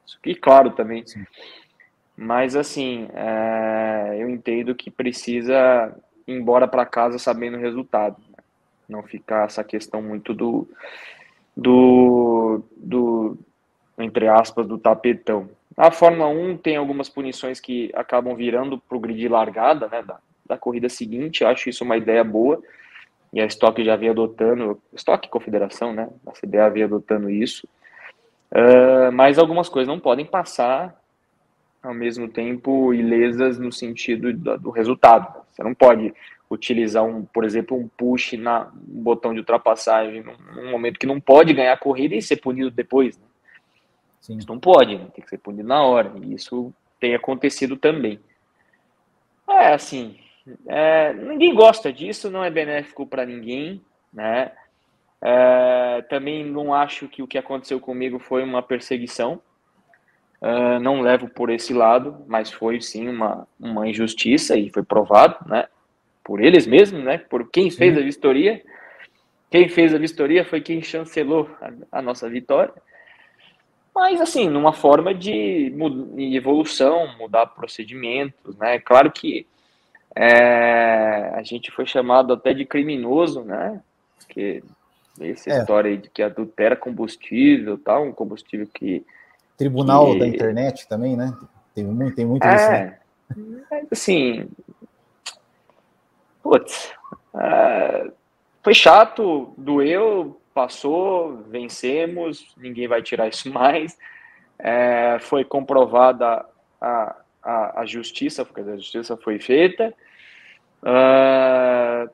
Isso 0.05 0.19
que 0.21 0.33
claro 0.35 0.71
também. 0.71 1.05
Sim. 1.05 1.25
Mas 2.15 2.55
assim, 2.55 3.07
é, 3.13 4.17
eu 4.19 4.29
entendo 4.29 4.73
que 4.73 4.89
precisa 4.89 5.95
ir 6.25 6.33
embora 6.33 6.67
para 6.67 6.85
casa 6.85 7.19
sabendo 7.19 7.57
o 7.57 7.61
resultado. 7.61 8.17
Né? 8.29 8.43
Não 8.87 9.03
ficar 9.03 9.45
essa 9.45 9.63
questão 9.63 10.01
muito 10.01 10.33
do, 10.33 10.67
do, 11.55 12.63
do 12.75 13.37
entre 13.99 14.27
aspas, 14.27 14.65
do 14.65 14.77
tapetão. 14.77 15.49
A 15.75 15.91
Fórmula 15.91 16.27
1 16.27 16.57
tem 16.57 16.75
algumas 16.75 17.07
punições 17.07 17.59
que 17.59 17.91
acabam 17.93 18.35
virando 18.35 18.79
para 18.79 18.97
o 18.97 18.99
grid 18.99 19.27
largada, 19.27 19.87
né, 19.87 20.01
da, 20.01 20.17
da 20.43 20.57
corrida 20.57 20.89
seguinte, 20.89 21.45
acho 21.45 21.69
isso 21.69 21.83
uma 21.83 21.97
ideia 21.97 22.23
boa, 22.23 22.59
e 23.33 23.41
a 23.41 23.45
Stock 23.45 23.83
já 23.83 23.93
havia 23.93 24.11
adotando, 24.11 24.81
Stock 24.93 25.27
Confederação, 25.29 25.93
né, 25.93 26.09
a 26.25 26.31
CBA 26.31 26.65
havia 26.65 26.85
adotando 26.85 27.29
isso, 27.29 27.67
uh, 28.51 29.11
mas 29.11 29.37
algumas 29.37 29.69
coisas 29.69 29.87
não 29.87 29.99
podem 29.99 30.25
passar 30.25 30.95
ao 31.83 31.93
mesmo 31.93 32.27
tempo 32.27 32.93
ilesas 32.93 33.59
no 33.59 33.71
sentido 33.71 34.33
do, 34.33 34.57
do 34.57 34.69
resultado. 34.69 35.41
Você 35.51 35.63
não 35.63 35.73
pode 35.73 36.13
utilizar, 36.49 37.03
um, 37.03 37.25
por 37.25 37.43
exemplo, 37.43 37.77
um 37.77 37.87
push 37.87 38.33
na 38.33 38.71
um 38.87 39.03
botão 39.03 39.33
de 39.33 39.39
ultrapassagem 39.39 40.23
num, 40.23 40.35
num, 40.55 40.71
momento 40.71 40.99
que 40.99 41.05
não 41.05 41.19
pode 41.19 41.53
ganhar 41.53 41.73
a 41.73 41.77
corrida 41.77 42.15
e 42.15 42.21
ser 42.21 42.37
punido 42.37 42.71
depois. 42.71 43.17
Né? 43.17 43.25
Sim. 44.21 44.37
Isso 44.37 44.47
não 44.47 44.59
pode, 44.59 44.97
né? 44.97 45.07
tem 45.13 45.23
que 45.23 45.29
ser 45.29 45.37
punido 45.37 45.67
na 45.67 45.83
hora. 45.83 46.13
E 46.21 46.33
isso 46.33 46.73
tem 46.99 47.15
acontecido 47.15 47.75
também. 47.75 48.19
É 49.49 49.73
assim, 49.73 50.17
é, 50.67 51.13
ninguém 51.13 51.53
gosta 51.53 51.91
disso, 51.91 52.29
não 52.29 52.43
é 52.43 52.49
benéfico 52.49 53.05
para 53.05 53.25
ninguém, 53.25 53.81
né? 54.13 54.51
É, 55.21 56.03
também 56.09 56.45
não 56.45 56.73
acho 56.73 57.07
que 57.07 57.23
o 57.23 57.27
que 57.27 57.37
aconteceu 57.37 57.79
comigo 57.79 58.19
foi 58.19 58.43
uma 58.43 58.61
perseguição. 58.61 59.41
Uh, 60.39 60.79
não 60.79 61.01
levo 61.01 61.27
por 61.27 61.49
esse 61.49 61.73
lado, 61.73 62.23
mas 62.27 62.51
foi 62.51 62.79
sim 62.79 63.09
uma, 63.09 63.47
uma 63.59 63.89
injustiça 63.89 64.55
e 64.55 64.69
foi 64.69 64.83
provado, 64.83 65.37
né? 65.49 65.67
Por 66.23 66.39
eles 66.39 66.67
mesmos, 66.67 67.03
né? 67.03 67.17
Por 67.17 67.49
quem 67.49 67.71
fez 67.71 67.95
sim. 67.95 67.99
a 67.99 68.03
vistoria. 68.03 68.63
Quem 69.49 69.67
fez 69.67 69.95
a 69.95 69.97
vistoria 69.97 70.45
foi 70.45 70.61
quem 70.61 70.79
chancelou 70.83 71.49
a, 71.59 71.97
a 71.97 72.01
nossa 72.03 72.29
vitória. 72.29 72.71
Mas, 73.95 74.21
assim, 74.21 74.47
numa 74.47 74.73
forma 74.73 75.11
de, 75.11 75.71
de 75.71 76.37
evolução, 76.37 77.17
mudar 77.17 77.47
procedimentos, 77.47 78.55
né? 78.57 78.77
Claro 78.79 79.11
que 79.11 79.47
é, 80.19 81.31
a 81.35 81.43
gente 81.43 81.71
foi 81.71 81.85
chamado 81.85 82.33
até 82.33 82.51
de 82.51 82.65
criminoso, 82.65 83.43
né? 83.43 83.79
Porque 84.17 84.63
essa 85.19 85.51
é. 85.51 85.59
história 85.59 85.91
aí 85.91 85.97
de 85.97 86.09
que 86.09 86.23
adultera 86.23 86.75
combustível, 86.75 87.77
tal, 87.77 88.03
um 88.03 88.11
combustível 88.11 88.67
que 88.73 89.05
Tribunal 89.55 90.13
que... 90.13 90.19
da 90.19 90.27
internet 90.27 90.87
também, 90.87 91.15
né? 91.15 91.35
Tem 91.73 91.83
muito, 91.83 92.15
tem 92.15 92.25
muito 92.25 92.43
é, 92.43 92.55
isso. 92.55 92.71
Né? 92.71 92.99
Assim, 93.91 94.49
putz, 96.41 96.91
é, 97.35 98.11
foi 98.63 98.73
chato, 98.73 99.53
doeu, 99.55 100.39
passou, 100.51 101.43
vencemos, 101.47 102.55
ninguém 102.57 102.87
vai 102.87 103.03
tirar 103.03 103.27
isso 103.27 103.49
mais. 103.53 103.95
É, 104.57 105.19
foi 105.19 105.43
comprovada 105.43 106.43
a, 106.81 107.15
a, 107.47 107.81
a, 107.81 107.85
justiça, 107.85 108.43
porque 108.43 108.61
a 108.61 108.75
justiça 108.75 109.15
foi 109.15 109.39
feita. 109.39 109.93
Uh, 110.83 112.09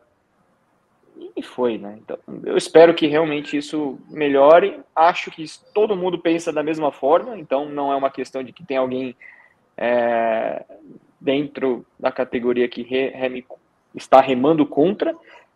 e 1.36 1.42
foi, 1.42 1.78
né? 1.78 1.98
Então, 2.02 2.18
eu 2.44 2.56
espero 2.56 2.94
que 2.94 3.08
realmente 3.08 3.58
isso 3.58 4.00
melhore. 4.10 4.80
Acho 4.96 5.32
que 5.32 5.46
todo 5.74 5.96
mundo 5.96 6.20
pensa 6.20 6.54
da 6.54 6.62
mesma 6.62 6.92
forma, 6.92 7.38
então 7.38 7.68
não 7.68 7.92
é 7.92 7.96
uma 7.96 8.12
questão 8.12 8.44
de 8.44 8.54
que 8.54 8.64
tem 8.64 8.78
alguém 8.78 9.16
é, 9.76 10.64
dentro 11.20 11.86
da 12.00 12.12
categoria 12.12 12.68
que 12.68 12.84
re, 12.84 13.46
está 13.96 14.22
remando 14.22 14.66
contra. 14.66 15.16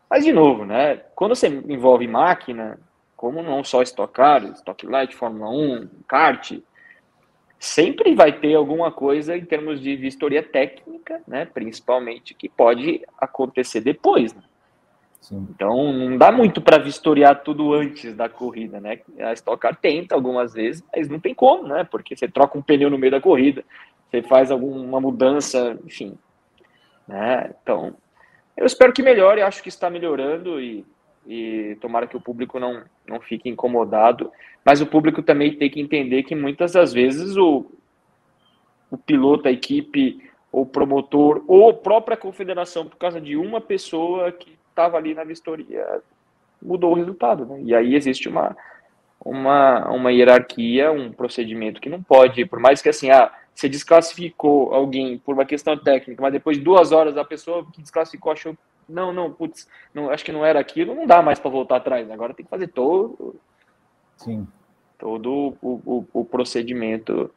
Mas, 0.10 0.26
de 0.26 0.32
novo, 0.32 0.66
né? 0.66 1.02
Quando 1.16 1.36
você 1.36 1.48
envolve 1.48 2.08
máquina, 2.08 2.80
como 3.16 3.44
não 3.44 3.64
só 3.64 3.82
Stock 3.82 4.14
Car, 4.14 4.44
Stock 4.54 4.86
Light, 4.86 5.16
Fórmula 5.16 5.50
1, 5.50 5.90
kart, 6.08 6.54
sempre 7.60 8.14
vai 8.16 8.32
ter 8.32 8.56
alguma 8.56 8.92
coisa 8.92 9.36
em 9.36 9.46
termos 9.46 9.82
de 9.82 9.96
vistoria 9.96 10.44
técnica, 10.44 11.22
né? 11.28 11.46
Principalmente, 11.46 12.34
que 12.34 12.50
pode 12.50 13.02
acontecer 13.18 13.82
depois, 13.82 14.34
né? 14.34 14.44
Então, 15.32 15.92
não 15.92 16.18
dá 16.18 16.32
muito 16.32 16.62
para 16.62 16.78
vistoriar 16.78 17.44
tudo 17.44 17.74
antes 17.74 18.16
da 18.16 18.30
corrida, 18.30 18.80
né? 18.80 19.00
A 19.20 19.34
Stock 19.34 19.60
Car 19.60 19.76
tenta 19.76 20.16
algumas 20.16 20.54
vezes, 20.54 20.84
mas 20.96 21.10
não 21.10 21.20
tem 21.20 21.34
como, 21.34 21.68
né? 21.68 21.84
Porque 21.84 22.16
você 22.16 22.28
troca 22.28 22.58
um 22.58 22.62
pneu 22.62 22.90
no 22.90 22.98
meio 22.98 23.12
da 23.12 23.20
corrida, 23.20 23.64
você 24.10 24.22
faz 24.22 24.52
alguma 24.52 25.02
mudança, 25.02 25.78
enfim. 25.86 26.18
Né? 27.08 27.54
Então, 27.62 27.96
eu 28.56 28.66
espero 28.66 28.94
que 28.94 29.04
melhore, 29.04 29.42
acho 29.42 29.62
que 29.62 29.70
está 29.70 29.90
melhorando 29.90 30.62
e, 30.62 30.86
e 31.28 31.78
tomara 31.82 32.08
que 32.08 32.16
o 32.16 32.22
público 32.22 32.60
não, 32.60 32.84
não 33.06 33.20
fique 33.20 33.50
incomodado, 33.50 34.32
mas 34.64 34.82
o 34.82 34.88
público 34.88 35.22
também 35.22 35.56
tem 35.56 35.70
que 35.70 35.82
entender 35.82 36.24
que 36.24 36.34
muitas 36.34 36.72
das 36.74 36.94
vezes 36.94 37.36
o, 37.36 37.66
o 38.90 38.98
piloto, 38.98 39.48
a 39.48 39.52
equipe, 39.52 40.22
o 40.52 40.66
promotor 40.66 41.44
ou 41.48 41.70
a 41.70 41.74
própria 41.74 42.16
confederação, 42.16 42.86
por 42.86 42.98
causa 42.98 43.20
de 43.20 43.36
uma 43.36 43.60
pessoa 43.60 44.32
que 44.32 44.58
estava 44.70 44.98
ali 44.98 45.14
na 45.14 45.24
vistoria 45.24 46.02
mudou 46.62 46.92
o 46.92 46.96
resultado. 46.96 47.46
Né? 47.46 47.62
E 47.64 47.76
aí 47.76 47.96
existe 47.96 48.30
uma, 48.30 48.56
uma, 49.24 49.90
uma 49.90 50.12
hierarquia, 50.12 50.92
um 50.92 51.12
procedimento 51.12 51.82
que 51.82 51.90
não 51.90 52.02
pode, 52.02 52.46
por 52.46 52.60
mais 52.60 52.82
que 52.82 52.90
assim, 52.90 53.10
ah, 53.10 53.32
você 53.54 53.68
desclassificou 53.68 54.74
alguém 54.74 55.18
por 55.18 55.34
uma 55.34 55.46
questão 55.46 55.78
técnica, 55.78 56.22
mas 56.22 56.32
depois 56.32 56.58
de 56.58 56.64
duas 56.64 56.92
horas 56.92 57.18
a 57.18 57.26
pessoa 57.26 57.66
que 57.74 57.82
desclassificou 57.82 58.32
achou, 58.32 58.56
não, 58.88 59.12
não, 59.12 59.32
putz, 59.32 59.68
não, 59.94 60.10
acho 60.10 60.24
que 60.24 60.32
não 60.32 60.46
era 60.46 60.60
aquilo, 60.60 60.96
não 60.96 61.06
dá 61.06 61.22
mais 61.22 61.40
para 61.40 61.52
voltar 61.52 61.78
atrás. 61.78 62.10
Agora 62.10 62.34
tem 62.34 62.46
que 62.46 62.50
fazer 62.50 62.68
todo, 62.68 63.36
Sim. 64.16 64.48
todo 64.98 65.56
o, 65.62 65.82
o, 65.86 66.06
o 66.14 66.26
procedimento, 66.26 67.30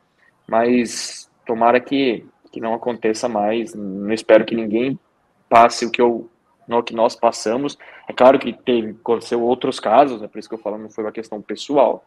mas 0.46 1.30
tomara 1.44 1.80
que, 1.80 2.24
que 2.52 2.60
não 2.60 2.74
aconteça 2.74 3.28
mais. 3.28 3.74
Não 3.74 4.12
espero 4.12 4.44
que 4.44 4.54
ninguém 4.54 4.98
passe 5.48 5.84
o 5.84 5.90
que 5.90 6.00
eu 6.00 6.30
no 6.70 6.82
que 6.84 6.94
nós 6.94 7.16
passamos. 7.16 7.76
É 8.08 8.12
claro 8.12 8.38
que 8.38 8.52
teve, 8.52 8.90
aconteceu 8.90 9.42
outros 9.42 9.80
casos, 9.80 10.22
é 10.22 10.28
por 10.28 10.38
isso 10.38 10.48
que 10.48 10.54
eu 10.54 10.58
falo, 10.58 10.78
não 10.78 10.88
foi 10.88 11.02
uma 11.02 11.12
questão 11.12 11.42
pessoal, 11.42 12.04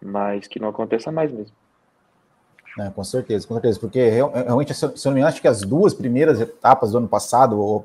mas 0.00 0.46
que 0.46 0.60
não 0.60 0.68
aconteça 0.68 1.10
mais 1.10 1.32
mesmo. 1.32 1.54
É, 2.78 2.88
com 2.90 3.02
certeza, 3.02 3.46
com 3.46 3.54
certeza, 3.54 3.80
porque 3.80 4.08
realmente, 4.08 4.72
se 4.72 4.84
eu 4.84 4.92
não 5.06 5.12
me 5.12 5.18
engano, 5.18 5.28
acho 5.28 5.40
que 5.40 5.48
as 5.48 5.62
duas 5.62 5.92
primeiras 5.92 6.40
etapas 6.40 6.92
do 6.92 6.98
ano 6.98 7.08
passado, 7.08 7.58
ou, 7.58 7.84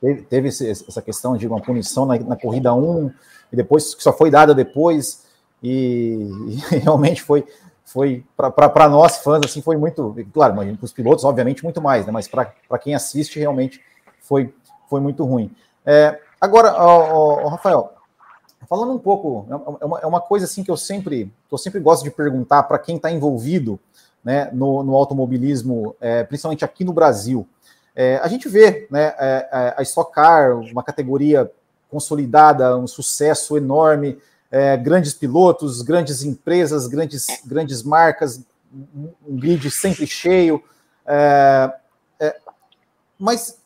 teve, 0.00 0.22
teve 0.22 0.48
essa 0.48 1.00
questão 1.00 1.36
de 1.36 1.46
uma 1.46 1.60
punição 1.60 2.04
na, 2.04 2.18
na 2.18 2.36
corrida 2.36 2.74
1, 2.74 3.10
e 3.52 3.56
depois 3.56 3.94
que 3.94 4.02
só 4.02 4.12
foi 4.12 4.30
dada 4.30 4.54
depois, 4.54 5.24
e, 5.62 6.28
e 6.48 6.56
realmente 6.82 7.22
foi, 7.22 7.46
foi 7.84 8.24
para 8.36 8.88
nós 8.88 9.18
fãs, 9.18 9.42
assim, 9.44 9.62
foi 9.62 9.76
muito, 9.76 10.16
claro, 10.32 10.54
para 10.54 10.84
os 10.84 10.92
pilotos, 10.92 11.24
obviamente, 11.24 11.62
muito 11.62 11.80
mais, 11.80 12.04
né, 12.04 12.12
mas 12.12 12.26
para 12.26 12.78
quem 12.80 12.94
assiste, 12.94 13.38
realmente 13.38 13.80
foi, 14.20 14.52
foi 14.90 15.00
muito 15.00 15.24
ruim. 15.24 15.54
É, 15.86 16.18
agora, 16.40 16.74
ó, 16.76 17.44
ó, 17.44 17.48
Rafael, 17.48 17.92
falando 18.68 18.92
um 18.92 18.98
pouco, 18.98 19.46
é, 19.48 19.82
é 19.82 19.86
uma, 19.86 19.98
é 20.00 20.06
uma, 20.06 20.20
coisa 20.20 20.46
assim 20.46 20.64
que 20.64 20.70
eu 20.70 20.76
sempre, 20.76 21.32
eu 21.50 21.58
sempre 21.58 21.78
gosto 21.80 22.04
de 22.04 22.10
perguntar 22.10 22.62
para 22.64 22.78
quem 22.78 22.96
está 22.96 23.10
envolvido 23.10 23.78
né, 24.24 24.48
no, 24.52 24.82
no 24.82 24.94
automobilismo, 24.94 25.96
é, 26.00 26.24
principalmente 26.24 26.64
aqui 26.64 26.84
no 26.84 26.92
Brasil. 26.92 27.46
É, 27.94 28.16
a 28.22 28.28
gente 28.28 28.48
vê 28.48 28.86
né, 28.90 29.14
é, 29.18 29.48
é, 29.52 29.74
a 29.76 29.82
Stock 29.82 30.12
Car, 30.12 30.58
uma 30.58 30.82
categoria 30.82 31.50
consolidada, 31.90 32.76
um 32.76 32.86
sucesso 32.86 33.56
enorme, 33.56 34.18
grandes 34.82 35.14
pilotos, 35.14 35.80
grandes 35.80 36.22
empresas, 36.22 36.86
grandes, 36.86 37.26
grandes 37.44 37.82
marcas, 37.82 38.40
um 39.26 39.38
grid 39.38 39.70
sempre 39.70 40.06
cheio. 40.06 40.62
mas 43.18 43.58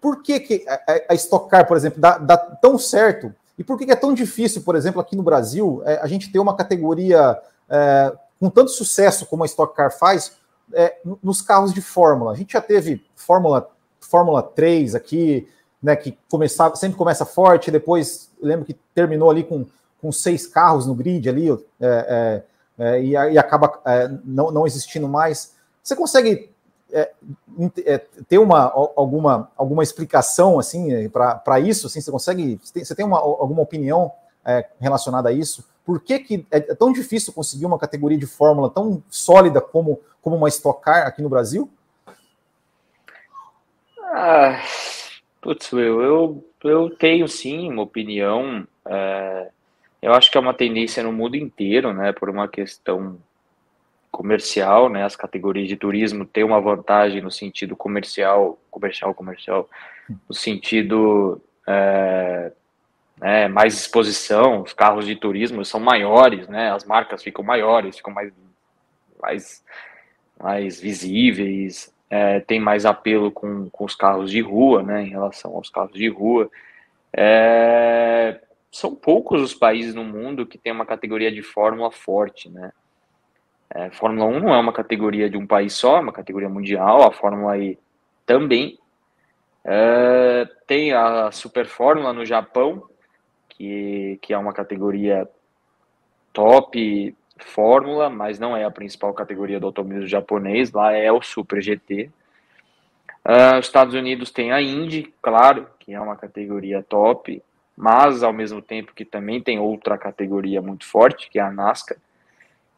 por 0.00 0.22
que, 0.22 0.40
que 0.40 0.66
a, 0.68 1.12
a 1.12 1.14
Stock 1.14 1.48
Car, 1.50 1.66
por 1.66 1.76
exemplo, 1.76 2.00
dá, 2.00 2.16
dá 2.16 2.36
tão 2.36 2.78
certo? 2.78 3.34
E 3.58 3.64
por 3.64 3.78
que, 3.78 3.86
que, 3.86 3.92
é 3.92 3.96
tão 3.96 4.12
difícil, 4.12 4.62
por 4.62 4.76
exemplo, 4.76 5.00
aqui 5.00 5.16
no 5.16 5.22
Brasil, 5.22 5.82
é, 5.84 5.98
a 5.98 6.06
gente 6.06 6.30
ter 6.30 6.38
uma 6.38 6.56
categoria 6.56 7.38
é, 7.68 8.12
com 8.38 8.50
tanto 8.50 8.70
sucesso 8.70 9.26
como 9.26 9.42
a 9.42 9.46
Stock 9.46 9.74
Car 9.74 9.96
faz 9.96 10.32
é, 10.72 10.98
nos 11.22 11.40
carros 11.40 11.72
de 11.72 11.80
Fórmula? 11.80 12.32
A 12.32 12.34
gente 12.34 12.52
já 12.52 12.60
teve 12.60 13.04
Fórmula, 13.14 13.70
Fórmula 14.00 14.42
3 14.42 14.94
aqui, 14.94 15.48
né, 15.82 15.94
que 15.94 16.18
começava, 16.30 16.74
sempre 16.76 16.96
começa 16.96 17.24
forte, 17.24 17.70
depois 17.70 18.30
lembro 18.42 18.64
que 18.64 18.74
terminou 18.94 19.30
ali 19.30 19.44
com, 19.44 19.66
com 20.00 20.10
seis 20.10 20.46
carros 20.46 20.86
no 20.86 20.94
grid 20.94 21.28
ali, 21.28 21.50
é, 21.50 21.56
é, 21.80 22.42
é, 22.78 23.02
e, 23.02 23.10
e, 23.12 23.38
acaba 23.38 23.80
não, 24.24 24.50
não 24.50 24.66
existindo 24.66 25.08
mais. 25.08 25.54
Você 25.82 25.94
consegue 25.94 26.50
é, 26.92 27.12
é, 27.84 27.98
ter 28.28 28.38
uma, 28.38 28.60
alguma, 28.96 29.50
alguma 29.56 29.82
explicação 29.82 30.58
assim 30.58 31.08
para 31.08 31.60
isso? 31.60 31.86
Assim, 31.86 32.00
você 32.00 32.10
consegue? 32.10 32.60
Você 32.62 32.94
tem, 32.94 33.04
uma, 33.04 33.18
alguma 33.18 33.62
opinião 33.62 34.12
é, 34.44 34.66
relacionada 34.80 35.28
a 35.28 35.32
isso? 35.32 35.64
Por 35.86 36.00
que, 36.00 36.18
que 36.18 36.46
é, 36.50 36.58
é 36.58 36.74
tão 36.74 36.92
difícil 36.92 37.32
conseguir 37.32 37.64
uma 37.64 37.78
categoria 37.78 38.18
de 38.18 38.26
fórmula 38.26 38.68
tão 38.68 39.00
sólida 39.08 39.60
como, 39.60 40.00
como 40.20 40.34
uma 40.34 40.48
Stock 40.48 40.82
Car 40.82 41.06
aqui 41.06 41.22
no 41.22 41.28
Brasil? 41.28 41.70
Ah, 44.02 44.60
Putz, 45.46 45.70
eu, 45.70 46.02
eu, 46.02 46.44
eu 46.64 46.90
tenho 46.90 47.28
sim 47.28 47.70
uma 47.70 47.82
opinião. 47.82 48.66
É, 48.84 49.48
eu 50.02 50.12
acho 50.12 50.28
que 50.28 50.36
é 50.36 50.40
uma 50.40 50.52
tendência 50.52 51.04
no 51.04 51.12
mundo 51.12 51.36
inteiro, 51.36 51.92
né? 51.92 52.12
Por 52.12 52.28
uma 52.28 52.48
questão 52.48 53.16
comercial, 54.10 54.88
né? 54.88 55.04
As 55.04 55.14
categorias 55.14 55.68
de 55.68 55.76
turismo 55.76 56.24
têm 56.24 56.42
uma 56.42 56.60
vantagem 56.60 57.22
no 57.22 57.30
sentido 57.30 57.76
comercial, 57.76 58.58
comercial, 58.72 59.14
comercial, 59.14 59.70
no 60.28 60.34
sentido 60.34 61.40
é, 61.64 62.50
né, 63.20 63.48
mais 63.48 63.74
exposição. 63.74 64.62
Os 64.62 64.72
carros 64.72 65.06
de 65.06 65.16
turismo 65.16 65.64
são 65.64 65.80
maiores, 65.80 66.48
né? 66.48 66.70
As 66.70 66.84
marcas 66.84 67.22
ficam 67.22 67.44
maiores, 67.44 67.96
ficam 67.96 68.12
mais, 68.12 68.32
mais, 69.20 69.64
mais 70.40 70.80
visíveis. 70.80 71.94
É, 72.08 72.40
tem 72.40 72.60
mais 72.60 72.86
apelo 72.86 73.32
com, 73.32 73.68
com 73.70 73.84
os 73.84 73.94
carros 73.94 74.30
de 74.30 74.40
rua, 74.40 74.82
né? 74.82 75.02
Em 75.02 75.08
relação 75.08 75.54
aos 75.54 75.70
carros 75.70 75.92
de 75.92 76.08
rua. 76.08 76.50
É, 77.12 78.40
são 78.70 78.94
poucos 78.94 79.40
os 79.40 79.54
países 79.54 79.94
no 79.94 80.04
mundo 80.04 80.46
que 80.46 80.58
tem 80.58 80.72
uma 80.72 80.86
categoria 80.86 81.32
de 81.32 81.42
fórmula 81.42 81.90
forte, 81.90 82.48
né? 82.50 82.72
É, 83.70 83.90
Fórmula 83.90 84.26
1 84.26 84.40
não 84.40 84.54
é 84.54 84.58
uma 84.58 84.72
categoria 84.72 85.28
de 85.28 85.36
um 85.36 85.46
país 85.46 85.74
só, 85.74 85.96
é 85.96 86.00
uma 86.00 86.12
categoria 86.12 86.48
mundial. 86.48 87.02
A 87.02 87.12
Fórmula 87.12 87.58
E 87.58 87.78
também. 88.24 88.78
É, 89.64 90.46
tem 90.66 90.92
a 90.92 91.30
Super 91.32 91.66
Fórmula 91.66 92.12
no 92.12 92.24
Japão, 92.24 92.88
que, 93.56 94.18
que 94.20 94.34
é 94.34 94.38
uma 94.38 94.52
categoria 94.52 95.28
top 96.32 97.16
Fórmula, 97.38 98.08
mas 98.08 98.38
não 98.38 98.56
é 98.56 98.64
a 98.64 98.70
principal 98.70 99.12
categoria 99.12 99.60
do 99.60 99.66
automobilismo 99.66 100.08
japonês. 100.08 100.72
Lá 100.72 100.92
é 100.92 101.10
o 101.12 101.22
Super 101.22 101.62
GT. 101.62 102.10
Uh, 103.24 103.58
os 103.58 103.66
Estados 103.66 103.94
Unidos 103.94 104.30
tem 104.30 104.52
a 104.52 104.62
Indy, 104.62 105.12
claro, 105.20 105.66
que 105.78 105.92
é 105.92 106.00
uma 106.00 106.16
categoria 106.16 106.82
top, 106.82 107.42
mas 107.76 108.22
ao 108.22 108.32
mesmo 108.32 108.62
tempo 108.62 108.94
que 108.94 109.04
também 109.04 109.40
tem 109.40 109.58
outra 109.58 109.98
categoria 109.98 110.62
muito 110.62 110.86
forte, 110.86 111.28
que 111.28 111.38
é 111.38 111.42
a 111.42 111.50
NASCAR. 111.50 111.98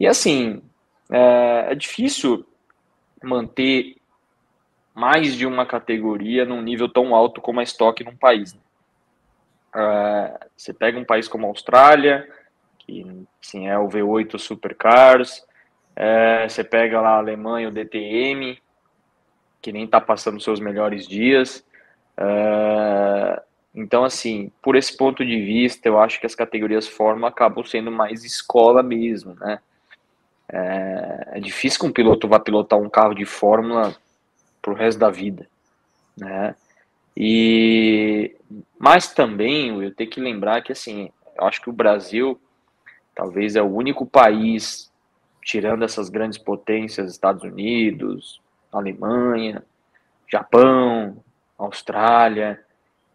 E 0.00 0.06
assim, 0.06 0.62
é, 1.10 1.68
é 1.70 1.74
difícil 1.74 2.46
manter 3.22 3.96
mais 4.94 5.36
de 5.36 5.46
uma 5.46 5.66
categoria 5.66 6.44
num 6.44 6.62
nível 6.62 6.88
tão 6.88 7.14
alto 7.14 7.40
como 7.40 7.60
a 7.60 7.62
estoque 7.62 8.02
num 8.02 8.16
país. 8.16 8.54
Né? 8.54 8.60
É, 9.74 10.46
você 10.56 10.72
pega 10.72 10.98
um 10.98 11.04
país 11.04 11.28
como 11.28 11.46
a 11.46 11.48
Austrália, 11.48 12.28
que 12.78 13.04
sim, 13.40 13.68
é 13.68 13.78
o 13.78 13.88
V8 13.88 14.38
Supercars, 14.38 15.46
é, 15.94 16.48
você 16.48 16.62
pega 16.62 17.00
lá 17.00 17.10
a 17.10 17.18
Alemanha, 17.18 17.68
o 17.68 17.72
DTM, 17.72 18.60
que 19.60 19.72
nem 19.72 19.84
está 19.84 20.00
passando 20.00 20.40
seus 20.40 20.60
melhores 20.60 21.06
dias. 21.06 21.64
É, 22.16 23.42
então, 23.74 24.04
assim, 24.04 24.50
por 24.62 24.76
esse 24.76 24.96
ponto 24.96 25.24
de 25.24 25.40
vista, 25.40 25.88
eu 25.88 26.00
acho 26.00 26.20
que 26.20 26.26
as 26.26 26.34
categorias 26.34 26.86
Fórmula 26.86 27.28
acabam 27.28 27.64
sendo 27.64 27.90
mais 27.90 28.24
escola 28.24 28.82
mesmo, 28.82 29.34
né? 29.34 29.60
É, 30.50 31.32
é 31.34 31.40
difícil 31.40 31.80
que 31.80 31.86
um 31.86 31.92
piloto 31.92 32.26
vá 32.26 32.40
pilotar 32.40 32.78
um 32.78 32.88
carro 32.88 33.14
de 33.14 33.24
Fórmula 33.24 33.94
pro 34.62 34.74
resto 34.74 34.98
da 34.98 35.10
vida, 35.10 35.46
né? 36.16 36.54
E 37.18 38.36
mas 38.78 39.12
também 39.12 39.82
eu 39.82 39.92
tenho 39.92 40.08
que 40.08 40.20
lembrar 40.20 40.62
que 40.62 40.70
assim, 40.70 41.10
eu 41.36 41.44
acho 41.44 41.60
que 41.60 41.68
o 41.68 41.72
Brasil 41.72 42.40
talvez 43.14 43.56
é 43.56 43.62
o 43.62 43.74
único 43.74 44.06
país 44.06 44.92
tirando 45.42 45.84
essas 45.84 46.08
grandes 46.08 46.38
potências, 46.38 47.10
Estados 47.10 47.42
Unidos, 47.42 48.40
Alemanha, 48.70 49.64
Japão, 50.30 51.16
Austrália, 51.58 52.62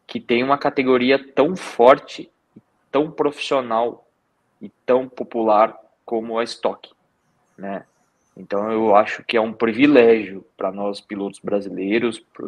que 0.06 0.20
tem 0.20 0.44
uma 0.44 0.58
categoria 0.58 1.18
tão 1.34 1.56
forte, 1.56 2.30
tão 2.92 3.10
profissional 3.10 4.06
e 4.62 4.68
tão 4.86 5.08
popular 5.08 5.78
como 6.04 6.38
a 6.38 6.44
estoque 6.44 6.92
né? 7.58 7.86
Então 8.36 8.72
eu 8.72 8.96
acho 8.96 9.24
que 9.24 9.38
é 9.38 9.42
um 9.42 9.54
privilégio 9.54 10.46
para 10.58 10.72
nós 10.72 11.00
pilotos 11.00 11.40
brasileiros, 11.40 12.20
para 12.20 12.48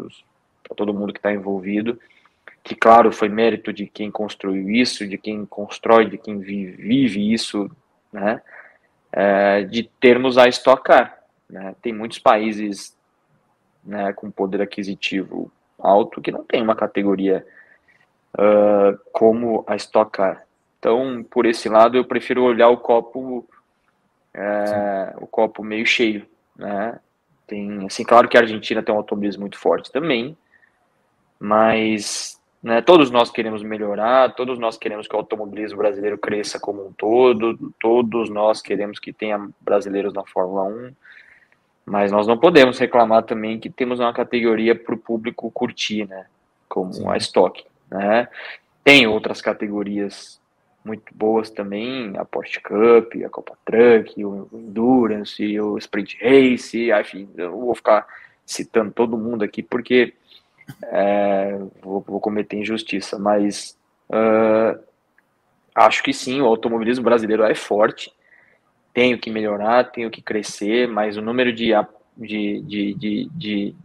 todo 0.73 0.93
mundo 0.93 1.11
que 1.11 1.19
está 1.19 1.33
envolvido, 1.33 1.99
que 2.63 2.73
claro 2.73 3.11
foi 3.11 3.29
mérito 3.29 3.73
de 3.73 3.85
quem 3.85 4.09
construiu 4.09 4.69
isso, 4.69 5.07
de 5.07 5.17
quem 5.17 5.45
constrói, 5.45 6.09
de 6.09 6.17
quem 6.17 6.39
vive, 6.39 7.33
isso, 7.33 7.69
né? 8.11 8.41
É, 9.11 9.63
de 9.63 9.83
termos 9.99 10.37
a 10.37 10.47
Stock 10.47 10.83
Car, 10.83 11.19
né? 11.49 11.75
Tem 11.81 11.93
muitos 11.93 12.19
países, 12.19 12.97
né, 13.83 14.11
com 14.13 14.31
poder 14.31 14.61
aquisitivo 14.61 15.51
alto 15.77 16.21
que 16.21 16.31
não 16.31 16.43
tem 16.43 16.61
uma 16.61 16.75
categoria 16.75 17.45
uh, 18.33 18.97
como 19.11 19.63
a 19.67 19.75
Stock 19.75 20.11
Car. 20.11 20.45
Então, 20.79 21.23
por 21.29 21.45
esse 21.45 21.69
lado, 21.69 21.97
eu 21.97 22.05
prefiro 22.05 22.43
olhar 22.43 22.69
o 22.69 22.77
copo 22.77 23.47
é, 24.35 25.13
o 25.17 25.25
copo 25.25 25.63
meio 25.63 25.85
cheio, 25.85 26.27
né? 26.55 26.99
Tem, 27.47 27.85
assim, 27.85 28.03
claro 28.03 28.27
que 28.27 28.37
a 28.37 28.41
Argentina 28.41 28.83
tem 28.83 28.93
um 28.93 28.97
automobilismo 28.97 29.41
muito 29.41 29.57
forte 29.57 29.91
também, 29.91 30.35
mas 31.39 32.39
né, 32.65 32.81
todos 32.81 33.11
nós 33.11 33.29
queremos 33.29 33.61
melhorar, 33.61 34.33
todos 34.33 34.57
nós 34.57 34.77
queremos 34.77 35.07
que 35.07 35.15
o 35.15 35.19
automobilismo 35.19 35.77
brasileiro 35.77 36.17
cresça 36.17 36.59
como 36.59 36.87
um 36.87 36.91
todo, 36.91 37.73
todos 37.79 38.29
nós 38.29 38.61
queremos 38.61 38.99
que 38.99 39.13
tenha 39.13 39.49
brasileiros 39.61 40.13
na 40.13 40.23
Fórmula 40.25 40.63
1, 40.63 40.91
mas 41.85 42.11
nós 42.11 42.25
não 42.25 42.37
podemos 42.37 42.79
reclamar 42.79 43.23
também 43.23 43.59
que 43.59 43.69
temos 43.69 43.99
uma 43.99 44.11
categoria 44.11 44.73
para 44.73 44.95
o 44.95 44.97
público 44.97 45.51
curtir, 45.51 46.07
né? 46.07 46.25
Como 46.67 46.91
Sim. 46.91 47.07
a 47.07 47.17
Stock, 47.17 47.63
né? 47.91 48.27
Tem 48.83 49.05
outras 49.05 49.41
categorias 49.41 50.41
muito 50.83 51.13
boas 51.13 51.49
também, 51.49 52.13
a 52.17 52.25
Porsche 52.25 52.59
Cup, 52.61 53.13
a 53.23 53.29
Copa 53.29 53.57
Truck, 53.65 54.23
o 54.23 54.47
Endurance, 54.53 55.59
o 55.59 55.77
Sprint 55.77 56.17
Race, 56.21 56.91
enfim, 56.91 57.29
eu 57.37 57.51
vou 57.51 57.75
ficar 57.75 58.07
citando 58.45 58.91
todo 58.91 59.17
mundo 59.17 59.43
aqui 59.43 59.63
porque 59.63 60.13
é, 60.83 61.57
vou, 61.81 62.01
vou, 62.01 62.19
cometer 62.19 62.57
injustiça, 62.57 63.19
mas 63.19 63.77
uh, 64.09 64.79
acho 65.73 66.03
que 66.03 66.13
sim, 66.13 66.41
o 66.41 66.45
automobilismo 66.45 67.03
brasileiro 67.03 67.43
é 67.43 67.55
forte, 67.55 68.11
tenho 68.93 69.19
que 69.19 69.29
melhorar, 69.29 69.91
tenho 69.91 70.09
que 70.09 70.21
crescer, 70.21 70.87
mas 70.87 71.17
o 71.17 71.21
número 71.21 71.51
de, 71.51 71.71
de, 72.17 72.61
de, 72.61 72.93
de, 72.93 73.29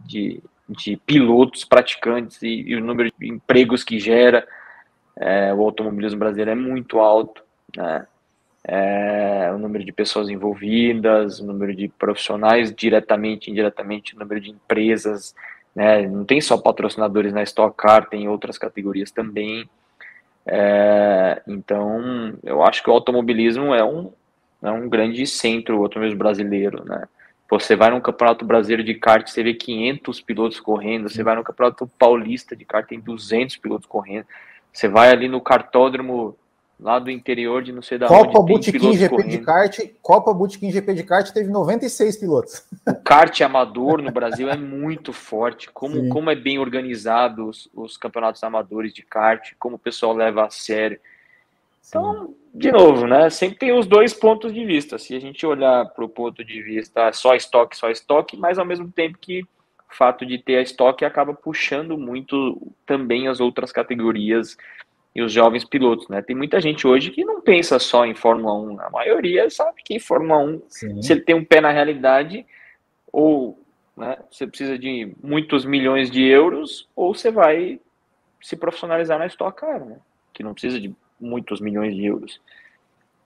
de, 0.05 0.43
de, 0.69 0.97
pilotos 1.05 1.65
praticantes 1.65 2.41
e, 2.41 2.63
e 2.67 2.75
o 2.75 2.81
número 2.81 3.11
de 3.19 3.27
empregos 3.27 3.83
que 3.83 3.99
gera 3.99 4.47
é, 5.17 5.53
o 5.53 5.61
automobilismo 5.61 6.19
brasileiro 6.19 6.51
é 6.51 6.55
muito 6.55 6.99
alto, 6.99 7.43
né? 7.75 8.07
É, 8.63 9.51
o 9.53 9.57
número 9.57 9.83
de 9.83 9.91
pessoas 9.91 10.29
envolvidas, 10.29 11.39
o 11.39 11.45
número 11.45 11.75
de 11.75 11.87
profissionais 11.87 12.73
diretamente, 12.73 13.49
indiretamente, 13.49 14.15
o 14.15 14.19
número 14.19 14.39
de 14.39 14.51
empresas, 14.51 15.35
né? 15.75 16.07
Não 16.07 16.25
tem 16.25 16.41
só 16.41 16.57
patrocinadores 16.57 17.33
na 17.33 17.43
Stock 17.43 17.75
Car, 17.77 18.09
tem 18.09 18.27
outras 18.27 18.57
categorias 18.57 19.11
também. 19.11 19.69
É, 20.45 21.41
então, 21.47 22.33
eu 22.43 22.63
acho 22.63 22.83
que 22.83 22.89
o 22.89 22.93
automobilismo 22.93 23.73
é 23.73 23.83
um, 23.83 24.11
é 24.61 24.71
um 24.71 24.89
grande 24.89 25.25
centro, 25.27 25.77
o 25.79 25.83
automobilismo 25.83 26.19
brasileiro, 26.19 26.83
né? 26.85 27.07
Você 27.49 27.75
vai 27.75 27.89
no 27.89 27.99
Campeonato 27.99 28.45
Brasileiro 28.45 28.81
de 28.81 28.93
kart, 28.93 29.27
você 29.27 29.43
vê 29.43 29.53
500 29.53 30.21
pilotos 30.21 30.57
correndo. 30.57 31.09
Você 31.09 31.21
vai 31.21 31.35
no 31.35 31.43
Campeonato 31.43 31.85
Paulista 31.99 32.55
de 32.55 32.63
kart, 32.63 32.87
tem 32.87 32.97
200 32.97 33.57
pilotos 33.57 33.85
correndo. 33.85 34.25
Você 34.71 34.87
vai 34.87 35.11
ali 35.11 35.27
no 35.27 35.41
cartódromo 35.41 36.37
lá 36.81 36.97
do 36.97 37.11
interior 37.11 37.61
de 37.61 37.71
não 37.71 37.83
sei 37.83 37.99
da 37.99 38.07
Copa 38.07 38.39
onde. 38.39 38.53
Botequim 38.53 38.93
GP 38.93 39.09
correndo. 39.09 39.29
de 39.29 39.37
kart, 39.37 39.79
Copa 40.01 40.33
Botequim 40.33 40.71
GP 40.71 40.93
de 40.95 41.03
kart 41.03 41.29
teve 41.31 41.49
96 41.49 42.17
pilotos. 42.17 42.65
O 42.87 42.95
kart 42.95 43.39
amador 43.41 44.01
no 44.01 44.11
Brasil 44.11 44.49
é 44.49 44.57
muito 44.57 45.13
forte. 45.13 45.69
Como, 45.71 46.09
como 46.09 46.31
é 46.31 46.35
bem 46.35 46.57
organizado 46.57 47.47
os, 47.47 47.69
os, 47.73 47.95
campeonatos 47.95 48.43
amadores 48.43 48.93
de 48.93 49.03
kart, 49.03 49.53
como 49.59 49.75
o 49.75 49.79
pessoal 49.79 50.13
leva 50.13 50.45
a 50.45 50.49
sério. 50.49 50.99
Então, 51.87 52.33
de 52.53 52.71
novo, 52.71 53.05
né? 53.05 53.29
Sempre 53.29 53.59
tem 53.59 53.77
os 53.77 53.85
dois 53.85 54.13
pontos 54.13 54.51
de 54.51 54.65
vista. 54.65 54.97
Se 54.97 55.15
a 55.15 55.19
gente 55.19 55.45
olhar 55.45 55.85
para 55.85 56.03
o 56.03 56.09
ponto 56.09 56.43
de 56.43 56.61
vista 56.63 57.13
só 57.13 57.35
estoque, 57.35 57.77
só 57.77 57.89
estoque, 57.91 58.35
mas 58.35 58.57
ao 58.57 58.65
mesmo 58.65 58.91
tempo 58.91 59.17
que 59.19 59.43
o 59.43 59.95
fato 59.95 60.25
de 60.25 60.39
ter 60.39 60.57
a 60.57 60.61
estoque 60.61 61.05
acaba 61.05 61.33
puxando 61.33 61.97
muito 61.97 62.73
também 62.85 63.27
as 63.27 63.39
outras 63.39 63.71
categorias 63.71 64.57
e 65.13 65.21
os 65.21 65.31
jovens 65.31 65.65
pilotos, 65.65 66.07
né? 66.07 66.21
Tem 66.21 66.35
muita 66.35 66.61
gente 66.61 66.87
hoje 66.87 67.11
que 67.11 67.25
não 67.25 67.41
pensa 67.41 67.77
só 67.79 68.05
em 68.05 68.15
Fórmula 68.15 68.53
1. 68.53 68.81
A 68.81 68.89
maioria 68.89 69.49
sabe 69.49 69.81
que 69.83 69.99
Fórmula 69.99 70.39
1, 70.39 70.61
Sim. 70.69 71.01
se 71.01 71.11
ele 71.11 71.21
tem 71.21 71.35
um 71.35 71.43
pé 71.43 71.59
na 71.59 71.71
realidade, 71.71 72.45
ou 73.11 73.59
né, 73.95 74.17
você 74.31 74.47
precisa 74.47 74.79
de 74.79 75.13
muitos 75.21 75.65
milhões 75.65 76.09
de 76.09 76.25
euros, 76.25 76.87
ou 76.95 77.13
você 77.13 77.29
vai 77.29 77.79
se 78.41 78.55
profissionalizar 78.55 79.19
na 79.19 79.27
Stock 79.27 79.59
Car, 79.59 79.83
né? 79.83 79.97
Que 80.33 80.43
não 80.43 80.53
precisa 80.53 80.79
de 80.79 80.95
muitos 81.19 81.59
milhões 81.59 81.93
de 81.93 82.05
euros. 82.05 82.39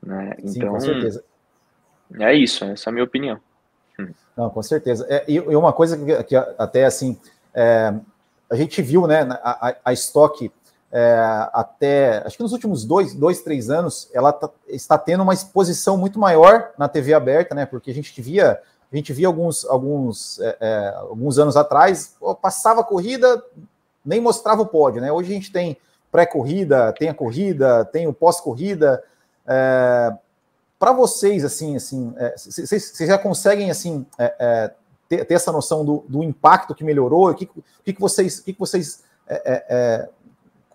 Né? 0.02 0.36
Então, 0.40 0.52
Sim, 0.52 0.60
com 0.62 0.68
então, 0.68 0.80
certeza. 0.80 1.24
É 2.20 2.34
isso, 2.34 2.66
essa 2.66 2.90
é 2.90 2.92
a 2.92 2.94
minha 2.94 3.06
opinião. 3.06 3.40
Não, 4.36 4.50
com 4.50 4.62
certeza. 4.62 5.06
É, 5.10 5.24
e, 5.28 5.40
uma 5.40 5.72
coisa 5.72 5.98
que, 5.98 6.24
que 6.26 6.36
até 6.36 6.86
assim, 6.86 7.18
é, 7.54 7.94
a 8.50 8.56
gente 8.56 8.82
viu, 8.82 9.08
né, 9.08 9.22
a, 9.22 9.70
a, 9.70 9.76
a 9.86 9.94
estoque 9.94 10.52
é, 10.98 11.50
até, 11.52 12.24
acho 12.26 12.38
que 12.38 12.44
nos 12.44 12.54
últimos 12.54 12.86
dois, 12.86 13.14
dois 13.14 13.42
três 13.42 13.70
anos, 13.70 14.10
ela 14.14 14.32
tá, 14.32 14.50
está 14.70 14.98
tendo 14.98 15.24
uma 15.24 15.34
exposição 15.34 15.98
muito 15.98 16.18
maior 16.18 16.72
na 16.78 16.88
TV 16.88 17.14
aberta, 17.14 17.54
né? 17.54 17.66
Porque 17.66 17.92
a 17.92 17.94
gente 17.94 18.22
via, 18.22 18.62
a 18.90 18.96
gente 18.96 19.12
via 19.12 19.28
alguns, 19.28 19.66
alguns, 19.66 20.40
é, 20.40 20.58
é, 20.58 20.94
alguns 20.96 21.38
anos 21.38 21.58
atrás, 21.58 22.16
passava 22.42 22.80
a 22.80 22.84
corrida, 22.86 23.44
nem 24.06 24.22
mostrava 24.22 24.62
o 24.62 24.66
pódio, 24.66 25.02
né? 25.02 25.12
Hoje 25.12 25.32
a 25.32 25.36
gente 25.36 25.52
tem 25.52 25.76
pré-corrida, 26.10 26.94
tem 26.94 27.10
a 27.10 27.14
corrida, 27.14 27.84
tem 27.84 28.08
o 28.08 28.14
pós-corrida. 28.14 29.04
É, 29.46 30.14
Para 30.80 30.94
vocês, 30.94 31.44
assim, 31.44 31.76
assim, 31.76 32.16
vocês 32.38 33.02
é, 33.02 33.06
já 33.06 33.18
conseguem 33.18 33.70
assim 33.70 34.06
é, 34.18 34.72
ter, 35.10 35.26
ter, 35.26 35.34
essa 35.34 35.52
noção 35.52 35.84
do, 35.84 36.06
do, 36.08 36.24
impacto 36.24 36.74
que 36.74 36.86
melhorou? 36.86 37.32
O 37.32 37.36
que, 37.36 37.50
que, 37.84 37.92
que 37.92 38.00
vocês, 38.00 38.40
que, 38.40 38.54
que 38.54 38.60
vocês 38.60 39.04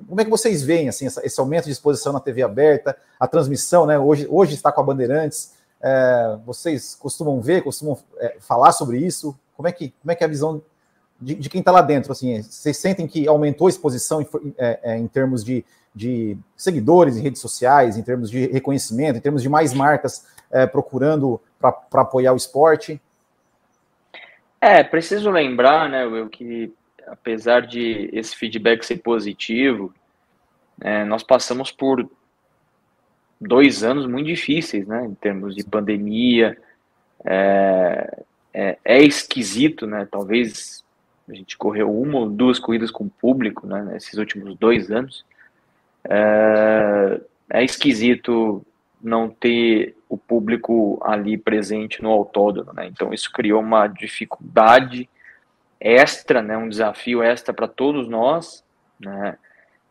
como 0.09 0.21
é 0.21 0.25
que 0.25 0.31
vocês 0.31 0.63
veem 0.63 0.89
assim, 0.89 1.07
essa, 1.07 1.25
esse 1.25 1.39
aumento 1.41 1.65
de 1.65 1.73
exposição 1.73 2.13
na 2.13 2.21
TV 2.21 2.43
aberta, 2.43 2.97
a 3.19 3.27
transmissão, 3.27 3.87
né? 3.87 3.99
Hoje, 3.99 4.27
hoje 4.29 4.55
está 4.55 4.73
com 4.73 4.81
a 4.81 4.85
Bandeirantes. 4.85 5.55
É, 5.83 6.37
vocês 6.45 6.95
costumam 6.95 7.41
ver, 7.41 7.63
costumam 7.63 7.99
é, 8.19 8.37
falar 8.41 8.73
sobre 8.73 8.99
isso? 8.99 9.39
Como 9.57 9.69
é 9.69 9.73
que, 9.73 9.93
como 10.01 10.13
é, 10.13 10.15
que 10.15 10.23
é 10.23 10.27
a 10.27 10.31
visão 10.31 10.63
de, 11.21 11.35
de 11.35 11.49
quem 11.49 11.61
está 11.61 11.71
lá 11.71 11.83
dentro? 11.83 12.13
Assim, 12.13 12.43
vocês 12.43 12.77
sentem 12.77 13.07
que 13.07 13.27
aumentou 13.29 13.67
a 13.67 13.71
exposição 13.71 14.21
em, 14.21 14.29
é, 14.59 14.81
é, 14.83 14.99
em 14.99 15.07
termos 15.07 15.45
de, 15.45 15.65
de, 15.95 16.37
seguidores 16.57 17.17
em 17.17 17.23
redes 17.23 17.41
sociais, 17.41 17.97
em 17.97 18.03
termos 18.03 18.31
de 18.31 18.47
reconhecimento, 18.47 19.17
em 19.17 19.21
termos 19.21 19.43
de 19.43 19.49
mais 19.49 19.73
marcas 19.73 20.27
é, 20.51 20.67
procurando 20.67 21.41
para 21.61 22.03
apoiar 22.03 22.33
o 22.33 22.37
esporte? 22.37 23.01
É, 24.61 24.83
preciso 24.83 25.31
lembrar, 25.31 25.89
né, 25.89 26.05
Will, 26.05 26.29
que 26.29 26.73
apesar 27.11 27.67
de 27.67 28.09
esse 28.13 28.37
feedback 28.37 28.85
ser 28.85 28.99
positivo, 28.99 29.93
é, 30.81 31.05
nós 31.05 31.23
passamos 31.23 31.73
por 31.73 32.09
dois 33.41 33.83
anos 33.83 34.07
muito 34.07 34.27
difíceis, 34.27 34.87
né, 34.87 35.05
em 35.05 35.15
termos 35.15 35.55
de 35.55 35.65
pandemia. 35.65 36.57
É, 37.25 38.23
é, 38.53 38.79
é, 38.85 39.03
esquisito, 39.03 39.87
né? 39.87 40.07
Talvez 40.11 40.85
a 41.29 41.35
gente 41.35 41.57
correu 41.57 41.95
uma 41.95 42.19
ou 42.19 42.31
duas 42.31 42.59
corridas 42.59 42.91
com 42.91 43.09
público, 43.09 43.67
né, 43.67 43.83
nesses 43.83 44.15
últimos 44.15 44.57
dois 44.57 44.91
anos. 44.91 45.25
É, 46.05 47.21
é 47.51 47.65
esquisito 47.65 48.65
não 49.03 49.29
ter 49.29 49.97
o 50.09 50.17
público 50.17 51.01
ali 51.03 51.39
presente 51.39 52.03
no 52.03 52.11
autódromo, 52.11 52.73
né? 52.73 52.87
Então 52.87 53.13
isso 53.13 53.31
criou 53.33 53.61
uma 53.61 53.87
dificuldade 53.87 55.09
extra, 55.81 56.43
né, 56.43 56.57
um 56.57 56.69
desafio 56.69 57.23
extra 57.23 57.55
para 57.55 57.67
todos 57.67 58.09
nós, 58.09 58.63
né? 58.99 59.39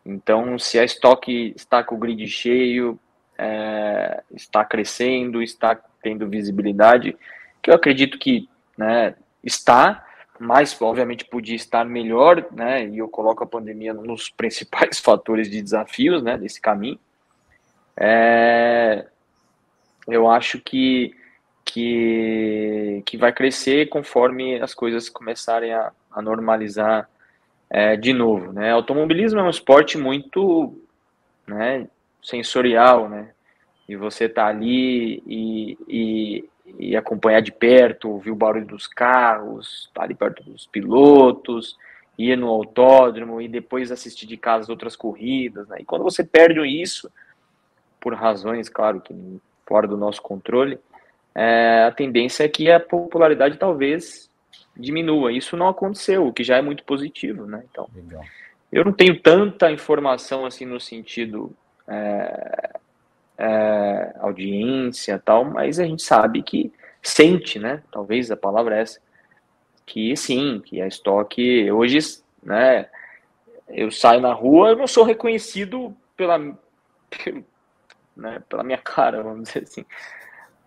Então, 0.06 0.58
se 0.58 0.80
a 0.80 0.84
estoque 0.84 1.54
está 1.56 1.84
com 1.84 1.96
o 1.96 1.98
grid 1.98 2.26
cheio, 2.28 3.00
é, 3.38 4.24
está 4.32 4.64
crescendo, 4.64 5.42
está 5.42 5.76
tendo 6.02 6.28
visibilidade, 6.28 7.18
que 7.62 7.70
eu 7.70 7.76
acredito 7.76 8.18
que 8.18 8.48
né, 8.78 9.16
está, 9.44 10.06
mas 10.40 10.80
obviamente 10.82 11.26
podia 11.26 11.56
estar 11.56 11.86
melhor, 11.86 12.46
né? 12.52 12.88
E 12.88 12.98
eu 12.98 13.10
coloco 13.10 13.44
a 13.44 13.48
pandemia 13.48 13.94
nos 13.94 14.30
principais 14.32 15.00
fatores 15.00 15.50
de 15.50 15.62
desafios, 15.62 16.24
né, 16.24 16.38
desse 16.38 16.62
caminho. 16.62 17.00
É, 17.98 19.06
eu 20.08 20.30
acho 20.30 20.60
que 20.62 21.14
que, 21.70 23.04
que 23.06 23.16
vai 23.16 23.32
crescer 23.32 23.90
conforme 23.90 24.60
as 24.60 24.74
coisas 24.74 25.08
começarem 25.08 25.72
a, 25.72 25.92
a 26.12 26.22
normalizar 26.22 27.08
é, 27.70 27.96
de 27.96 28.12
novo. 28.12 28.52
Né? 28.52 28.72
Automobilismo 28.72 29.40
é 29.40 29.44
um 29.44 29.50
esporte 29.50 29.98
muito 29.98 30.76
né, 31.48 31.88
sensorial, 32.24 33.08
né? 33.08 33.32
E 33.88 33.96
você 33.96 34.30
tá 34.30 34.46
ali 34.46 35.24
e, 35.26 35.78
e, 35.88 36.50
e, 36.80 36.96
acompanhar 36.96 37.42
de 37.42 37.52
perto, 37.52 38.10
ouvir 38.10 38.30
o 38.30 38.36
barulho 38.36 38.68
dos 38.68 38.86
carros, 38.86 39.90
tá 39.96 40.04
ali 40.04 40.14
perto 40.14 40.44
dos 40.44 40.68
pilotos, 40.68 41.76
ir 42.16 42.38
no 42.38 42.50
autódromo 42.50 43.42
e 43.42 43.48
depois 43.48 43.92
assistir 43.92 44.28
de 44.28 44.38
casa 44.38 44.72
outras 44.72 44.96
corridas, 44.96 45.68
né? 45.68 45.78
E 45.80 45.86
quando 45.86 46.04
você 46.04 46.24
perde 46.24 46.60
isso, 46.68 47.12
por 48.00 48.14
razões, 48.14 48.70
claro, 48.70 49.02
que 49.02 49.14
fora 49.66 49.88
do 49.88 49.98
nosso 49.98 50.22
controle, 50.22 50.80
é, 51.36 51.84
a 51.84 51.92
tendência 51.92 52.44
é 52.44 52.50
que 52.50 52.70
a 52.72 52.80
popularidade 52.80 53.58
talvez 53.58 54.30
diminua. 54.76 55.32
Isso 55.32 55.58
não 55.58 55.68
aconteceu, 55.68 56.28
o 56.28 56.34
que 56.34 56.44
já 56.44 56.58
é 56.58 56.62
muito 56.62 56.84
positivo, 56.84 57.46
né? 57.46 57.64
Então, 57.70 57.88
Legal. 57.94 58.24
eu 58.72 58.86
não 58.86 58.94
tenho 58.94 59.20
tanta 59.22 59.72
informação 59.72 60.46
assim 60.46 60.66
no 60.66 60.80
sentido 60.80 61.52
é, 61.88 62.80
é, 63.38 64.16
audiência 64.20 65.22
tal, 65.24 65.46
mas 65.46 65.80
a 65.80 65.86
gente 65.86 66.04
sabe 66.04 66.42
que 66.44 66.72
sente, 67.02 67.60
né? 67.60 67.82
Talvez 67.92 68.32
a 68.32 68.38
palavra 68.38 68.78
é 68.78 68.82
essa, 68.82 69.00
que 69.86 70.16
sim, 70.16 70.62
que 70.64 70.82
a 70.82 70.88
estoque 70.88 71.72
hoje, 71.72 72.00
né? 72.44 72.88
Eu 73.68 73.92
saio 73.92 74.20
na 74.20 74.34
rua, 74.34 74.70
eu 74.70 74.76
não 74.76 74.88
sou 74.88 75.04
reconhecido 75.04 75.96
pela, 76.18 76.38
né, 78.16 78.42
pela 78.50 78.64
minha 78.64 78.78
cara, 78.78 79.22
vamos 79.22 79.44
dizer 79.44 79.64
assim. 79.64 79.86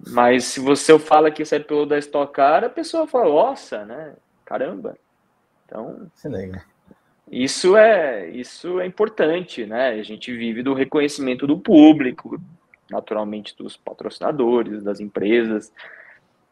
Mas 0.06 0.44
se 0.44 0.60
você 0.60 0.98
fala 0.98 1.30
que 1.30 1.44
você 1.44 1.56
é 1.56 1.60
piloto 1.60 1.90
da 1.90 1.98
Stock 1.98 2.32
Car, 2.32 2.64
a 2.64 2.68
pessoa 2.68 3.06
fala, 3.06 3.30
nossa, 3.30 3.84
né? 3.84 4.14
Caramba. 4.44 4.96
Então, 5.64 6.10
isso 7.30 7.76
é 7.76 8.28
isso 8.28 8.80
é 8.80 8.86
importante, 8.86 9.64
né? 9.64 9.90
A 9.90 10.02
gente 10.02 10.30
vive 10.36 10.62
do 10.62 10.74
reconhecimento 10.74 11.46
do 11.46 11.58
público, 11.58 12.38
naturalmente 12.90 13.56
dos 13.56 13.76
patrocinadores, 13.76 14.82
das 14.82 15.00
empresas. 15.00 15.72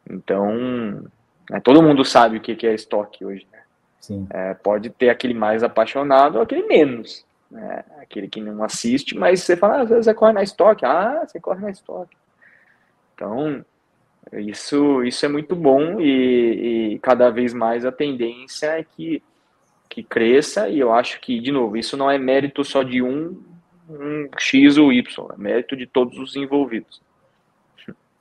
Então, 0.09 1.09
né, 1.49 1.59
todo 1.63 1.83
mundo 1.83 2.03
sabe 2.03 2.37
o 2.37 2.41
que 2.41 2.65
é 2.65 2.73
estoque 2.73 3.23
hoje, 3.23 3.45
né? 3.51 3.59
Sim. 3.99 4.27
É, 4.31 4.55
pode 4.55 4.89
ter 4.89 5.09
aquele 5.09 5.35
mais 5.35 5.61
apaixonado 5.61 6.37
ou 6.37 6.41
aquele 6.41 6.63
menos. 6.63 7.23
Né? 7.51 7.83
Aquele 7.99 8.27
que 8.27 8.41
não 8.41 8.63
assiste, 8.63 9.15
mas 9.15 9.43
você 9.43 9.55
fala, 9.55 9.81
ah, 9.81 9.85
você 9.85 10.13
corre 10.13 10.33
na 10.33 10.41
estoque. 10.41 10.83
Ah, 10.83 11.23
você 11.27 11.39
corre 11.39 11.61
na 11.61 11.69
estoque. 11.69 12.17
Então, 13.21 13.63
isso, 14.33 15.03
isso 15.03 15.23
é 15.25 15.29
muito 15.29 15.55
bom 15.55 15.99
e, 16.01 16.93
e, 16.95 16.99
cada 16.99 17.29
vez 17.29 17.53
mais 17.53 17.85
a 17.85 17.91
tendência 17.91 18.79
é 18.79 18.83
que, 18.83 19.21
que 19.87 20.01
cresça 20.01 20.67
e 20.67 20.79
eu 20.79 20.91
acho 20.91 21.21
que, 21.21 21.39
de 21.39 21.51
novo, 21.51 21.77
isso 21.77 21.95
não 21.95 22.09
é 22.09 22.17
mérito 22.17 22.63
só 22.63 22.81
de 22.81 23.01
um, 23.01 23.39
um 23.87 24.27
X 24.39 24.77
ou 24.77 24.91
Y, 24.91 25.27
é 25.33 25.37
mérito 25.37 25.77
de 25.77 25.85
todos 25.85 26.17
os 26.17 26.35
envolvidos. 26.35 26.99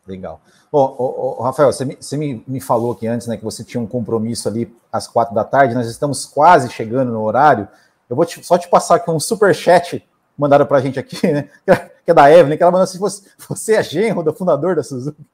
Legal. 0.07 0.43
Bom, 0.71 1.39
Rafael, 1.41 1.73
você, 1.73 1.85
me, 1.85 1.97
você 1.99 2.17
me, 2.17 2.45
me 2.47 2.61
falou 2.61 2.93
aqui 2.93 3.07
antes 3.07 3.27
né, 3.27 3.37
que 3.37 3.45
você 3.45 3.65
tinha 3.65 3.81
um 3.81 3.87
compromisso 3.87 4.49
ali 4.49 4.71
às 4.93 5.09
quatro 5.09 5.35
da 5.35 5.45
tarde, 5.45 5.75
nós 5.75 5.89
estamos 5.89 6.27
quase 6.27 6.71
chegando 6.71 7.11
no 7.11 7.23
horário. 7.23 7.67
Eu 8.09 8.17
vou 8.17 8.27
te, 8.27 8.45
só 8.45 8.59
te 8.59 8.69
passar 8.69 8.97
aqui 8.97 9.11
um 9.11 9.21
super 9.21 9.55
chat 9.55 10.05
mandaram 10.41 10.65
para 10.65 10.79
a 10.79 10.81
gente 10.81 10.99
aqui, 10.99 11.19
né? 11.31 11.51
Que 12.11 12.13
é 12.13 12.15
da 12.15 12.31
Evelyn, 12.31 12.57
que 12.57 12.63
ela 12.63 12.73
mandou 12.73 12.85
assim: 12.85 12.99
você, 12.99 13.29
você 13.49 13.75
é 13.75 13.83
genro 13.83 14.23
do 14.23 14.33
fundador 14.33 14.75
da 14.75 14.83
Suzuki? 14.83 15.25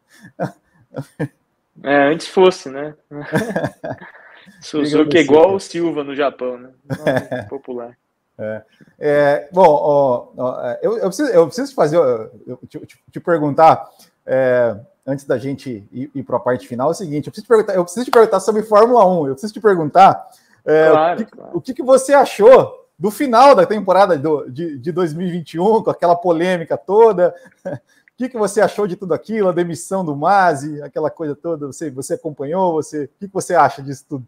É, 1.83 2.13
antes 2.13 2.29
fosse, 2.29 2.69
né? 2.69 2.95
Suzuki 4.61 5.17
é 5.17 5.23
igual 5.23 5.55
o 5.55 5.61
Silva 5.61 6.05
no 6.05 6.15
Japão, 6.15 6.59
né? 6.59 6.71
popular. 7.49 7.97
É. 8.39 8.63
É, 8.99 9.49
bom, 9.51 9.65
ó, 9.65 10.29
ó, 10.37 10.77
eu, 10.83 10.99
eu, 10.99 11.07
preciso, 11.07 11.31
eu 11.31 11.47
preciso 11.47 11.71
te 11.71 11.75
fazer, 11.75 11.97
eu, 11.97 12.61
te, 12.69 12.79
te, 13.11 13.21
perguntar, 13.21 13.89
é, 14.27 14.77
antes 15.07 15.25
da 15.25 15.39
gente 15.39 15.89
ir, 15.91 16.11
ir 16.15 16.23
para 16.23 16.37
a 16.37 16.41
parte 16.41 16.69
final, 16.69 16.89
é 16.89 16.91
o 16.91 16.95
seguinte: 16.95 17.27
eu 17.27 17.33
preciso, 17.33 17.47
te 17.47 17.49
perguntar, 17.49 17.75
eu 17.75 17.85
preciso 17.85 18.05
te 18.05 18.11
perguntar 18.11 18.41
sobre 18.41 18.63
Fórmula 18.63 19.07
1, 19.07 19.29
eu 19.29 19.33
preciso 19.33 19.55
te 19.55 19.61
perguntar 19.61 20.27
é, 20.67 20.91
claro, 20.91 21.15
o, 21.15 21.25
que, 21.25 21.31
claro. 21.31 21.51
o 21.55 21.61
que, 21.63 21.75
que 21.75 21.83
você 21.83 22.13
achou 22.13 22.86
do 22.99 23.11
final 23.11 23.55
da 23.55 23.67
temporada 23.67 24.19
do, 24.19 24.49
de, 24.51 24.79
de 24.79 24.93
2021, 24.93 25.83
com 25.83 25.91
aquela 25.91 26.17
polêmica 26.17 26.77
toda. 26.77 27.35
O 28.07 28.19
que, 28.19 28.31
que 28.31 28.39
você 28.39 28.63
achou 28.63 28.87
de 28.87 28.97
tudo 28.97 29.13
aquilo, 29.13 29.51
a 29.51 29.53
demissão 29.53 30.03
do 30.03 30.17
Mazi, 30.17 30.81
aquela 30.81 31.11
coisa 31.11 31.37
toda? 31.37 31.67
Você, 31.67 31.91
você 31.91 32.15
acompanhou? 32.15 32.73
Você, 32.73 33.05
o 33.05 33.09
que, 33.21 33.29
que 33.29 33.35
você 33.35 33.55
acha 33.55 33.83
disso 33.83 34.07
tudo? 34.09 34.27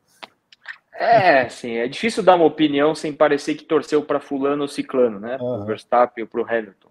É, 0.92 1.48
sim, 1.48 1.76
é 1.76 1.88
difícil 1.88 2.22
dar 2.22 2.34
uma 2.34 2.44
opinião 2.44 2.94
sem 2.94 3.14
parecer 3.14 3.54
que 3.54 3.64
torceu 3.64 4.02
para 4.02 4.20
fulano 4.20 4.60
ou 4.60 4.68
ciclano, 4.68 5.18
né? 5.18 5.38
Uhum. 5.40 5.54
Para 5.54 5.62
o 5.62 5.64
Verstappen 5.64 6.24
ou 6.24 6.28
para 6.28 6.40
o 6.42 6.44
Hamilton. 6.44 6.88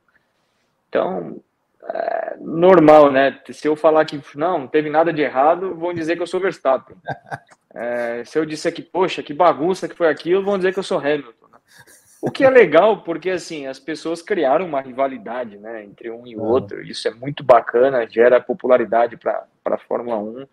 Então, 0.90 1.40
é 1.84 2.38
normal, 2.40 3.12
né? 3.12 3.40
Se 3.52 3.68
eu 3.68 3.76
falar 3.76 4.04
que 4.06 4.20
não, 4.36 4.60
não 4.62 4.68
teve 4.68 4.90
nada 4.90 5.14
de 5.14 5.22
errado, 5.22 5.76
vão 5.76 5.94
dizer 5.94 6.16
que 6.16 6.24
eu 6.24 6.28
sou 6.28 6.40
Verstappen. 6.40 6.98
É, 7.80 8.24
se 8.26 8.40
eu 8.40 8.44
disser 8.44 8.74
que, 8.74 8.82
poxa, 8.82 9.22
que 9.22 9.36
bagunça 9.36 9.88
que 9.88 9.94
foi 9.94 10.08
aquilo, 10.08 10.44
vão 10.44 10.58
dizer 10.58 10.74
que 10.74 10.80
eu 10.80 10.84
sou 10.84 10.98
Hamilton. 10.98 11.47
O 12.22 12.32
que 12.32 12.44
é 12.44 12.50
legal, 12.50 13.04
porque 13.04 13.30
assim, 13.30 13.68
as 13.68 13.80
pessoas 13.80 14.22
criaram 14.22 14.66
uma 14.66 14.82
rivalidade 14.82 15.58
né, 15.58 15.84
entre 15.84 16.10
um 16.10 16.26
e 16.26 16.36
o 16.36 16.42
outro. 16.42 16.82
Isso 16.82 17.08
é 17.08 17.12
muito 17.12 17.44
bacana, 17.44 18.10
gera 18.10 18.42
popularidade 18.42 19.16
para 19.18 19.46
a 19.66 19.78
Fórmula 19.78 20.18
1. 20.18 20.48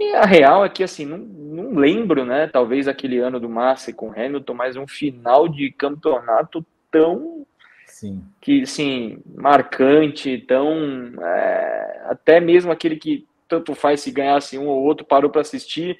E 0.00 0.14
a 0.14 0.24
real 0.24 0.64
é 0.64 0.68
que, 0.70 0.82
assim, 0.82 1.04
não, 1.04 1.18
não 1.18 1.74
lembro, 1.74 2.24
né? 2.24 2.46
Talvez 2.46 2.88
aquele 2.88 3.18
ano 3.18 3.38
do 3.38 3.50
Massa 3.50 3.92
com 3.92 4.10
Hamilton, 4.10 4.54
mas 4.54 4.74
um 4.74 4.86
final 4.86 5.46
de 5.46 5.70
campeonato 5.72 6.64
tão. 6.90 7.46
Sim. 7.86 8.24
Que, 8.40 8.62
assim, 8.62 9.18
marcante, 9.34 10.38
tão. 10.38 10.74
É, 11.22 12.02
até 12.06 12.40
mesmo 12.40 12.72
aquele 12.72 12.96
que 12.96 13.26
tanto 13.46 13.74
faz 13.74 14.00
se 14.00 14.10
ganhasse 14.10 14.56
um 14.56 14.68
ou 14.68 14.82
outro, 14.82 15.04
parou 15.04 15.30
para 15.30 15.42
assistir, 15.42 15.98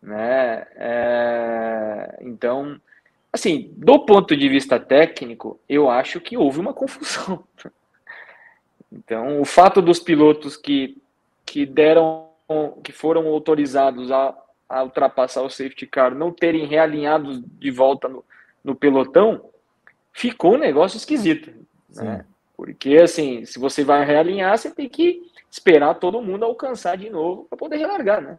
né? 0.00 0.66
É, 0.76 2.18
então, 2.22 2.80
assim, 3.32 3.72
do 3.76 4.04
ponto 4.04 4.36
de 4.36 4.48
vista 4.48 4.78
técnico, 4.78 5.58
eu 5.68 5.88
acho 5.88 6.20
que 6.20 6.36
houve 6.36 6.60
uma 6.60 6.74
confusão. 6.74 7.44
Então, 8.94 9.40
o 9.40 9.44
fato 9.46 9.80
dos 9.80 9.98
pilotos 9.98 10.54
que, 10.54 11.00
que 11.46 11.64
deram, 11.64 12.28
que 12.84 12.92
foram 12.92 13.26
autorizados 13.26 14.12
a, 14.12 14.36
a 14.68 14.84
ultrapassar 14.84 15.40
o 15.40 15.48
safety 15.48 15.86
car 15.86 16.14
não 16.14 16.30
terem 16.30 16.66
realinhado 16.66 17.40
de 17.40 17.70
volta 17.70 18.06
no, 18.06 18.22
no 18.62 18.74
pelotão, 18.76 19.48
ficou 20.12 20.56
um 20.56 20.58
negócio 20.58 20.98
esquisito. 20.98 21.54
Né? 21.88 22.26
Porque, 22.54 22.98
assim, 22.98 23.46
se 23.46 23.58
você 23.58 23.82
vai 23.82 24.04
realinhar, 24.04 24.58
você 24.58 24.70
tem 24.70 24.90
que 24.90 25.22
esperar 25.50 25.94
todo 25.94 26.20
mundo 26.20 26.44
alcançar 26.44 26.98
de 26.98 27.08
novo 27.08 27.44
para 27.44 27.56
poder 27.56 27.78
relargar, 27.78 28.20
né? 28.20 28.38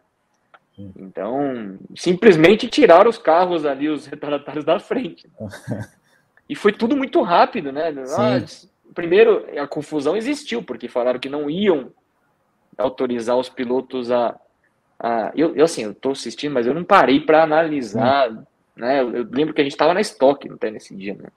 Então, 0.76 1.78
simplesmente 1.94 2.68
tirar 2.68 3.06
os 3.06 3.16
carros 3.16 3.64
ali, 3.64 3.88
os 3.88 4.06
retardatários 4.06 4.64
da 4.64 4.78
frente. 4.78 5.28
E 6.46 6.54
foi 6.54 6.72
tudo 6.72 6.94
muito 6.94 7.22
rápido, 7.22 7.72
né? 7.72 7.88
Ah, 8.18 8.44
primeiro, 8.94 9.46
a 9.58 9.66
confusão 9.66 10.14
existiu, 10.14 10.62
porque 10.62 10.88
falaram 10.88 11.18
que 11.18 11.28
não 11.30 11.48
iam 11.48 11.90
autorizar 12.76 13.36
os 13.38 13.48
pilotos 13.48 14.10
a. 14.10 14.38
a 14.98 15.32
eu, 15.34 15.56
eu, 15.56 15.64
assim, 15.64 15.84
eu 15.84 15.94
tô 15.94 16.10
assistindo, 16.10 16.52
mas 16.52 16.66
eu 16.66 16.74
não 16.74 16.84
parei 16.84 17.18
para 17.18 17.42
analisar, 17.42 18.30
né? 18.76 19.00
Eu, 19.00 19.16
eu, 19.16 19.28
lembro 19.30 19.54
que 19.54 19.60
a 19.62 19.64
gente 19.64 19.72
estava 19.72 19.94
na 19.94 20.02
estoque 20.02 20.50
até 20.52 20.70
nesse 20.70 20.94
dia, 20.94 21.14
né? 21.14 21.28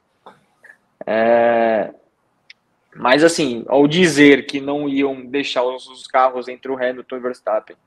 É, 1.06 1.94
mas, 2.94 3.24
assim, 3.24 3.64
ao 3.70 3.88
dizer 3.88 4.46
que 4.46 4.60
não 4.60 4.90
iam 4.90 5.26
deixar 5.26 5.64
os, 5.64 5.88
os 5.88 6.06
carros 6.06 6.50
entre 6.50 6.70
o 6.70 6.76
Hamilton 6.76 7.16
e 7.16 7.20
o 7.20 7.22
Verstappen 7.22 7.78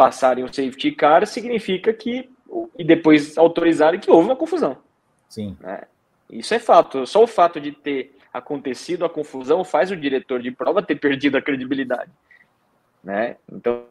passarem 0.00 0.42
o 0.42 0.48
safety 0.48 0.92
car, 0.92 1.26
significa 1.26 1.92
que, 1.92 2.30
e 2.78 2.82
depois 2.82 3.36
autorizarem 3.36 4.00
que 4.00 4.10
houve 4.10 4.30
uma 4.30 4.34
confusão. 4.34 4.78
Sim. 5.28 5.54
Né? 5.60 5.82
Isso 6.30 6.54
é 6.54 6.58
fato. 6.58 7.06
Só 7.06 7.22
o 7.22 7.26
fato 7.26 7.60
de 7.60 7.70
ter 7.70 8.16
acontecido 8.32 9.04
a 9.04 9.10
confusão 9.10 9.62
faz 9.62 9.90
o 9.90 9.96
diretor 9.96 10.40
de 10.40 10.50
prova 10.50 10.82
ter 10.82 10.96
perdido 10.96 11.36
a 11.36 11.42
credibilidade. 11.42 12.10
Né? 13.04 13.36
Então, 13.52 13.84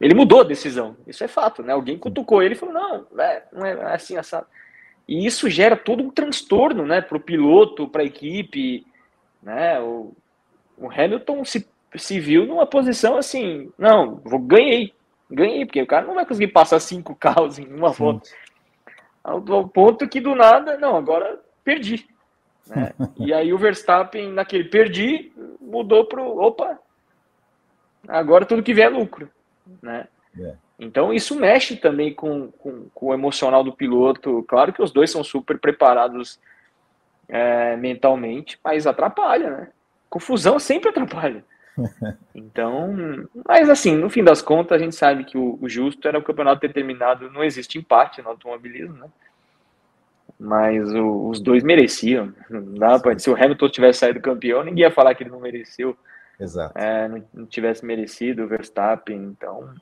ele 0.00 0.12
mudou 0.12 0.40
a 0.40 0.44
decisão. 0.44 0.96
Isso 1.06 1.22
é 1.22 1.28
fato. 1.28 1.62
Né? 1.62 1.72
Alguém 1.72 1.96
cutucou 1.96 2.42
ele 2.42 2.54
e 2.54 2.58
falou: 2.58 2.74
não, 2.74 3.06
é, 3.22 3.44
não 3.52 3.64
é 3.64 3.94
assim 3.94 4.16
assado. 4.16 4.48
E 5.06 5.24
isso 5.24 5.48
gera 5.48 5.76
todo 5.76 6.02
um 6.02 6.10
transtorno 6.10 6.84
né, 6.84 7.00
para 7.00 7.16
o 7.16 7.20
piloto, 7.20 7.86
para 7.86 8.02
a 8.02 8.06
equipe. 8.06 8.84
Né? 9.40 9.78
O, 9.78 10.12
o 10.76 10.90
Hamilton 10.90 11.44
se 11.44 11.64
se 11.96 12.18
viu 12.20 12.46
numa 12.46 12.66
posição 12.66 13.16
assim, 13.16 13.72
não, 13.78 14.16
vou, 14.24 14.38
ganhei, 14.38 14.92
ganhei, 15.30 15.64
porque 15.64 15.82
o 15.82 15.86
cara 15.86 16.06
não 16.06 16.14
vai 16.14 16.26
conseguir 16.26 16.48
passar 16.48 16.80
cinco 16.80 17.14
carros 17.16 17.58
em 17.58 17.66
uma 17.66 17.90
volta. 17.90 18.30
Ao, 19.22 19.42
ao, 19.52 19.68
ponto 19.68 20.08
que 20.08 20.20
do 20.20 20.34
nada, 20.34 20.76
não, 20.76 20.96
agora 20.96 21.40
perdi. 21.62 22.06
Né? 22.66 22.92
e 23.18 23.32
aí 23.32 23.52
o 23.52 23.58
Verstappen, 23.58 24.32
naquele 24.32 24.64
perdi, 24.64 25.32
mudou 25.60 26.04
para 26.04 26.22
opa, 26.22 26.78
agora 28.06 28.44
tudo 28.44 28.62
que 28.62 28.74
vier 28.74 28.92
é 28.92 28.94
lucro. 28.94 29.30
Né? 29.82 30.06
É. 30.38 30.54
Então 30.78 31.12
isso 31.12 31.38
mexe 31.38 31.76
também 31.76 32.12
com, 32.12 32.50
com, 32.52 32.88
com, 32.92 33.06
o 33.06 33.14
emocional 33.14 33.62
do 33.62 33.72
piloto. 33.72 34.44
Claro 34.48 34.72
que 34.72 34.82
os 34.82 34.90
dois 34.90 35.10
são 35.10 35.22
super 35.22 35.58
preparados 35.58 36.38
é, 37.28 37.76
mentalmente, 37.76 38.58
mas 38.62 38.86
atrapalha, 38.86 39.50
né? 39.50 39.68
Confusão 40.10 40.58
sempre 40.58 40.90
atrapalha. 40.90 41.44
Então, 42.34 42.94
mas 43.48 43.68
assim, 43.68 43.96
no 43.96 44.08
fim 44.08 44.22
das 44.22 44.40
contas, 44.40 44.80
a 44.80 44.84
gente 44.84 44.94
sabe 44.94 45.24
que 45.24 45.36
o, 45.36 45.58
o 45.60 45.68
justo 45.68 46.06
era 46.06 46.18
o 46.18 46.22
campeonato 46.22 46.60
determinado, 46.60 47.30
não 47.30 47.42
existe 47.42 47.78
empate 47.78 48.22
no 48.22 48.28
automobilismo, 48.28 48.96
né? 48.96 49.08
Mas 50.38 50.92
o, 50.92 51.28
os 51.28 51.40
dois 51.40 51.62
mereciam. 51.62 52.32
Não 52.50 52.74
dá 52.74 52.98
pra, 52.98 53.18
se 53.18 53.30
o 53.30 53.36
Hamilton 53.36 53.68
tivesse 53.68 54.00
saído 54.00 54.20
campeão, 54.20 54.62
ninguém 54.62 54.82
ia 54.82 54.90
falar 54.90 55.14
que 55.14 55.22
ele 55.22 55.30
não 55.30 55.40
mereceu. 55.40 55.96
Exato. 56.38 56.76
É, 56.76 57.08
não, 57.08 57.24
não, 57.32 57.46
tivesse 57.46 57.84
merecido 57.84 58.42
o 58.42 58.48
Verstappen. 58.48 59.16
Então, 59.16 59.72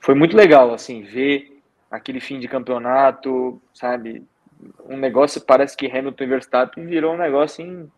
foi 0.00 0.14
muito 0.14 0.36
legal, 0.36 0.74
assim, 0.74 1.02
ver 1.02 1.62
aquele 1.90 2.20
fim 2.20 2.40
de 2.40 2.48
campeonato, 2.48 3.60
sabe? 3.72 4.26
Um 4.86 4.96
negócio, 4.96 5.40
parece 5.40 5.76
que 5.76 5.86
Hamilton 5.86 6.24
e 6.24 6.26
Verstappen 6.26 6.86
virou 6.86 7.14
um 7.14 7.18
negócio 7.18 7.64
em 7.64 7.90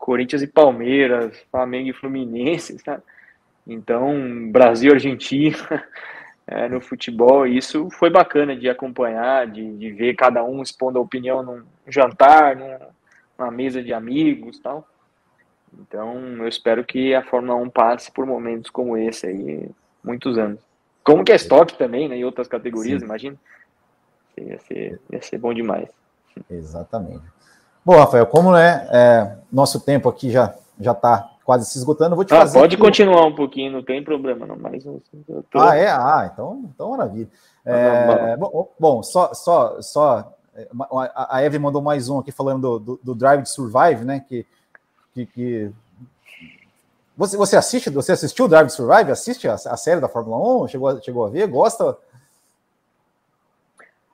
Corinthians 0.00 0.42
e 0.42 0.46
Palmeiras, 0.46 1.38
Flamengo 1.50 1.90
e 1.90 1.92
Fluminense, 1.92 2.78
sabe? 2.82 3.02
Então, 3.66 4.50
Brasil 4.50 4.90
e 4.90 4.94
Argentina 4.94 5.84
é, 6.46 6.68
no 6.68 6.80
futebol, 6.80 7.46
isso 7.46 7.88
foi 7.90 8.10
bacana 8.10 8.56
de 8.56 8.68
acompanhar, 8.68 9.46
de, 9.46 9.76
de, 9.76 9.92
ver 9.92 10.16
cada 10.16 10.42
um 10.42 10.62
expondo 10.62 10.98
a 10.98 11.02
opinião 11.02 11.42
num 11.42 11.62
jantar, 11.86 12.56
num, 12.56 12.78
numa 13.38 13.50
mesa 13.50 13.82
de 13.82 13.92
amigos 13.92 14.58
tal. 14.58 14.88
Então, 15.78 16.16
eu 16.38 16.48
espero 16.48 16.84
que 16.84 17.14
a 17.14 17.22
Fórmula 17.22 17.54
1 17.54 17.70
passe 17.70 18.10
por 18.10 18.26
momentos 18.26 18.70
como 18.70 18.96
esse 18.96 19.26
aí, 19.26 19.70
muitos 20.02 20.36
anos. 20.36 20.60
Como 21.04 21.24
que 21.24 21.30
é 21.30 21.36
estoque 21.36 21.78
também, 21.78 22.08
né, 22.08 22.16
em 22.16 22.24
outras 22.24 22.48
categorias, 22.48 23.00
Sim. 23.00 23.06
imagina. 23.06 23.36
Ia 24.36 24.58
ser, 24.60 25.00
ia 25.12 25.22
ser 25.22 25.38
bom 25.38 25.52
demais. 25.54 25.88
Exatamente. 26.50 27.22
Bom, 27.84 27.96
Rafael, 27.96 28.26
como 28.26 28.52
né, 28.52 28.86
é, 28.90 29.36
nosso 29.50 29.80
tempo 29.80 30.08
aqui 30.08 30.30
já 30.30 30.54
já 30.80 30.92
está 30.92 31.30
quase 31.44 31.66
se 31.66 31.78
esgotando, 31.78 32.12
eu 32.12 32.16
vou 32.16 32.24
te 32.24 32.32
ah, 32.32 32.40
fazer. 32.40 32.58
Pode 32.58 32.74
aqui... 32.74 32.82
continuar 32.82 33.26
um 33.26 33.34
pouquinho, 33.34 33.72
não 33.72 33.82
tem 33.82 34.02
problema, 34.02 34.46
não. 34.46 34.56
Mas 34.56 34.84
tô... 34.84 35.58
ah, 35.58 35.76
é, 35.76 35.88
ah, 35.88 36.30
então, 36.32 36.70
então 36.74 36.90
maravilha. 36.90 37.28
É, 37.64 38.36
bom, 38.36 38.68
bom, 38.78 39.02
só, 39.02 39.34
só, 39.34 39.82
só 39.82 40.32
é, 40.54 40.66
a 41.14 41.42
Eve 41.42 41.58
mandou 41.58 41.82
mais 41.82 42.08
um 42.08 42.18
aqui 42.18 42.32
falando 42.32 42.60
do, 42.60 42.78
do, 42.78 43.00
do 43.02 43.14
Drive 43.14 43.42
to 43.42 43.48
Survive, 43.48 44.04
né? 44.04 44.24
Que, 44.26 44.46
que, 45.12 45.26
que... 45.26 45.70
Você, 47.16 47.36
você 47.36 47.56
assiste, 47.56 47.90
você 47.90 48.12
assistiu 48.12 48.46
o 48.46 48.48
Drive 48.48 48.68
to 48.68 48.72
Survive? 48.72 49.10
Assiste 49.10 49.46
a, 49.46 49.54
a 49.54 49.76
série 49.76 50.00
da 50.00 50.08
Fórmula 50.08 50.64
1? 50.64 50.68
Chegou, 50.68 51.02
chegou 51.02 51.26
a 51.26 51.28
ver? 51.28 51.46
Gosta? 51.48 51.96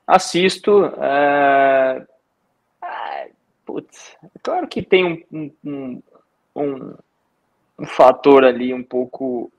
Assisto. 0.05 0.85
É 0.97 2.05
Putz, 3.67 4.15
é 4.23 4.39
claro 4.41 4.65
que 4.65 4.81
tem 4.81 5.25
um, 5.29 5.51
um, 5.61 6.01
um, 6.55 6.95
um 7.77 7.85
fator 7.85 8.45
ali 8.45 8.73
um 8.73 8.81
pouco 8.81 9.51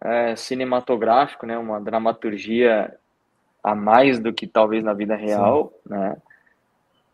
é, 0.00 0.36
cinematográfico, 0.36 1.44
né? 1.44 1.58
Uma 1.58 1.80
dramaturgia 1.80 2.96
a 3.60 3.74
mais 3.74 4.20
do 4.20 4.32
que 4.32 4.46
talvez 4.46 4.84
na 4.84 4.94
vida 4.94 5.16
real, 5.16 5.72
Sim. 5.82 5.94
né? 5.94 6.16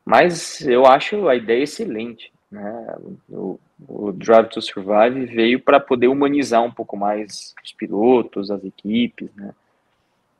Mas 0.05 0.61
eu 0.61 0.85
acho 0.85 1.27
a 1.27 1.35
ideia 1.35 1.62
excelente, 1.62 2.31
né? 2.51 2.95
O, 3.31 3.59
o 3.89 4.12
Drive 4.12 4.51
to 4.51 4.61
Survive 4.61 5.25
veio 5.25 5.59
para 5.59 5.81
poder 5.81 6.09
humanizar 6.09 6.62
um 6.62 6.71
pouco 6.71 6.99
mais 6.99 7.55
os 7.64 7.73
pilotos, 7.73 8.51
as 8.51 8.62
equipes, 8.62 9.35
né? 9.35 9.55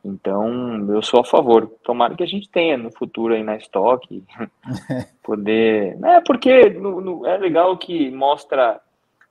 Então, 0.05 0.91
eu 0.93 1.03
sou 1.03 1.21
a 1.21 1.25
favor. 1.25 1.67
Tomara 1.85 2.15
que 2.15 2.23
a 2.23 2.27
gente 2.27 2.49
tenha 2.49 2.77
no 2.77 2.91
futuro 2.91 3.35
aí 3.35 3.43
na 3.43 3.57
estoque, 3.57 4.25
poder. 5.23 5.99
É, 6.03 6.21
porque 6.21 6.71
no, 6.71 7.01
no, 7.01 7.27
é 7.27 7.37
legal 7.37 7.77
que 7.77 8.11
mostra 8.11 8.81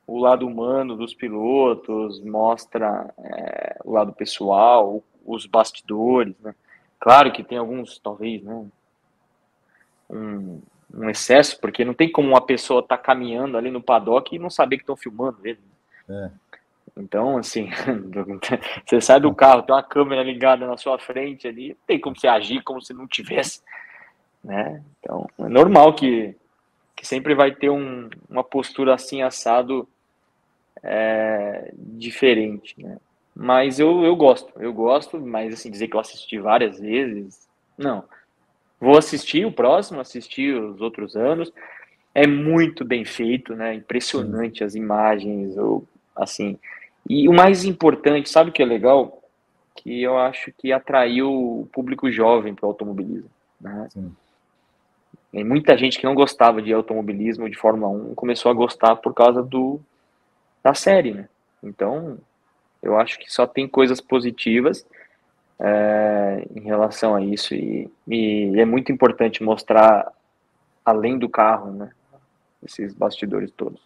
o 0.05 0.19
lado 0.19 0.45
humano 0.45 0.95
dos 0.95 1.13
pilotos, 1.13 2.19
mostra 2.23 3.13
é, 3.19 3.77
o 3.83 3.93
lado 3.93 4.13
pessoal, 4.13 5.03
os 5.25 5.45
bastidores, 5.45 6.35
né? 6.39 6.53
Claro 6.99 7.31
que 7.31 7.43
tem 7.43 7.57
alguns, 7.57 7.97
talvez, 7.99 8.43
né? 8.43 8.65
Um, 10.09 10.61
um 10.93 11.09
excesso, 11.09 11.59
porque 11.59 11.85
não 11.85 11.93
tem 11.93 12.11
como 12.11 12.29
uma 12.29 12.41
pessoa 12.41 12.81
estar 12.81 12.97
tá 12.97 13.03
caminhando 13.03 13.57
ali 13.57 13.71
no 13.71 13.81
paddock 13.81 14.35
e 14.35 14.39
não 14.39 14.49
saber 14.49 14.77
que 14.77 14.83
estão 14.83 14.97
filmando 14.97 15.37
ele. 15.43 15.59
Né? 16.07 16.31
É. 16.33 16.48
Então, 16.97 17.37
assim, 17.37 17.69
você 18.85 19.01
sai 19.01 19.19
do 19.19 19.33
carro, 19.33 19.63
tem 19.63 19.73
uma 19.73 19.83
câmera 19.83 20.23
ligada 20.23 20.67
na 20.67 20.77
sua 20.77 20.99
frente 20.99 21.47
ali, 21.47 21.75
tem 21.87 21.99
como 21.99 22.17
você 22.17 22.27
agir 22.27 22.63
como 22.63 22.81
se 22.81 22.93
não 22.93 23.07
tivesse, 23.07 23.61
né? 24.43 24.83
Então, 24.99 25.29
é 25.39 25.49
normal 25.49 25.93
que, 25.93 26.35
que 26.95 27.07
sempre 27.07 27.33
vai 27.35 27.51
ter 27.53 27.69
um, 27.69 28.09
uma 28.29 28.43
postura 28.43 28.93
assim, 28.93 29.21
assado, 29.21 29.87
é, 30.83 31.71
diferente, 31.75 32.75
né? 32.81 32.97
Mas 33.35 33.79
eu, 33.79 34.03
eu 34.03 34.15
gosto, 34.15 34.51
eu 34.59 34.73
gosto, 34.73 35.19
mas 35.19 35.53
assim, 35.53 35.71
dizer 35.71 35.87
que 35.87 35.95
eu 35.95 35.99
assisti 35.99 36.39
várias 36.39 36.79
vezes, 36.79 37.47
não. 37.77 38.03
Vou 38.79 38.97
assistir 38.97 39.45
o 39.45 39.51
próximo, 39.51 39.99
assistir 39.99 40.53
os 40.55 40.81
outros 40.81 41.15
anos, 41.15 41.51
é 42.13 42.25
muito 42.27 42.83
bem 42.83 43.05
feito, 43.05 43.55
né? 43.55 43.73
Impressionante 43.73 44.63
as 44.63 44.75
imagens, 44.75 45.57
ou 45.57 45.85
assim, 46.15 46.59
e 47.09 47.27
o 47.27 47.33
mais 47.33 47.65
importante, 47.65 48.29
sabe 48.29 48.51
o 48.51 48.53
que 48.53 48.61
é 48.61 48.65
legal? 48.65 49.19
que 49.81 50.01
eu 50.01 50.17
acho 50.17 50.51
que 50.57 50.73
atraiu 50.73 51.31
o 51.31 51.69
público 51.71 52.11
jovem 52.11 52.53
para 52.53 52.65
o 52.65 52.69
automobilismo. 52.69 53.29
Né? 53.61 53.87
Muita 55.31 55.77
gente 55.77 55.97
que 55.97 56.05
não 56.05 56.13
gostava 56.13 56.61
de 56.61 56.73
automobilismo, 56.73 57.49
de 57.49 57.57
Fórmula 57.57 57.89
1, 58.11 58.15
começou 58.15 58.51
a 58.51 58.53
gostar 58.53 58.97
por 58.97 59.13
causa 59.13 59.41
do 59.41 59.79
da 60.61 60.73
série, 60.73 61.13
né? 61.13 61.29
Então, 61.63 62.17
eu 62.83 62.99
acho 62.99 63.17
que 63.17 63.31
só 63.31 63.47
tem 63.47 63.65
coisas 63.65 64.01
positivas 64.01 64.85
é, 65.57 66.45
em 66.53 66.61
relação 66.61 67.15
a 67.15 67.21
isso 67.21 67.55
e, 67.55 67.89
e, 68.05 68.59
é 68.59 68.65
muito 68.65 68.91
importante 68.91 69.41
mostrar 69.41 70.11
além 70.83 71.17
do 71.17 71.29
carro, 71.29 71.71
né? 71.71 71.91
Esses 72.61 72.93
bastidores 72.93 73.51
todos. 73.51 73.81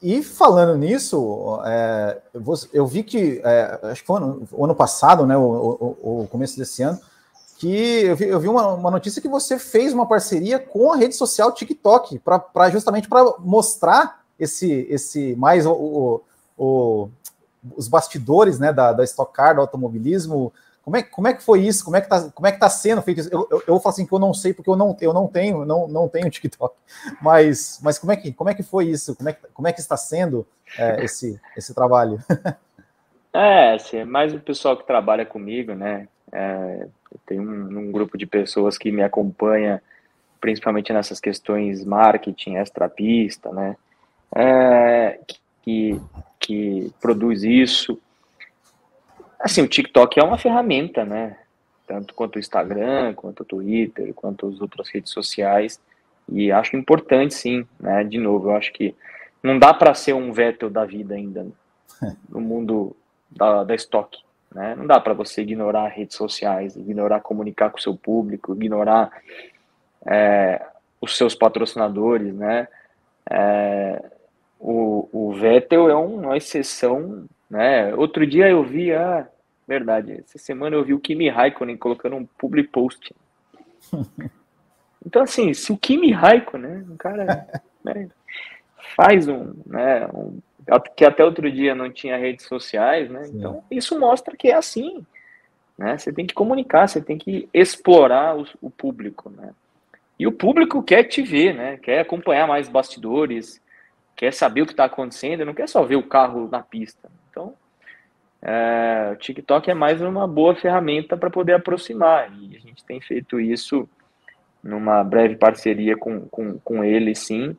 E 0.00 0.22
falando 0.22 0.76
nisso, 0.78 1.60
é, 1.64 2.18
eu 2.72 2.86
vi 2.86 3.02
que 3.02 3.40
é, 3.44 3.80
acho 3.84 4.00
que 4.02 4.06
foi 4.06 4.18
ano, 4.18 4.48
ano 4.56 4.74
passado, 4.74 5.26
né? 5.26 5.36
O, 5.36 6.26
começo 6.30 6.56
desse 6.56 6.82
ano 6.82 7.00
que 7.58 8.04
eu 8.04 8.14
vi, 8.14 8.28
eu 8.28 8.38
vi 8.38 8.46
uma, 8.46 8.74
uma, 8.74 8.90
notícia 8.92 9.20
que 9.20 9.28
você 9.28 9.58
fez 9.58 9.92
uma 9.92 10.06
parceria 10.06 10.60
com 10.60 10.92
a 10.92 10.96
rede 10.96 11.16
social 11.16 11.50
TikTok 11.50 12.20
para 12.20 12.70
justamente 12.70 13.08
para 13.08 13.34
mostrar 13.40 14.22
esse, 14.38 14.86
esse 14.88 15.34
mais 15.34 15.66
o, 15.66 16.22
os 17.76 17.88
bastidores 17.88 18.60
né, 18.60 18.72
da, 18.72 18.92
da 18.92 19.02
Stock 19.02 19.32
Car, 19.32 19.56
do 19.56 19.60
automobilismo. 19.60 20.52
Como 20.88 20.96
é, 20.96 21.02
como 21.02 21.28
é 21.28 21.34
que 21.34 21.42
foi 21.42 21.60
isso? 21.60 21.84
Como 21.84 21.98
é 21.98 22.00
que 22.00 22.06
está 22.06 22.30
como 22.30 22.46
é 22.46 22.50
que 22.50 22.58
tá 22.58 22.70
sendo 22.70 23.02
feito 23.02 23.20
isso? 23.20 23.28
Eu, 23.30 23.46
eu, 23.50 23.62
eu 23.68 23.78
falo 23.78 23.92
assim 23.92 24.06
que 24.06 24.12
eu 24.14 24.18
não 24.18 24.32
sei 24.32 24.54
porque 24.54 24.70
eu 24.70 24.74
não, 24.74 24.96
eu 25.02 25.12
não 25.12 25.26
tenho 25.26 25.66
não, 25.66 25.86
não 25.86 26.08
tenho 26.08 26.30
TikTok, 26.32 26.74
mas, 27.20 27.78
mas 27.82 27.98
como, 27.98 28.10
é 28.10 28.16
que, 28.16 28.32
como 28.32 28.48
é 28.48 28.54
que 28.54 28.62
foi 28.62 28.86
isso? 28.86 29.14
Como 29.14 29.28
é 29.28 29.34
que, 29.34 29.46
como 29.52 29.68
é 29.68 29.72
que 29.74 29.80
está 29.80 29.98
sendo 29.98 30.46
é, 30.78 31.04
esse, 31.04 31.38
esse 31.54 31.74
trabalho? 31.74 32.18
É, 33.30 33.74
assim, 33.74 33.98
é 33.98 34.04
mais 34.06 34.32
o 34.32 34.40
pessoal 34.40 34.74
que 34.74 34.86
trabalha 34.86 35.24
comigo, 35.24 35.74
né? 35.74 36.08
É, 36.32 36.86
tem 37.26 37.38
um, 37.38 37.78
um, 37.78 37.92
grupo 37.92 38.16
de 38.16 38.26
pessoas 38.26 38.78
que 38.78 38.90
me 38.90 39.02
acompanha, 39.02 39.82
principalmente 40.40 40.92
nessas 40.94 41.20
questões 41.20 41.84
marketing, 41.84 42.54
extrapista, 42.54 43.52
né? 43.52 43.76
É, 44.34 45.20
que, 45.62 46.00
que 46.40 46.90
produz 47.02 47.44
isso. 47.44 48.00
Assim, 49.38 49.62
o 49.62 49.68
TikTok 49.68 50.18
é 50.18 50.22
uma 50.24 50.38
ferramenta, 50.38 51.04
né? 51.04 51.36
Tanto 51.86 52.12
quanto 52.14 52.36
o 52.36 52.38
Instagram, 52.38 53.14
quanto 53.14 53.40
o 53.40 53.46
Twitter, 53.46 54.12
quanto 54.14 54.48
as 54.48 54.60
outras 54.60 54.88
redes 54.88 55.12
sociais. 55.12 55.80
E 56.30 56.52
acho 56.52 56.76
importante, 56.76 57.34
sim, 57.34 57.66
né? 57.78 58.04
De 58.04 58.18
novo, 58.18 58.48
eu 58.48 58.56
acho 58.56 58.72
que 58.72 58.94
não 59.42 59.58
dá 59.58 59.72
para 59.72 59.94
ser 59.94 60.12
um 60.12 60.32
Vettel 60.32 60.68
da 60.68 60.84
vida 60.84 61.14
ainda 61.14 61.46
no 62.28 62.40
mundo 62.40 62.96
da, 63.30 63.64
da 63.64 63.74
estoque. 63.74 64.20
Né? 64.54 64.74
Não 64.74 64.86
dá 64.86 64.98
para 64.98 65.14
você 65.14 65.42
ignorar 65.42 65.88
redes 65.88 66.16
sociais, 66.16 66.74
ignorar 66.74 67.20
comunicar 67.20 67.70
com 67.70 67.78
o 67.78 67.82
seu 67.82 67.94
público, 67.94 68.54
ignorar 68.54 69.10
é, 70.06 70.64
os 71.00 71.16
seus 71.16 71.34
patrocinadores, 71.34 72.34
né? 72.34 72.66
É, 73.30 74.02
o, 74.58 75.08
o 75.12 75.32
Vettel 75.32 75.88
é 75.88 75.94
uma 75.94 76.36
exceção, 76.36 77.26
né? 77.50 77.94
Outro 77.94 78.26
dia 78.26 78.48
eu 78.48 78.62
vi, 78.62 78.92
ah, 78.92 79.28
verdade, 79.66 80.22
essa 80.24 80.38
semana 80.38 80.76
eu 80.76 80.84
vi 80.84 80.94
o 80.94 81.00
Kimi 81.00 81.28
Raikkonen 81.28 81.76
colocando 81.76 82.16
um 82.16 82.26
public 82.26 82.68
post. 82.68 83.14
Então, 85.06 85.22
assim, 85.22 85.54
se 85.54 85.72
o 85.72 85.76
Kimi 85.78 86.10
Raikkonen, 86.10 86.70
né, 86.70 86.84
um 86.90 86.96
cara 86.96 87.46
né, 87.82 88.08
faz 88.96 89.28
um, 89.28 89.54
né, 89.64 90.06
um 90.12 90.38
que 90.94 91.04
até 91.04 91.24
outro 91.24 91.50
dia 91.50 91.74
não 91.74 91.90
tinha 91.90 92.16
redes 92.16 92.44
sociais, 92.44 93.08
né? 93.08 93.24
Sim. 93.24 93.38
Então, 93.38 93.64
isso 93.70 93.98
mostra 93.98 94.36
que 94.36 94.48
é 94.48 94.54
assim, 94.54 95.06
né? 95.78 95.96
Você 95.96 96.12
tem 96.12 96.26
que 96.26 96.34
comunicar, 96.34 96.86
você 96.86 97.00
tem 97.00 97.16
que 97.16 97.48
explorar 97.54 98.36
o, 98.36 98.46
o, 98.60 98.68
público, 98.68 99.30
né? 99.30 99.50
E 100.18 100.26
o 100.26 100.32
público 100.32 100.82
quer 100.82 101.04
te 101.04 101.22
ver, 101.22 101.54
né? 101.54 101.78
Quer 101.78 102.00
acompanhar 102.00 102.46
mais 102.46 102.68
bastidores, 102.68 103.62
quer 104.18 104.34
saber 104.34 104.62
o 104.62 104.66
que 104.66 104.72
está 104.72 104.84
acontecendo, 104.84 105.44
não 105.44 105.54
quer 105.54 105.68
só 105.68 105.84
ver 105.84 105.94
o 105.94 106.02
carro 106.02 106.48
na 106.50 106.60
pista. 106.60 107.08
Então, 107.30 107.54
é, 108.42 109.10
o 109.12 109.16
TikTok 109.16 109.70
é 109.70 109.74
mais 109.74 110.02
uma 110.02 110.26
boa 110.26 110.56
ferramenta 110.56 111.16
para 111.16 111.30
poder 111.30 111.54
aproximar, 111.54 112.28
e 112.36 112.56
a 112.56 112.58
gente 112.58 112.84
tem 112.84 113.00
feito 113.00 113.38
isso 113.38 113.88
numa 114.60 115.04
breve 115.04 115.36
parceria 115.36 115.96
com, 115.96 116.22
com, 116.22 116.58
com 116.58 116.82
ele, 116.82 117.14
sim, 117.14 117.56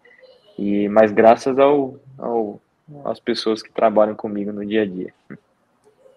e 0.57 0.89
mas 0.89 1.13
graças 1.13 1.57
ao, 1.57 1.95
ao 2.17 2.59
as 3.05 3.21
pessoas 3.21 3.63
que 3.63 3.71
trabalham 3.71 4.15
comigo 4.15 4.51
no 4.51 4.65
dia 4.65 4.81
a 4.81 4.85
dia. 4.85 5.13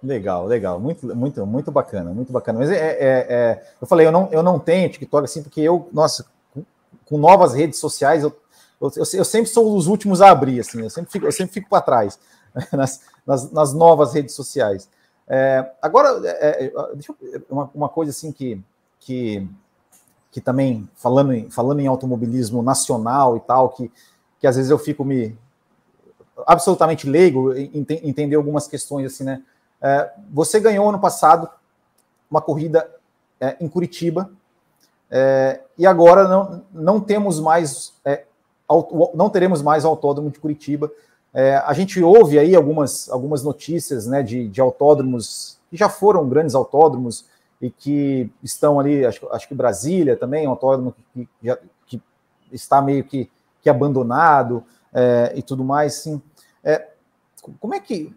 Legal, 0.02 0.46
legal, 0.46 0.80
muito, 0.80 1.14
muito, 1.14 1.46
muito 1.46 1.70
bacana, 1.70 2.10
muito 2.10 2.32
bacana. 2.32 2.58
Mas 2.58 2.70
é, 2.70 2.76
é, 2.76 3.26
é, 3.28 3.62
eu 3.80 3.86
falei, 3.86 4.06
eu 4.06 4.10
não, 4.10 4.28
eu 4.32 4.42
não 4.42 4.58
tenho 4.58 4.90
TikTok 4.90 5.24
assim, 5.24 5.42
porque 5.44 5.60
eu, 5.60 5.88
nossa, 5.92 6.26
com, 6.52 6.64
com 7.04 7.18
novas 7.18 7.54
redes 7.54 7.78
sociais, 7.78 8.24
eu, 8.24 8.36
eu, 8.82 9.04
eu, 9.14 9.24
sempre 9.24 9.50
sou 9.50 9.76
os 9.76 9.86
últimos 9.86 10.20
a 10.20 10.30
abrir, 10.30 10.60
assim, 10.60 10.82
eu 10.82 10.90
sempre 10.90 11.10
fico, 11.10 11.26
eu 11.26 11.32
fico 11.32 11.68
para 11.68 11.82
trás 11.82 12.18
nas, 12.72 13.00
nas, 13.26 13.52
nas, 13.52 13.72
novas 13.72 14.12
redes 14.12 14.34
sociais. 14.34 14.88
É, 15.28 15.70
agora, 15.80 16.20
é, 16.24 16.66
é, 16.66 16.72
deixa 16.94 17.14
eu, 17.20 17.42
uma, 17.48 17.70
uma 17.74 17.88
coisa 17.88 18.10
assim 18.10 18.32
que, 18.32 18.60
que, 18.98 19.48
que 20.30 20.40
também 20.40 20.88
falando 20.96 21.32
em, 21.32 21.50
falando 21.50 21.80
em 21.80 21.86
automobilismo 21.86 22.62
nacional 22.62 23.36
e 23.36 23.40
tal, 23.40 23.68
que, 23.68 23.90
que 24.40 24.46
às 24.46 24.56
vezes 24.56 24.70
eu 24.70 24.78
fico 24.78 25.04
me, 25.04 25.38
absolutamente 26.46 27.08
leigo, 27.08 27.54
ent 27.54 27.90
entender 27.90 28.36
algumas 28.36 28.66
questões 28.66 29.06
assim, 29.06 29.24
né? 29.24 29.42
É, 29.80 30.12
você 30.30 30.60
ganhou 30.60 30.88
ano 30.88 31.00
passado 31.00 31.48
uma 32.30 32.40
corrida 32.40 32.88
é, 33.40 33.56
em 33.60 33.68
Curitiba 33.68 34.30
é, 35.10 35.60
e 35.76 35.86
agora 35.86 36.28
não, 36.28 36.64
não 36.72 37.00
temos 37.00 37.40
mais 37.40 37.92
é, 38.04 38.24
não 39.14 39.30
teremos 39.30 39.62
mais 39.62 39.84
o 39.84 39.88
autódromo 39.88 40.30
de 40.30 40.38
Curitiba. 40.38 40.90
É, 41.34 41.56
a 41.56 41.72
gente 41.72 42.02
ouve 42.02 42.38
aí 42.38 42.54
algumas, 42.54 43.08
algumas 43.08 43.42
notícias 43.42 44.06
né, 44.06 44.22
de, 44.22 44.48
de 44.48 44.60
autódromos 44.60 45.58
que 45.70 45.76
já 45.76 45.88
foram 45.88 46.28
grandes 46.28 46.54
autódromos 46.54 47.24
e 47.60 47.70
que 47.70 48.30
estão 48.42 48.78
ali, 48.78 49.06
acho, 49.06 49.26
acho 49.30 49.48
que 49.48 49.54
Brasília 49.54 50.16
também, 50.16 50.46
um 50.46 50.50
autódromo 50.50 50.94
que, 51.14 51.28
já, 51.42 51.58
que 51.86 52.02
está 52.50 52.82
meio 52.82 53.04
que, 53.04 53.30
que 53.62 53.70
abandonado 53.70 54.64
é, 54.92 55.32
e 55.36 55.42
tudo 55.42 55.64
mais, 55.64 55.94
sim. 55.94 56.20
É, 56.62 56.88
como 57.58 57.74
é 57.74 57.80
que, 57.80 58.14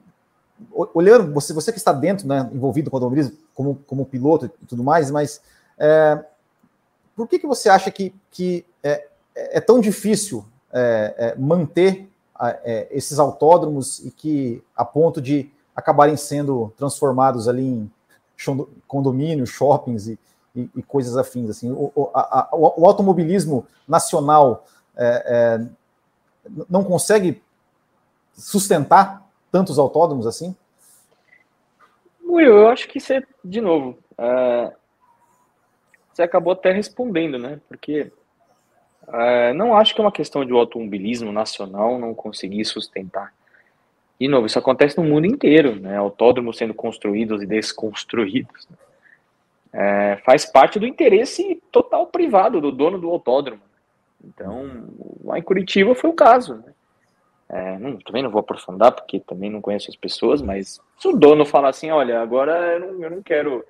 olhando, 0.71 1.33
você, 1.33 1.53
você 1.53 1.71
que 1.71 1.77
está 1.77 1.93
dentro, 1.93 2.27
né, 2.27 2.49
envolvido 2.51 2.89
com 2.89 2.95
o 2.95 2.97
automobilismo, 2.97 3.37
como, 3.53 3.75
como 3.87 4.05
piloto 4.05 4.45
e 4.45 4.65
tudo 4.65 4.83
mais, 4.83 5.09
mas 5.09 5.41
é, 5.77 6.23
por 7.15 7.27
que, 7.27 7.39
que 7.39 7.47
você 7.47 7.69
acha 7.69 7.89
que, 7.89 8.13
que 8.29 8.65
é, 8.83 9.07
é 9.35 9.59
tão 9.59 9.79
difícil 9.79 10.45
é, 10.71 11.15
é, 11.17 11.35
manter 11.35 12.09
é, 12.39 12.87
esses 12.91 13.19
autódromos 13.19 13.99
e 13.99 14.11
que 14.11 14.63
a 14.75 14.85
ponto 14.85 15.21
de 15.21 15.51
acabarem 15.75 16.15
sendo 16.15 16.73
transformados 16.77 17.47
ali 17.47 17.65
em 17.65 17.91
condomínios, 18.87 19.49
shoppings 19.49 20.07
e, 20.07 20.19
e, 20.55 20.69
e 20.75 20.83
coisas 20.83 21.17
afins. 21.17 21.49
Assim, 21.49 21.71
o, 21.71 22.09
a, 22.13 22.49
o 22.53 22.87
automobilismo 22.87 23.67
nacional 23.87 24.65
é, 24.95 25.23
é, 25.25 25.65
não 26.69 26.83
consegue 26.83 27.41
sustentar 28.33 29.25
tantos 29.51 29.79
autódromos 29.79 30.27
assim? 30.27 30.55
Eu 32.27 32.67
acho 32.67 32.87
que 32.89 32.99
você, 32.99 33.25
de 33.43 33.61
novo, 33.61 33.97
uh, 34.19 34.73
você 36.11 36.21
acabou 36.21 36.53
até 36.53 36.71
respondendo, 36.71 37.39
né? 37.39 37.59
Porque 37.67 38.11
uh, 39.07 39.53
não 39.53 39.75
acho 39.75 39.93
que 39.93 40.01
é 40.01 40.03
uma 40.03 40.11
questão 40.11 40.45
de 40.45 40.51
automobilismo 40.53 41.31
nacional 41.31 41.97
não 41.99 42.13
conseguir 42.13 42.65
sustentar. 42.65 43.33
De 44.19 44.27
novo, 44.27 44.45
isso 44.45 44.57
acontece 44.59 44.97
no 44.97 45.03
mundo 45.03 45.25
inteiro, 45.25 45.75
né? 45.75 45.97
Autódromos 45.97 46.57
sendo 46.57 46.73
construídos 46.73 47.41
e 47.41 47.45
desconstruídos. 47.45 48.67
Né? 48.69 48.77
É, 49.73 50.17
faz 50.25 50.45
parte 50.45 50.79
do 50.79 50.87
interesse 50.87 51.61
total 51.69 52.07
privado 52.07 52.61
do 52.61 52.71
dono 52.71 52.97
do 52.97 53.09
autódromo. 53.09 53.61
Então, 54.23 54.85
lá 55.23 55.37
em 55.37 55.41
Curitiba 55.41 55.93
foi 55.93 56.09
o 56.09 56.13
caso. 56.13 56.55
Né? 56.55 56.73
É, 57.49 57.77
não, 57.77 57.97
também 57.97 58.23
não 58.23 58.31
vou 58.31 58.39
aprofundar, 58.39 58.93
porque 58.93 59.19
também 59.19 59.49
não 59.49 59.61
conheço 59.61 59.89
as 59.89 59.95
pessoas, 59.95 60.41
mas 60.41 60.79
se 60.97 61.07
o 61.07 61.15
dono 61.15 61.45
falar 61.45 61.69
assim, 61.69 61.91
olha, 61.91 62.21
agora 62.21 62.51
eu 62.51 62.79
não, 62.79 63.03
eu 63.03 63.09
não 63.11 63.21
quero, 63.21 63.65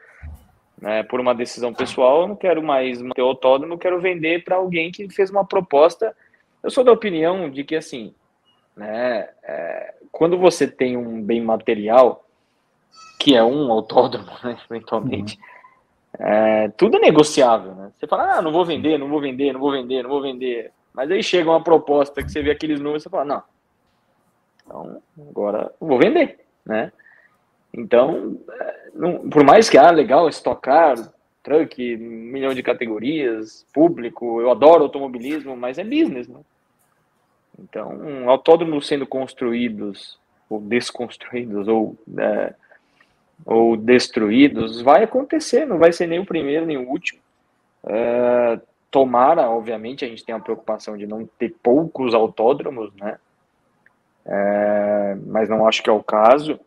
né, 0.82 1.04
por 1.04 1.20
uma 1.20 1.34
decisão 1.34 1.74
pessoal, 1.74 2.22
eu 2.22 2.28
não 2.28 2.36
quero 2.36 2.62
mais 2.62 3.02
manter 3.02 3.22
o 3.22 3.28
autódromo, 3.28 3.74
eu 3.74 3.78
quero 3.78 4.00
vender 4.00 4.44
para 4.44 4.58
alguém 4.58 4.92
que 4.92 5.10
fez 5.10 5.30
uma 5.30 5.46
proposta. 5.46 6.16
Eu 6.62 6.70
sou 6.70 6.84
da 6.84 6.92
opinião 6.92 7.50
de 7.50 7.64
que, 7.64 7.76
assim, 7.76 8.14
né, 8.76 9.30
é, 9.44 9.94
quando 10.12 10.38
você 10.38 10.68
tem 10.68 10.98
um 10.98 11.22
bem 11.22 11.42
material, 11.42 12.26
que 13.20 13.36
é 13.36 13.44
um 13.44 13.72
autódromo, 13.72 14.32
né, 14.44 14.58
eventualmente, 14.70 15.38
uhum. 16.20 16.26
é, 16.26 16.70
tudo 16.78 16.98
é 16.98 17.00
negociável, 17.00 17.74
né? 17.76 17.92
Você 17.96 18.08
fala, 18.08 18.38
ah, 18.38 18.42
não 18.42 18.52
vou 18.52 18.66
vender, 18.66 18.98
não 18.98 19.08
vou 19.08 19.22
vender, 19.22 19.54
não 19.54 19.60
vou 19.60 19.72
vender, 19.72 20.04
não 20.04 20.10
vou 20.10 20.22
vender. 20.22 20.72
Mas 20.94 21.10
aí 21.12 21.24
chega 21.24 21.50
uma 21.50 21.64
proposta 21.64 22.24
que 22.24 22.32
você 22.32 22.42
vê 22.42 22.52
aqueles 22.52 22.80
números 22.80 23.02
e 23.02 23.04
você 23.04 23.10
fala, 23.10 23.26
não, 23.26 23.44
então, 24.66 25.02
agora 25.30 25.72
vou 25.80 25.98
vender, 25.98 26.40
né? 26.66 26.92
Então, 27.78 28.40
é, 28.50 28.90
não, 28.94 29.30
por 29.30 29.44
mais 29.44 29.70
que, 29.70 29.78
ah, 29.78 29.92
legal, 29.92 30.30
estocar, 30.30 30.96
truck, 31.44 31.96
um 31.96 32.00
milhão 32.00 32.54
de 32.54 32.64
categorias, 32.64 33.66
público, 33.74 34.42
eu 34.42 34.50
adoro 34.50 34.84
automobilismo, 34.84 35.56
mas 35.56 35.78
é 35.78 35.84
business, 35.84 36.28
né? 36.28 36.40
Então, 37.60 38.30
autódromos 38.30 38.88
sendo 38.88 39.06
construídos, 39.06 40.20
ou 40.50 40.60
desconstruídos, 40.60 41.68
ou, 41.68 41.96
é, 42.18 42.54
ou 43.46 43.78
destruídos, 43.78 44.82
vai 44.82 45.04
acontecer, 45.04 45.66
não 45.66 45.78
vai 45.78 45.92
ser 45.92 46.08
nem 46.08 46.20
o 46.20 46.26
primeiro, 46.26 46.66
nem 46.66 46.78
o 46.78 46.90
último. 46.90 47.20
É, 47.88 48.60
tomara, 48.90 49.50
obviamente, 49.50 50.04
a 50.04 50.08
gente 50.08 50.24
tem 50.24 50.34
a 50.34 50.40
preocupação 50.40 50.98
de 50.98 51.06
não 51.06 51.26
ter 51.38 51.54
poucos 51.62 52.14
autódromos, 52.14 52.94
né? 52.96 53.18
É, 54.26 55.18
mas 55.28 55.48
não 55.50 55.68
acho 55.68 55.84
que 55.84 55.90
é 55.90 55.94
o 55.94 56.04
caso. 56.04 56.60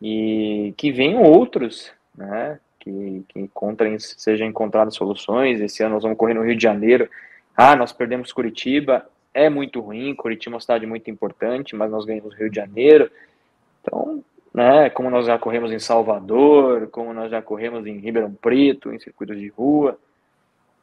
E 0.00 0.74
que 0.76 0.92
venham 0.92 1.22
outros, 1.22 1.92
né? 2.16 2.58
Que, 2.78 3.24
que 3.28 3.40
encontrem, 3.40 3.98
sejam 3.98 4.46
encontradas 4.46 4.94
soluções. 4.94 5.60
Esse 5.60 5.82
ano 5.82 5.94
nós 5.94 6.02
vamos 6.02 6.18
correr 6.18 6.34
no 6.34 6.44
Rio 6.44 6.56
de 6.56 6.62
Janeiro. 6.62 7.08
Ah, 7.56 7.74
nós 7.74 7.92
perdemos 7.92 8.32
Curitiba 8.32 9.06
é 9.38 9.48
muito 9.48 9.80
ruim. 9.80 10.14
Curitiba 10.14 10.54
é 10.54 10.56
uma 10.56 10.60
cidade 10.60 10.86
muito 10.86 11.10
importante, 11.10 11.76
mas 11.76 11.90
nós 11.90 12.04
ganhamos 12.04 12.34
Rio 12.34 12.50
de 12.50 12.56
Janeiro. 12.56 13.10
Então, 13.80 14.22
né, 14.52 14.90
como 14.90 15.10
nós 15.10 15.26
já 15.26 15.38
corremos 15.38 15.70
em 15.70 15.78
Salvador, 15.78 16.88
como 16.88 17.12
nós 17.12 17.30
já 17.30 17.40
corremos 17.40 17.86
em 17.86 17.98
Ribeirão 17.98 18.32
Preto, 18.34 18.92
em 18.92 18.98
circuitos 18.98 19.38
de 19.38 19.48
rua. 19.48 19.98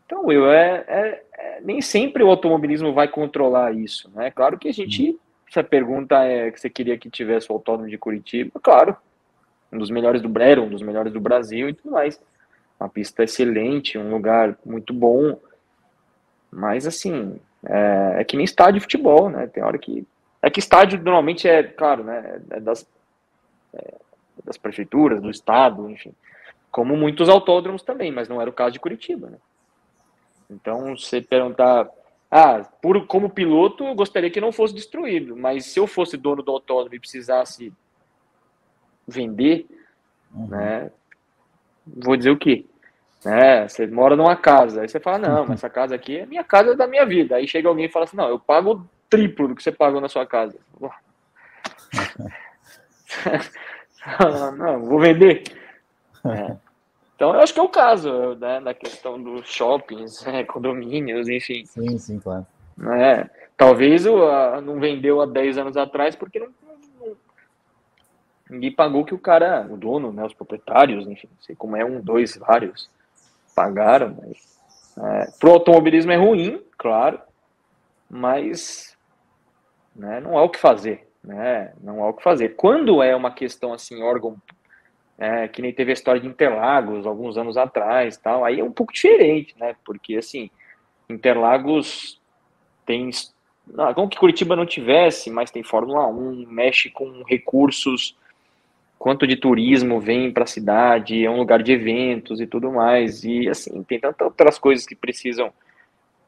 Então, 0.05 0.25
Will, 0.25 0.49
é, 0.51 0.83
é, 0.87 1.23
é, 1.37 1.61
nem 1.61 1.81
sempre 1.81 2.23
o 2.23 2.29
automobilismo 2.29 2.93
vai 2.93 3.07
controlar 3.07 3.75
isso. 3.75 4.09
Né? 4.13 4.31
Claro 4.31 4.57
que 4.57 4.69
a 4.69 4.73
gente, 4.73 5.17
se 5.49 5.59
a 5.59 5.63
pergunta 5.63 6.23
é 6.23 6.51
que 6.51 6.59
você 6.59 6.69
queria 6.69 6.97
que 6.97 7.09
tivesse 7.09 7.51
o 7.51 7.55
autódromo 7.55 7.89
de 7.89 7.97
Curitiba, 7.97 8.51
claro, 8.61 8.95
um 9.75 9.79
dos 9.79 9.89
melhores 9.89 10.21
do 10.21 10.29
Brero, 10.29 10.63
um 10.63 10.69
dos 10.69 10.81
melhores 10.81 11.11
do 11.11 11.19
Brasil 11.19 11.69
e 11.69 11.73
tudo 11.73 11.91
mais. 11.91 12.19
Uma 12.79 12.89
pista 12.89 13.23
excelente, 13.23 13.97
um 13.97 14.09
lugar 14.09 14.57
muito 14.65 14.93
bom. 14.93 15.37
Mas, 16.51 16.87
assim, 16.87 17.39
é, 17.65 18.15
é, 18.19 18.23
que 18.23 18.37
nem 18.37 18.43
estádio 18.43 18.75
de 18.75 18.81
futebol, 18.81 19.29
né? 19.29 19.47
Tem 19.47 19.63
hora 19.63 19.77
que. 19.77 20.05
É 20.41 20.49
que 20.49 20.59
estádio 20.59 21.01
normalmente 21.01 21.47
é, 21.47 21.63
claro, 21.63 22.03
né? 22.03 22.41
É 22.51 22.59
das, 22.59 22.87
é, 23.73 23.93
das 24.43 24.57
prefeituras, 24.57 25.21
do 25.21 25.29
estado, 25.29 25.89
enfim. 25.89 26.13
Como 26.71 26.95
muitos 26.95 27.29
autódromos 27.29 27.83
também, 27.83 28.11
mas 28.11 28.29
não 28.29 28.41
era 28.41 28.49
o 28.49 28.53
caso 28.53 28.73
de 28.73 28.79
Curitiba, 28.79 29.29
né? 29.29 29.37
Então, 30.49 30.95
você 30.97 31.21
perguntar. 31.21 31.89
Ah, 32.29 32.65
por, 32.81 33.05
como 33.07 33.29
piloto, 33.29 33.85
eu 33.85 33.95
gostaria 33.95 34.29
que 34.29 34.41
não 34.41 34.51
fosse 34.51 34.73
destruído, 34.73 35.37
mas 35.37 35.65
se 35.65 35.79
eu 35.79 35.87
fosse 35.87 36.17
dono 36.17 36.41
do 36.41 36.51
autódromo 36.51 36.95
e 36.95 36.99
precisasse 36.99 37.71
vender, 39.07 39.67
uhum. 40.33 40.47
né? 40.47 40.91
Vou 41.85 42.17
dizer 42.17 42.31
o 42.31 42.37
quê? 42.37 42.65
né? 43.25 43.67
Você 43.67 43.87
mora 43.87 44.15
numa 44.15 44.35
casa, 44.35 44.81
aí 44.81 44.87
você 44.87 44.99
fala, 44.99 45.17
não, 45.17 45.47
mas 45.47 45.57
essa 45.57 45.69
casa 45.69 45.95
aqui 45.95 46.19
é 46.19 46.25
minha 46.27 46.43
casa 46.43 46.75
da 46.75 46.87
minha 46.87 47.05
vida. 47.05 47.35
Aí 47.35 47.47
chega 47.47 47.67
alguém 47.67 47.85
e 47.85 47.91
fala 47.91 48.05
assim, 48.05 48.15
não, 48.15 48.29
eu 48.29 48.39
pago 48.39 48.73
o 48.73 48.85
triplo 49.09 49.47
do 49.47 49.55
que 49.55 49.63
você 49.63 49.71
pagou 49.71 49.99
na 49.99 50.07
sua 50.07 50.25
casa. 50.25 50.57
não, 54.57 54.85
vou 54.85 54.99
vender. 54.99 55.43
É. 56.27 56.57
Então, 57.15 57.35
eu 57.35 57.39
acho 57.39 57.53
que 57.53 57.59
é 57.59 57.63
o 57.63 57.69
caso, 57.69 58.33
né, 58.39 58.59
da 58.59 58.73
questão 58.73 59.21
dos 59.21 59.47
shoppings, 59.47 60.25
né, 60.25 60.43
condomínios, 60.43 61.29
enfim. 61.29 61.63
Sim, 61.63 61.99
sim, 61.99 62.19
claro. 62.19 62.47
É, 62.99 63.29
talvez 63.55 64.07
o, 64.07 64.23
a, 64.23 64.59
não 64.59 64.79
vendeu 64.79 65.21
há 65.21 65.27
10 65.27 65.59
anos 65.59 65.77
atrás 65.77 66.15
porque 66.15 66.39
não, 66.39 66.47
ninguém 68.49 68.71
pagou 68.71 69.05
que 69.05 69.13
o 69.13 69.19
cara, 69.19 69.67
o 69.69 69.77
dono, 69.77 70.11
né, 70.11 70.23
os 70.25 70.33
proprietários, 70.33 71.07
enfim, 71.07 71.27
não 71.31 71.41
sei 71.41 71.55
como 71.55 71.75
é 71.75 71.83
um, 71.83 71.99
dois, 71.99 72.37
vários, 72.37 72.89
pagaram, 73.55 74.17
mas 74.21 74.59
é, 74.97 75.31
pro 75.39 75.51
automobilismo 75.51 76.11
é 76.11 76.15
ruim, 76.15 76.63
claro, 76.77 77.19
mas 78.09 78.95
né, 79.95 80.19
não 80.19 80.37
há 80.37 80.43
o 80.43 80.49
que 80.49 80.59
fazer, 80.59 81.07
né? 81.23 81.73
Não 81.81 82.03
há 82.03 82.09
o 82.09 82.13
que 82.13 82.23
fazer. 82.23 82.55
Quando 82.55 83.01
é 83.01 83.15
uma 83.15 83.31
questão 83.31 83.73
assim, 83.73 84.03
órgão 84.03 84.37
é, 85.17 85.47
que 85.47 85.61
nem 85.61 85.73
teve 85.73 85.91
a 85.91 85.93
história 85.93 86.21
de 86.21 86.27
Interlagos 86.27 87.05
alguns 87.05 87.37
anos 87.37 87.57
atrás, 87.57 88.17
tal, 88.17 88.43
aí 88.43 88.59
é 88.59 88.63
um 88.63 88.71
pouco 88.71 88.93
diferente, 88.93 89.55
né? 89.57 89.75
Porque 89.85 90.17
assim, 90.17 90.49
Interlagos 91.09 92.21
tem 92.85 93.09
não 93.67 94.07
que 94.07 94.19
Curitiba 94.19 94.55
não 94.55 94.65
tivesse, 94.65 95.31
mas 95.31 95.49
tem 95.49 95.63
Fórmula 95.63 96.07
1, 96.07 96.45
mexe 96.47 96.91
com 96.91 97.23
recursos 97.23 98.15
quanto 98.97 99.27
de 99.27 99.35
turismo 99.35 99.99
vem 99.99 100.31
para 100.31 100.43
a 100.43 100.47
cidade, 100.47 101.23
é 101.23 101.29
um 101.29 101.37
lugar 101.37 101.61
de 101.61 101.71
eventos 101.71 102.41
e 102.41 102.47
tudo 102.47 102.71
mais. 102.71 103.23
E 103.23 103.47
assim, 103.49 103.83
tem 103.83 103.99
tantas 103.99 104.25
outras 104.25 104.57
coisas 104.57 104.85
que 104.85 104.95
precisam, 104.95 105.51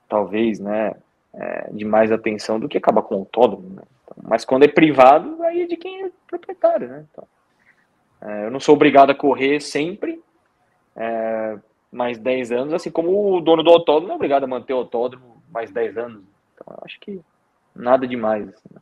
talvez, 0.08 0.60
né, 0.60 0.96
é, 1.34 1.70
de 1.72 1.86
mais 1.86 2.12
atenção 2.12 2.60
do 2.60 2.68
que 2.68 2.78
acabar 2.78 3.02
com 3.02 3.16
o 3.16 3.20
autódromo. 3.20 3.70
Né? 3.70 3.82
Então, 4.04 4.18
mas 4.28 4.46
quando 4.46 4.64
é 4.64 4.68
privado, 4.68 5.42
aí 5.44 5.64
é 5.64 5.68
de 5.68 5.78
quem 5.78 6.06
é 6.06 6.12
proprietário, 6.28 6.88
né? 6.88 7.06
Então, 7.12 7.28
é, 8.22 8.46
eu 8.46 8.52
não 8.52 8.60
sou 8.60 8.76
obrigado 8.76 9.12
a 9.12 9.16
correr 9.16 9.60
sempre, 9.62 10.22
é, 10.96 11.58
mais 11.92 12.18
10 12.18 12.52
anos, 12.52 12.74
assim 12.74 12.92
como 12.92 13.36
o 13.36 13.42
dono 13.42 13.64
do 13.64 13.70
autódromo 13.70 14.12
é 14.12 14.16
obrigado 14.16 14.44
a 14.44 14.48
manter 14.48 14.74
o 14.74 14.78
autódromo 14.78 15.42
mais 15.50 15.72
10 15.72 15.98
anos. 15.98 16.24
Então, 16.54 16.76
eu 16.76 16.84
acho 16.84 17.00
que 17.00 17.22
nada 17.76 18.08
demais. 18.08 18.48
Assim, 18.50 18.70
né? 18.74 18.82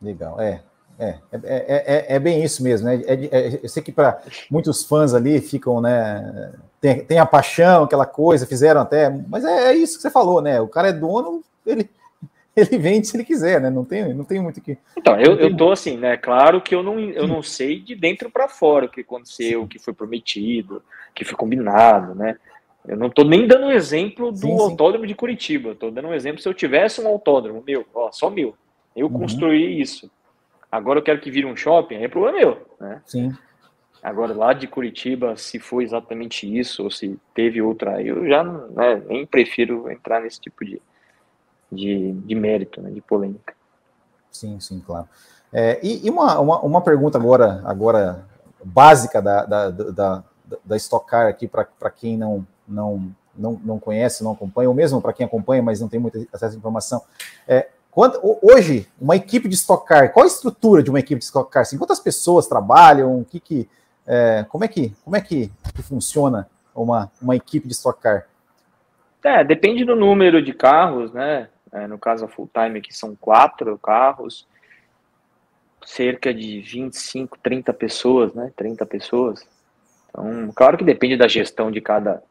Legal, 0.00 0.40
é. 0.40 0.62
É, 1.02 1.18
é, 1.32 1.40
é, 1.42 2.14
é, 2.14 2.18
bem 2.20 2.44
isso 2.44 2.62
mesmo, 2.62 2.86
né? 2.86 3.02
É, 3.06 3.58
eu 3.60 3.68
sei 3.68 3.82
que 3.82 3.90
para 3.90 4.22
muitos 4.48 4.84
fãs 4.84 5.12
ali 5.12 5.40
ficam, 5.40 5.80
né? 5.80 6.52
Tem, 6.80 7.04
tem 7.04 7.18
a 7.18 7.26
paixão, 7.26 7.82
aquela 7.82 8.06
coisa, 8.06 8.46
fizeram 8.46 8.80
até, 8.80 9.10
mas 9.10 9.44
é, 9.44 9.74
isso 9.74 9.96
que 9.96 10.02
você 10.02 10.10
falou, 10.10 10.40
né? 10.40 10.60
O 10.60 10.68
cara 10.68 10.88
é 10.88 10.92
dono, 10.92 11.42
ele, 11.66 11.90
ele 12.56 12.78
vende 12.78 13.08
se 13.08 13.16
ele 13.16 13.24
quiser, 13.24 13.60
né? 13.60 13.68
Não 13.68 13.84
tem, 13.84 14.14
não 14.14 14.24
tem 14.24 14.40
muito 14.40 14.60
que. 14.60 14.78
Então, 14.96 15.18
eu, 15.20 15.36
eu 15.40 15.56
tô 15.56 15.72
assim, 15.72 15.96
né? 15.96 16.16
Claro 16.16 16.60
que 16.60 16.72
eu 16.72 16.84
não, 16.84 17.00
eu 17.00 17.26
não 17.26 17.42
sei 17.42 17.80
de 17.80 17.96
dentro 17.96 18.30
para 18.30 18.48
fora 18.48 18.86
o 18.86 18.88
que 18.88 19.00
aconteceu, 19.00 19.62
o 19.62 19.68
que 19.68 19.80
foi 19.80 19.92
prometido, 19.92 20.76
o 20.76 21.14
que 21.14 21.24
foi 21.24 21.36
combinado, 21.36 22.14
né? 22.14 22.36
Eu 22.86 22.96
não 22.96 23.10
tô 23.10 23.24
nem 23.24 23.48
dando 23.48 23.66
um 23.66 23.72
exemplo 23.72 24.30
do 24.30 24.38
sim, 24.38 24.60
autódromo 24.60 25.06
de 25.06 25.16
Curitiba, 25.16 25.74
tô 25.74 25.90
dando 25.90 26.08
um 26.08 26.14
exemplo 26.14 26.40
se 26.40 26.48
eu 26.48 26.54
tivesse 26.54 27.00
um 27.00 27.08
autódromo 27.08 27.62
meu, 27.66 27.84
ó, 27.92 28.12
só 28.12 28.30
meu. 28.30 28.54
Eu 28.94 29.06
uhum. 29.06 29.20
construí 29.20 29.80
isso 29.80 30.08
Agora 30.72 30.98
eu 30.98 31.02
quero 31.02 31.20
que 31.20 31.30
vire 31.30 31.44
um 31.44 31.54
shopping, 31.54 31.96
aí 31.96 32.04
é 32.04 32.08
problema 32.08 32.38
meu, 32.38 32.66
né? 32.80 33.02
Sim. 33.04 33.36
Agora, 34.02 34.34
lá 34.34 34.54
de 34.54 34.66
Curitiba, 34.66 35.36
se 35.36 35.60
foi 35.60 35.84
exatamente 35.84 36.58
isso, 36.58 36.82
ou 36.82 36.90
se 36.90 37.16
teve 37.34 37.60
outra, 37.60 38.02
eu 38.02 38.26
já 38.26 38.42
né, 38.42 39.00
nem 39.06 39.24
prefiro 39.26 39.88
entrar 39.90 40.22
nesse 40.22 40.40
tipo 40.40 40.64
de, 40.64 40.80
de, 41.70 42.12
de 42.12 42.34
mérito, 42.34 42.80
né, 42.80 42.90
de 42.90 43.00
polêmica. 43.02 43.54
Sim, 44.30 44.58
sim, 44.58 44.80
claro. 44.84 45.06
É, 45.52 45.78
e, 45.82 46.06
e 46.06 46.10
uma, 46.10 46.40
uma, 46.40 46.60
uma, 46.62 46.80
pergunta 46.80 47.18
agora, 47.18 47.62
agora 47.64 48.26
básica 48.64 49.20
da, 49.20 49.44
da, 49.44 49.70
da, 49.70 50.24
da 50.64 50.76
Stock 50.78 51.06
Car 51.06 51.28
aqui, 51.28 51.46
para 51.46 51.90
quem 51.90 52.16
não, 52.16 52.44
não, 52.66 53.14
não, 53.36 53.60
não 53.62 53.78
conhece, 53.78 54.24
não 54.24 54.32
acompanha, 54.32 54.68
ou 54.68 54.74
mesmo 54.74 55.00
para 55.00 55.12
quem 55.12 55.26
acompanha, 55.26 55.62
mas 55.62 55.80
não 55.80 55.88
tem 55.88 56.00
muito 56.00 56.26
acesso 56.32 56.56
à 56.56 56.58
informação. 56.58 57.02
É, 57.46 57.68
Quanto, 57.92 58.18
hoje, 58.40 58.88
uma 58.98 59.14
equipe 59.14 59.46
de 59.46 59.54
Stock 59.54 59.86
Car, 59.86 60.10
qual 60.14 60.24
a 60.24 60.26
estrutura 60.26 60.82
de 60.82 60.88
uma 60.88 60.98
equipe 60.98 61.18
de 61.18 61.26
Stock 61.26 61.50
Car? 61.50 61.60
Assim, 61.60 61.76
quantas 61.76 62.00
pessoas 62.00 62.46
trabalham? 62.46 63.22
Que, 63.22 63.38
que, 63.38 63.68
é, 64.06 64.46
como 64.48 64.64
é, 64.64 64.68
que, 64.68 64.94
como 65.04 65.14
é 65.14 65.20
que, 65.20 65.52
que 65.74 65.82
funciona 65.82 66.48
uma, 66.74 67.12
uma 67.20 67.36
equipe 67.36 67.68
de 67.68 67.74
Stock 67.74 68.00
Car? 68.00 68.26
É, 69.22 69.44
depende 69.44 69.84
do 69.84 69.94
número 69.94 70.42
de 70.42 70.54
carros, 70.54 71.12
né? 71.12 71.50
É, 71.70 71.86
no 71.86 71.98
caso, 71.98 72.24
a 72.24 72.28
full 72.28 72.48
time 72.50 72.78
aqui 72.78 72.94
são 72.96 73.14
quatro 73.14 73.76
carros, 73.76 74.46
cerca 75.84 76.32
de 76.32 76.62
25, 76.62 77.38
30 77.42 77.74
pessoas, 77.74 78.32
né? 78.32 78.50
30 78.56 78.86
pessoas. 78.86 79.46
Então, 80.08 80.50
claro 80.54 80.78
que 80.78 80.84
depende 80.84 81.18
da 81.18 81.28
gestão 81.28 81.70
de 81.70 81.82
cada 81.82 82.22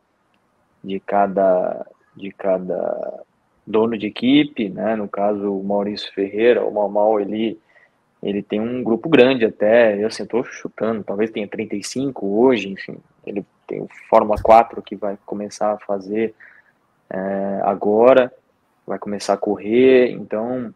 de 0.83 0.99
cada 0.99 1.85
de 2.15 2.31
cada 2.31 3.23
dono 3.65 3.97
de 3.97 4.07
equipe, 4.07 4.69
né? 4.69 4.95
No 4.95 5.07
caso, 5.07 5.53
o 5.53 5.63
Maurício 5.63 6.11
Ferreira, 6.13 6.65
o 6.65 6.89
Mal 6.89 7.19
ele, 7.19 7.59
ele 8.21 8.41
tem 8.41 8.59
um 8.59 8.83
grupo 8.83 9.09
grande 9.09 9.45
até, 9.45 10.01
eu 10.01 10.07
assim, 10.07 10.27
chutando, 10.45 11.03
talvez 11.03 11.31
tenha 11.31 11.47
35 11.47 12.25
hoje, 12.25 12.69
enfim, 12.69 12.97
ele 13.25 13.45
tem 13.67 13.81
o 13.81 13.87
Fórmula 14.09 14.41
4 14.41 14.81
que 14.81 14.95
vai 14.95 15.17
começar 15.25 15.73
a 15.73 15.77
fazer 15.77 16.33
é, 17.09 17.61
agora, 17.63 18.33
vai 18.85 18.97
começar 18.97 19.33
a 19.33 19.37
correr, 19.37 20.11
então 20.11 20.73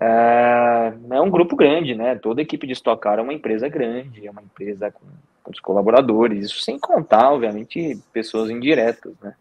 é, 0.00 0.92
é, 1.10 1.20
um 1.20 1.30
grupo 1.30 1.56
grande, 1.56 1.94
né? 1.94 2.14
Toda 2.16 2.42
equipe 2.42 2.66
de 2.66 2.72
Stock 2.74 3.00
Car 3.00 3.18
é 3.18 3.22
uma 3.22 3.32
empresa 3.32 3.68
grande, 3.68 4.26
é 4.26 4.30
uma 4.30 4.42
empresa 4.42 4.90
com 4.90 5.50
os 5.50 5.60
colaboradores, 5.60 6.46
isso 6.46 6.60
sem 6.60 6.78
contar, 6.78 7.32
obviamente, 7.32 7.98
pessoas 8.12 8.50
indiretas, 8.50 9.14
né? 9.22 9.34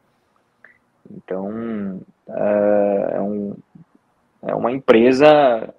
Então, 1.11 1.99
é, 2.29 3.15
é, 3.15 3.21
um, 3.21 3.55
é 4.43 4.55
uma 4.55 4.71
empresa 4.71 5.73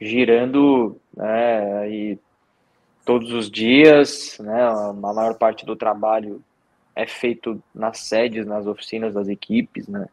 girando 0.00 1.00
né, 1.16 1.90
e 1.90 2.18
todos 3.06 3.32
os 3.32 3.48
dias, 3.48 4.36
né? 4.40 4.62
A 4.62 4.92
maior 4.92 5.38
parte 5.38 5.64
do 5.64 5.76
trabalho 5.76 6.42
é 6.94 7.06
feito 7.06 7.62
nas 7.72 8.00
sedes, 8.00 8.44
nas 8.44 8.66
oficinas 8.66 9.14
das 9.14 9.28
equipes, 9.28 9.86
né? 9.86 10.08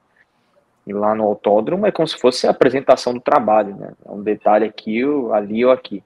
E 0.86 0.94
lá 0.94 1.16
no 1.16 1.24
autódromo 1.24 1.88
é 1.88 1.92
como 1.92 2.08
se 2.08 2.18
fosse 2.18 2.46
a 2.46 2.52
apresentação 2.52 3.14
do 3.14 3.20
trabalho, 3.20 3.76
né? 3.76 3.94
É 4.06 4.12
um 4.12 4.22
detalhe 4.22 4.66
aqui, 4.66 5.02
ali 5.34 5.66
ou 5.66 5.72
aqui. 5.72 6.04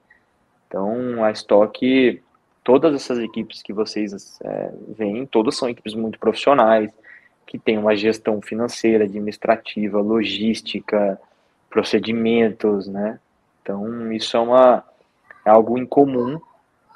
Então, 0.66 1.22
a 1.22 1.30
Stock, 1.32 2.22
todas 2.64 2.94
essas 2.94 3.18
equipes 3.18 3.62
que 3.62 3.72
vocês 3.72 4.40
é, 4.42 4.72
veem, 4.96 5.26
todas 5.26 5.56
são 5.56 5.68
equipes 5.68 5.94
muito 5.94 6.18
profissionais, 6.18 6.90
que 7.48 7.58
têm 7.58 7.78
uma 7.78 7.96
gestão 7.96 8.42
financeira, 8.42 9.04
administrativa, 9.04 9.98
logística, 10.02 11.18
procedimentos, 11.70 12.86
né? 12.86 13.18
Então, 13.62 14.12
isso 14.12 14.36
é, 14.36 14.40
uma, 14.40 14.84
é 15.46 15.50
algo 15.50 15.78
incomum, 15.78 16.38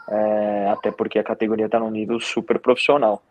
é, 0.07 0.69
até 0.71 0.91
porque 0.91 1.19
a 1.19 1.25
categoria 1.25 1.67
está 1.67 1.81
num 1.81 1.91
nível 1.91 2.21
super 2.21 2.59
profissional. 2.59 3.23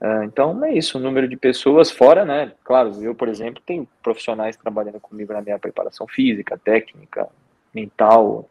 É, 0.00 0.24
então 0.24 0.64
é 0.64 0.72
isso, 0.72 0.98
o 0.98 1.00
número 1.00 1.26
de 1.26 1.36
pessoas 1.36 1.90
fora, 1.90 2.24
né? 2.24 2.52
Claro, 2.62 2.92
eu, 3.02 3.12
por 3.12 3.28
exemplo, 3.28 3.60
tenho 3.66 3.86
profissionais 4.00 4.56
trabalhando 4.56 5.00
comigo 5.00 5.32
na 5.32 5.42
minha 5.42 5.58
preparação 5.58 6.06
física, 6.06 6.56
técnica, 6.56 7.28
mental, 7.74 8.48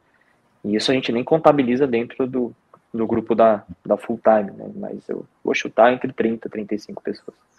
e 0.66 0.76
isso 0.76 0.92
a 0.92 0.94
gente 0.94 1.14
nem 1.14 1.24
contabiliza 1.24 1.88
dentro 1.88 2.28
do, 2.28 2.54
do 2.94 3.08
grupo 3.08 3.34
da, 3.34 3.64
da 3.86 3.96
full 3.96 4.20
time, 4.22 4.52
né? 4.52 4.70
Mas 4.76 5.08
eu 5.08 5.26
vou 5.42 5.56
chutar 5.56 5.94
entre 5.94 6.12
30 6.12 6.50
e 6.50 6.52
35 6.52 7.02
pessoas. 7.02 7.52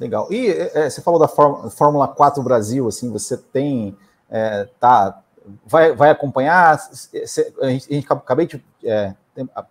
Legal. 0.00 0.26
E 0.32 0.48
é, 0.48 0.88
você 0.88 1.02
falou 1.02 1.20
da 1.20 1.28
Fórmula 1.28 2.08
4 2.08 2.42
Brasil, 2.42 2.88
assim, 2.88 3.12
você 3.12 3.36
tem, 3.36 3.96
é, 4.30 4.66
tá, 4.80 5.22
vai, 5.66 5.94
vai 5.94 6.10
acompanhar, 6.10 6.80
a 7.60 7.68
gente, 7.68 7.86
a 7.90 7.94
gente 7.94 8.06
acabei 8.10 8.46
de 8.46 8.64
é, 8.82 9.14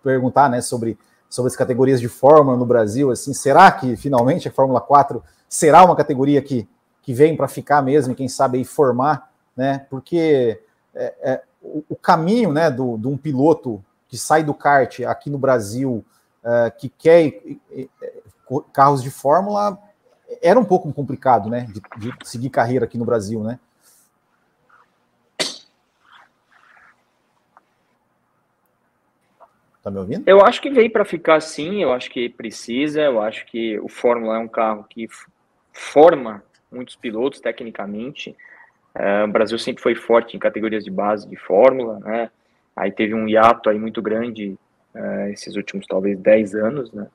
perguntar, 0.02 0.48
né, 0.48 0.62
sobre 0.62 0.96
sobre 1.30 1.48
as 1.48 1.56
categorias 1.56 2.00
de 2.00 2.08
Fórmula 2.08 2.56
no 2.56 2.66
Brasil, 2.66 3.12
assim, 3.12 3.32
será 3.32 3.70
que 3.70 3.94
finalmente 3.94 4.48
a 4.48 4.52
Fórmula 4.52 4.80
4 4.80 5.22
será 5.48 5.84
uma 5.84 5.94
categoria 5.94 6.42
que, 6.42 6.68
que 7.00 7.14
vem 7.14 7.36
para 7.36 7.46
ficar 7.46 7.80
mesmo, 7.80 8.16
quem 8.16 8.28
sabe 8.28 8.58
aí 8.58 8.64
formar, 8.64 9.30
né? 9.56 9.86
Porque 9.88 10.60
é, 10.92 11.14
é, 11.22 11.42
o, 11.62 11.84
o, 11.88 11.94
caminho, 11.96 12.52
né, 12.52 12.68
do, 12.68 12.98
de 12.98 13.06
um 13.06 13.16
piloto 13.16 13.82
que 14.08 14.18
sai 14.18 14.42
do 14.42 14.52
kart 14.52 15.00
aqui 15.02 15.30
no 15.30 15.38
Brasil, 15.38 16.04
é, 16.42 16.70
que 16.76 16.88
quer 16.88 17.32
carros 18.72 19.00
de 19.00 19.10
Fórmula, 19.10 19.78
era 20.42 20.58
um 20.58 20.64
pouco 20.64 20.92
complicado, 20.92 21.48
né, 21.48 21.68
de, 21.72 21.80
de 21.98 22.28
seguir 22.28 22.50
carreira 22.50 22.84
aqui 22.84 22.98
no 22.98 23.04
Brasil, 23.04 23.42
né? 23.42 23.58
Tá 29.82 29.90
me 29.90 29.98
ouvindo? 29.98 30.28
Eu 30.28 30.44
acho 30.44 30.60
que 30.60 30.70
veio 30.70 30.90
para 30.90 31.04
ficar 31.04 31.40
sim, 31.40 31.82
eu 31.82 31.92
acho 31.92 32.10
que 32.10 32.28
precisa, 32.28 33.00
eu 33.00 33.20
acho 33.20 33.46
que 33.46 33.78
o 33.80 33.88
Fórmula 33.88 34.36
é 34.36 34.38
um 34.38 34.48
carro 34.48 34.84
que 34.88 35.08
forma 35.72 36.42
muitos 36.70 36.96
pilotos 36.96 37.40
tecnicamente. 37.40 38.36
Uh, 38.94 39.24
o 39.24 39.32
Brasil 39.32 39.58
sempre 39.58 39.82
foi 39.82 39.94
forte 39.94 40.36
em 40.36 40.40
categorias 40.40 40.84
de 40.84 40.90
base 40.90 41.28
de 41.28 41.36
Fórmula, 41.36 41.98
né? 42.00 42.30
Aí 42.76 42.92
teve 42.92 43.14
um 43.14 43.26
hiato 43.26 43.70
aí 43.70 43.78
muito 43.78 44.02
grande 44.02 44.58
uh, 44.94 45.28
esses 45.32 45.56
últimos 45.56 45.86
talvez 45.86 46.18
10 46.18 46.54
anos, 46.54 46.92
né? 46.92 47.06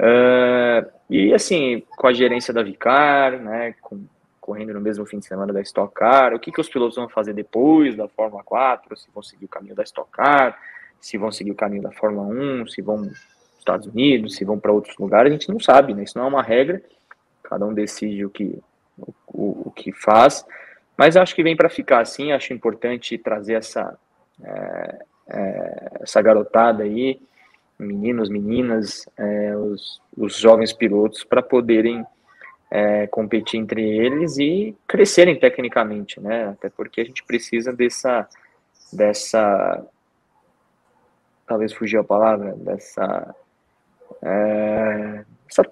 Uh, 0.00 0.90
e 1.08 1.32
assim, 1.32 1.82
com 1.96 2.06
a 2.06 2.12
gerência 2.12 2.52
da 2.52 2.62
Vicar, 2.62 3.32
né, 3.32 3.74
com, 3.80 4.04
correndo 4.40 4.74
no 4.74 4.80
mesmo 4.80 5.06
fim 5.06 5.18
de 5.18 5.26
semana 5.26 5.52
da 5.52 5.60
Stock 5.62 5.94
Car, 5.94 6.34
o 6.34 6.38
que, 6.38 6.52
que 6.52 6.60
os 6.60 6.68
pilotos 6.68 6.96
vão 6.96 7.08
fazer 7.08 7.32
depois 7.32 7.96
da 7.96 8.06
Fórmula 8.08 8.42
4, 8.44 8.96
se 8.96 9.08
vão 9.12 9.22
seguir 9.22 9.46
o 9.46 9.48
caminho 9.48 9.74
da 9.74 9.82
Stock 9.82 10.10
Car, 10.10 10.58
se 11.00 11.16
vão 11.16 11.32
seguir 11.32 11.50
o 11.50 11.56
caminho 11.56 11.82
da 11.82 11.92
Fórmula 11.92 12.26
1, 12.26 12.68
se 12.68 12.82
vão 12.82 13.02
para 13.02 13.10
os 13.10 13.58
Estados 13.58 13.86
Unidos, 13.86 14.36
se 14.36 14.44
vão 14.44 14.58
para 14.58 14.72
outros 14.72 14.96
lugares, 14.98 15.30
a 15.30 15.34
gente 15.34 15.48
não 15.48 15.58
sabe, 15.58 15.94
né? 15.94 16.04
Isso 16.04 16.18
não 16.18 16.26
é 16.26 16.28
uma 16.28 16.42
regra, 16.42 16.82
cada 17.42 17.64
um 17.64 17.72
decide 17.72 18.24
o 18.24 18.30
que, 18.30 18.58
o, 18.98 19.14
o, 19.26 19.62
o 19.68 19.70
que 19.70 19.92
faz, 19.92 20.44
mas 20.96 21.16
acho 21.16 21.34
que 21.34 21.42
vem 21.42 21.56
para 21.56 21.68
ficar 21.68 22.00
assim, 22.00 22.32
acho 22.32 22.52
importante 22.52 23.18
trazer 23.18 23.54
essa, 23.54 23.98
é, 24.42 24.98
é, 25.28 25.90
essa 26.00 26.22
garotada 26.22 26.84
aí, 26.84 27.20
meninos, 27.78 28.28
meninas, 28.28 29.06
é, 29.16 29.56
os, 29.56 30.00
os 30.16 30.36
jovens 30.36 30.72
pilotos, 30.72 31.24
para 31.24 31.42
poderem 31.42 32.04
é, 32.70 33.06
competir 33.06 33.60
entre 33.60 33.82
eles 33.82 34.38
e 34.38 34.76
crescerem 34.86 35.38
tecnicamente, 35.38 36.20
né? 36.20 36.48
Até 36.48 36.68
porque 36.68 37.00
a 37.00 37.04
gente 37.04 37.24
precisa 37.24 37.72
dessa, 37.72 38.28
dessa 38.92 39.84
talvez 41.46 41.72
fugiu 41.72 42.00
a 42.00 42.04
palavra, 42.04 42.52
dessa 42.56 43.34
é, 44.22 45.24
essa 45.48 45.64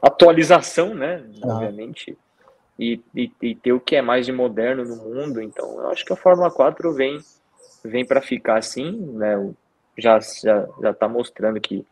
atualização, 0.00 0.94
né, 0.94 1.24
obviamente, 1.42 2.16
e, 2.78 3.00
e, 3.14 3.32
e, 3.42 3.54
ter 3.54 3.72
o 3.72 3.80
que 3.80 3.96
é 3.96 4.02
mais 4.02 4.26
de 4.26 4.32
moderno 4.32 4.84
no 4.84 4.96
mundo, 4.96 5.40
então 5.40 5.80
eu 5.80 5.88
acho 5.88 6.04
que 6.04 6.12
a 6.12 6.16
Fórmula 6.16 6.50
4 6.50 6.92
vem, 6.92 7.18
vem 7.82 8.04
para 8.04 8.20
ficar 8.20 8.58
assim, 8.58 8.92
né, 8.92 9.34
já 9.96 10.18
já 10.20 10.66
já 10.80 10.90
está 10.90 11.08
mostrando 11.08 11.60
que 11.60 11.86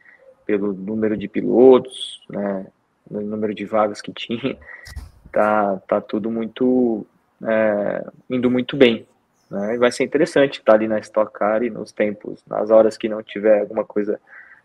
pelo 0.47 0.73
número 0.73 1.17
de 1.17 1.27
pilotos, 1.27 2.23
né, 2.29 2.67
no 3.11 3.21
número 3.23 3.55
de 3.55 3.65
vagas 3.65 4.01
que 4.01 4.13
tinha, 4.13 4.57
tá, 5.33 5.81
tá 5.89 6.01
tudo 6.01 6.31
muito 6.31 7.07
é, 7.43 8.07
indo 8.29 8.51
muito 8.51 8.77
bem, 8.77 9.07
né? 9.51 9.75
E 9.75 9.79
vai 9.79 9.91
ser 9.91 10.05
interessante 10.05 10.59
estar 10.59 10.75
ali 10.75 10.89
na 10.89 10.99
Stock 10.99 11.33
Car 11.33 11.63
e 11.63 11.71
nos 11.71 11.93
tempos, 11.93 12.43
nas 12.47 12.71
horas 12.71 12.97
que 12.97 13.09
não 13.09 13.23
tiver 13.23 13.61
alguma 13.61 13.85
coisa, 13.85 14.21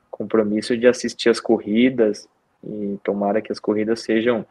compromisso 0.10 0.78
de 0.78 0.88
assistir 0.88 1.30
as 1.30 1.40
corridas 1.40 2.28
e 2.64 3.00
tomara 3.04 3.42
que 3.42 3.52
as 3.52 3.60
corridas 3.60 4.02
sejam 4.02 4.46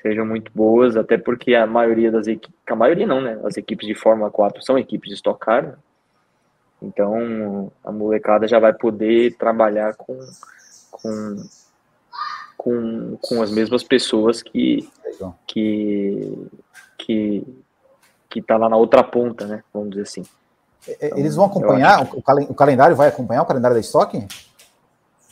sejam 0.00 0.24
muito 0.24 0.52
boas, 0.54 0.96
até 0.96 1.18
porque 1.18 1.56
a 1.56 1.66
maioria 1.66 2.12
das 2.12 2.28
equipes, 2.28 2.56
a 2.68 2.76
maioria 2.76 3.06
não, 3.06 3.20
né? 3.20 3.40
As 3.44 3.56
equipes 3.56 3.86
de 3.86 3.94
Fórmula 3.94 4.30
4 4.30 4.62
são 4.62 4.78
equipes 4.78 5.08
de 5.08 5.16
Stock 5.16 5.40
Car, 5.40 5.62
né? 5.64 5.74
Então 6.80 7.72
a 7.84 7.90
molecada 7.90 8.46
já 8.46 8.58
vai 8.58 8.72
poder 8.72 9.36
trabalhar 9.36 9.94
com, 9.94 10.18
com, 10.90 11.36
com, 12.56 13.18
com 13.20 13.42
as 13.42 13.50
mesmas 13.50 13.82
pessoas 13.82 14.42
que, 14.42 14.88
que, 15.46 16.48
que, 16.96 17.44
que 18.30 18.40
está 18.40 18.56
lá 18.56 18.68
na 18.68 18.76
outra 18.76 19.02
ponta, 19.02 19.46
né? 19.46 19.62
Vamos 19.72 19.90
dizer 19.90 20.02
assim. 20.02 20.24
Então, 20.86 21.18
Eles 21.18 21.34
vão 21.34 21.46
acompanhar, 21.46 22.08
o, 22.14 22.18
o, 22.18 22.54
calendário 22.54 22.96
vai 22.96 23.08
acompanhar 23.08 23.42
o 23.42 23.46
calendário 23.46 23.74
da 23.74 23.80
Stock? 23.80 24.26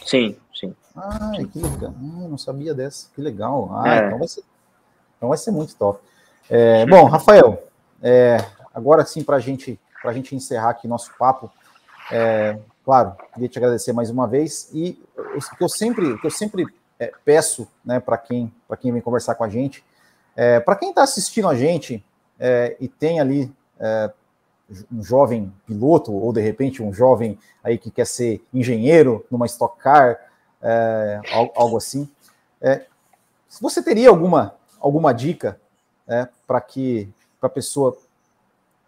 Sim, 0.04 0.36
sim. 0.54 0.74
Ah, 0.94 1.32
que 1.52 1.58
legal. 1.58 1.94
Ah, 1.96 2.28
não 2.28 2.38
sabia 2.38 2.74
dessa. 2.74 3.08
Que 3.14 3.20
legal. 3.20 3.70
Ah, 3.72 3.94
é. 3.94 4.06
então, 4.06 4.18
vai 4.18 4.28
ser, 4.28 4.44
então 5.16 5.28
vai 5.28 5.38
ser 5.38 5.50
muito 5.50 5.76
top. 5.76 6.00
É, 6.48 6.86
bom, 6.86 7.04
Rafael, 7.04 7.64
é, 8.02 8.38
agora 8.74 9.04
sim, 9.04 9.22
para 9.22 9.38
gente, 9.38 9.78
a 10.04 10.12
gente 10.12 10.34
encerrar 10.34 10.70
aqui 10.70 10.86
nosso 10.86 11.12
papo, 11.18 11.50
é, 12.10 12.58
claro, 12.84 13.16
queria 13.34 13.48
te 13.48 13.58
agradecer 13.58 13.92
mais 13.92 14.10
uma 14.10 14.26
vez. 14.26 14.70
E 14.72 15.02
o 15.16 15.56
que 15.56 15.64
eu 15.64 15.68
sempre, 15.68 16.12
o 16.12 16.20
que 16.20 16.26
eu 16.26 16.30
sempre 16.30 16.64
é, 16.98 17.12
peço 17.24 17.68
né, 17.84 18.00
para 18.00 18.16
quem, 18.16 18.52
quem 18.80 18.92
vem 18.92 19.02
conversar 19.02 19.34
com 19.34 19.44
a 19.44 19.48
gente, 19.48 19.84
é, 20.34 20.60
para 20.60 20.76
quem 20.76 20.90
está 20.90 21.02
assistindo 21.02 21.48
a 21.48 21.54
gente, 21.54 22.04
é, 22.38 22.76
e 22.78 22.88
tem 22.88 23.20
ali 23.20 23.52
é, 23.78 24.12
um 24.92 25.02
jovem 25.02 25.52
piloto, 25.66 26.12
ou 26.12 26.32
de 26.32 26.40
repente 26.40 26.82
um 26.82 26.92
jovem 26.92 27.38
aí 27.62 27.78
que 27.78 27.90
quer 27.90 28.06
ser 28.06 28.44
engenheiro 28.52 29.24
numa 29.30 29.46
Stock 29.46 29.78
Car, 29.78 30.18
é, 30.62 31.20
algo 31.54 31.76
assim. 31.76 32.08
Você 33.60 33.82
teria 33.82 34.08
alguma, 34.08 34.54
alguma 34.80 35.14
dica 35.14 35.58
para 36.46 36.60
que 36.60 37.08
a 37.40 37.48
pessoa 37.48 37.96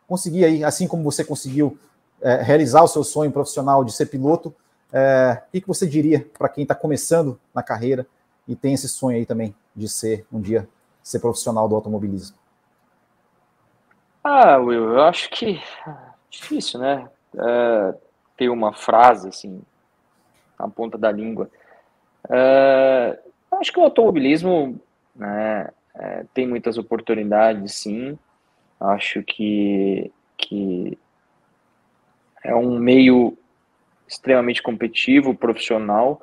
conseguir 0.08 0.44
aí, 0.44 0.64
assim 0.64 0.88
como 0.88 1.04
você 1.04 1.22
conseguiu 1.22 1.78
é, 2.20 2.42
realizar 2.42 2.82
o 2.82 2.88
seu 2.88 3.04
sonho 3.04 3.30
profissional 3.30 3.84
de 3.84 3.92
ser 3.92 4.06
piloto, 4.06 4.52
é, 4.92 5.42
o 5.46 5.50
que, 5.52 5.60
que 5.60 5.68
você 5.68 5.86
diria 5.86 6.26
para 6.36 6.48
quem 6.48 6.62
está 6.62 6.74
começando 6.74 7.38
na 7.54 7.62
carreira 7.62 8.06
e 8.48 8.56
tem 8.56 8.72
esse 8.72 8.88
sonho 8.88 9.18
aí 9.18 9.26
também 9.26 9.54
de 9.76 9.86
ser 9.88 10.26
um 10.32 10.40
dia 10.40 10.66
ser 11.02 11.20
profissional 11.20 11.68
do 11.68 11.74
automobilismo? 11.74 12.36
Ah, 14.24 14.56
Will, 14.58 14.94
eu 14.94 15.02
acho 15.02 15.30
que 15.30 15.62
difícil, 16.30 16.80
né? 16.80 17.08
É, 17.36 17.94
ter 18.36 18.48
uma 18.48 18.72
frase 18.72 19.28
assim 19.28 19.60
na 20.58 20.68
ponta 20.68 20.98
da 20.98 21.12
língua. 21.12 21.50
É, 22.28 23.18
acho 23.52 23.72
que 23.72 23.78
o 23.78 23.84
automobilismo 23.84 24.80
né, 25.14 25.68
é, 25.94 26.24
tem 26.34 26.46
muitas 26.46 26.78
oportunidades, 26.78 27.74
sim. 27.74 28.18
Acho 28.80 29.22
que, 29.22 30.10
que 30.36 30.98
é 32.44 32.54
um 32.54 32.78
meio 32.78 33.36
extremamente 34.06 34.62
competitivo, 34.62 35.34
profissional, 35.34 36.22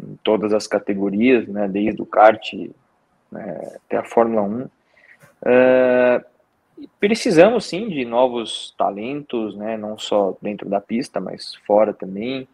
em 0.00 0.16
todas 0.22 0.52
as 0.52 0.66
categorias, 0.66 1.48
né, 1.48 1.66
desde 1.66 2.00
o 2.00 2.06
kart 2.06 2.52
né, 3.32 3.78
até 3.86 3.96
a 3.96 4.04
Fórmula 4.04 4.42
1. 4.42 4.68
É, 5.44 6.24
precisamos 7.00 7.66
sim 7.66 7.88
de 7.88 8.04
novos 8.04 8.74
talentos, 8.76 9.56
né? 9.56 9.76
Não 9.76 9.98
só 9.98 10.36
dentro 10.40 10.68
da 10.68 10.80
pista, 10.80 11.20
mas 11.20 11.54
fora 11.66 11.92
também. 11.92 12.46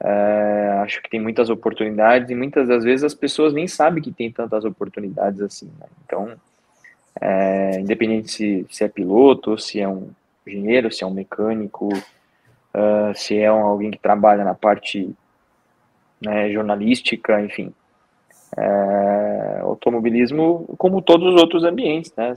É, 0.00 0.80
acho 0.82 1.00
que 1.02 1.08
tem 1.08 1.20
muitas 1.20 1.48
oportunidades 1.48 2.30
e 2.30 2.34
muitas 2.34 2.68
das 2.68 2.84
vezes 2.84 3.04
as 3.04 3.14
pessoas 3.14 3.52
nem 3.52 3.66
sabem 3.66 4.02
que 4.02 4.12
tem 4.12 4.30
tantas 4.30 4.64
oportunidades 4.64 5.40
assim. 5.40 5.70
Né? 5.78 5.86
Então, 6.04 6.32
é, 7.20 7.80
independente 7.80 8.30
se, 8.30 8.66
se 8.70 8.84
é 8.84 8.88
piloto, 8.88 9.58
se 9.58 9.80
é 9.80 9.88
um 9.88 10.10
engenheiro, 10.46 10.92
se 10.92 11.04
é 11.04 11.06
um 11.06 11.12
mecânico, 11.12 11.88
uh, 11.88 13.14
se 13.14 13.38
é 13.38 13.50
um, 13.52 13.64
alguém 13.64 13.90
que 13.90 13.98
trabalha 13.98 14.44
na 14.44 14.54
parte 14.54 15.14
né, 16.20 16.50
jornalística, 16.50 17.40
enfim. 17.40 17.72
É, 18.56 19.60
automobilismo, 19.62 20.64
como 20.78 21.02
todos 21.02 21.34
os 21.34 21.40
outros 21.40 21.64
ambientes, 21.64 22.12
né? 22.16 22.34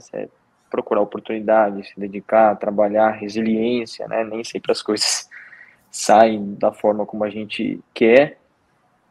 Procurar 0.68 1.00
oportunidade, 1.00 1.86
se 1.86 1.98
dedicar, 1.98 2.56
trabalhar, 2.56 3.10
resiliência, 3.10 4.06
né? 4.08 4.24
Nem 4.24 4.42
sempre 4.42 4.72
as 4.72 4.82
coisas 4.82 5.28
saem 5.90 6.54
da 6.54 6.72
forma 6.72 7.06
como 7.06 7.22
a 7.24 7.30
gente 7.30 7.80
quer, 7.94 8.38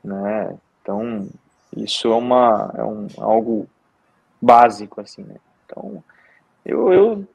né? 0.03 0.57
Então, 0.81 1.29
isso 1.75 2.11
é 2.11 2.15
uma 2.15 2.73
é 2.77 2.83
um 2.83 3.07
algo 3.17 3.67
básico 4.41 4.99
assim, 4.99 5.23
né? 5.23 5.35
Então, 5.67 6.03
eu 6.65 6.93
eu 6.93 7.27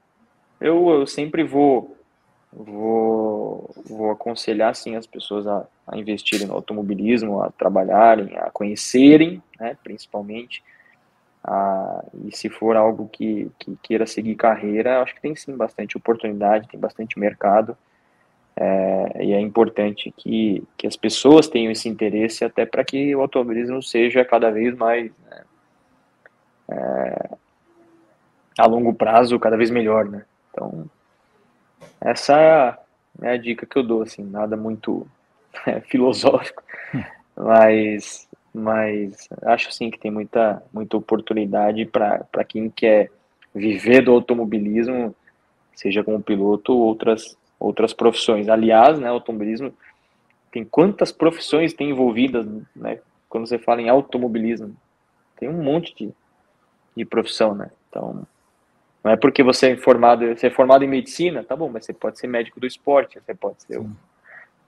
eu, 0.60 0.90
eu 0.90 1.06
sempre 1.06 1.44
vou 1.44 1.96
vou 2.52 3.70
vou 3.86 4.10
aconselhar 4.10 4.74
sim 4.74 4.96
as 4.96 5.06
pessoas 5.06 5.46
a, 5.46 5.66
a 5.86 5.98
investirem 5.98 6.46
no 6.46 6.54
automobilismo, 6.54 7.42
a 7.42 7.50
trabalharem, 7.50 8.36
a 8.38 8.50
conhecerem, 8.50 9.42
né, 9.60 9.76
principalmente. 9.82 10.62
Ah, 11.44 12.04
e 12.24 12.36
se 12.36 12.48
for 12.48 12.76
algo 12.76 13.08
que, 13.08 13.50
que 13.58 13.76
queira 13.82 14.06
seguir 14.06 14.36
carreira, 14.36 15.02
acho 15.02 15.14
que 15.14 15.20
tem 15.20 15.34
sim 15.34 15.56
bastante 15.56 15.96
oportunidade, 15.96 16.68
tem 16.68 16.78
bastante 16.78 17.18
mercado. 17.18 17.76
É, 18.54 19.24
e 19.24 19.32
é 19.32 19.40
importante 19.40 20.12
que, 20.16 20.62
que 20.76 20.86
as 20.86 20.94
pessoas 20.94 21.48
tenham 21.48 21.72
esse 21.72 21.88
interesse 21.88 22.44
até 22.44 22.66
para 22.66 22.84
que 22.84 23.14
o 23.16 23.20
automobilismo 23.22 23.82
seja 23.82 24.24
cada 24.24 24.50
vez 24.50 24.76
mais 24.76 25.10
né, 25.24 25.44
é, 26.68 27.30
a 28.58 28.66
longo 28.66 28.92
prazo 28.94 29.38
cada 29.38 29.56
vez 29.56 29.70
melhor, 29.70 30.04
né? 30.04 30.24
Então 30.50 30.86
essa 32.00 32.78
é 33.20 33.30
a 33.30 33.36
dica 33.36 33.66
que 33.66 33.76
eu 33.76 33.82
dou, 33.82 34.02
assim, 34.02 34.24
nada 34.24 34.56
muito 34.56 35.06
é, 35.66 35.80
filosófico, 35.80 36.62
mas 37.36 38.28
mas 38.54 39.28
acho 39.42 39.72
sim 39.72 39.90
que 39.90 39.98
tem 39.98 40.10
muita 40.10 40.62
muita 40.72 40.96
oportunidade 40.96 41.86
para 41.86 42.44
quem 42.46 42.68
quer 42.68 43.10
viver 43.54 44.02
do 44.02 44.12
automobilismo, 44.12 45.14
seja 45.74 46.04
como 46.04 46.22
piloto 46.22 46.72
ou 46.74 46.80
outras 46.80 47.36
outras 47.58 47.92
profissões. 47.92 48.48
Aliás, 48.48 48.98
né, 48.98 49.08
automobilismo 49.08 49.72
tem 50.50 50.64
quantas 50.64 51.10
profissões 51.10 51.72
tem 51.72 51.90
envolvidas, 51.90 52.46
né? 52.76 53.00
Quando 53.28 53.46
você 53.46 53.58
fala 53.58 53.80
em 53.80 53.88
automobilismo, 53.88 54.76
tem 55.36 55.48
um 55.48 55.62
monte 55.62 55.94
de, 55.94 56.12
de 56.94 57.04
profissão, 57.06 57.54
né? 57.54 57.70
Então, 57.88 58.26
não 59.02 59.12
é 59.12 59.16
porque 59.16 59.42
você 59.42 59.70
é 59.70 59.76
formado, 59.76 60.26
você 60.28 60.46
é 60.46 60.50
formado 60.50 60.84
em 60.84 60.88
medicina, 60.88 61.42
tá 61.42 61.56
bom, 61.56 61.68
mas 61.68 61.84
você 61.84 61.92
pode 61.92 62.18
ser 62.18 62.26
médico 62.26 62.60
do 62.60 62.66
esporte, 62.66 63.18
você 63.20 63.34
pode 63.34 63.62
ser 63.62 63.78
um, 63.78 63.92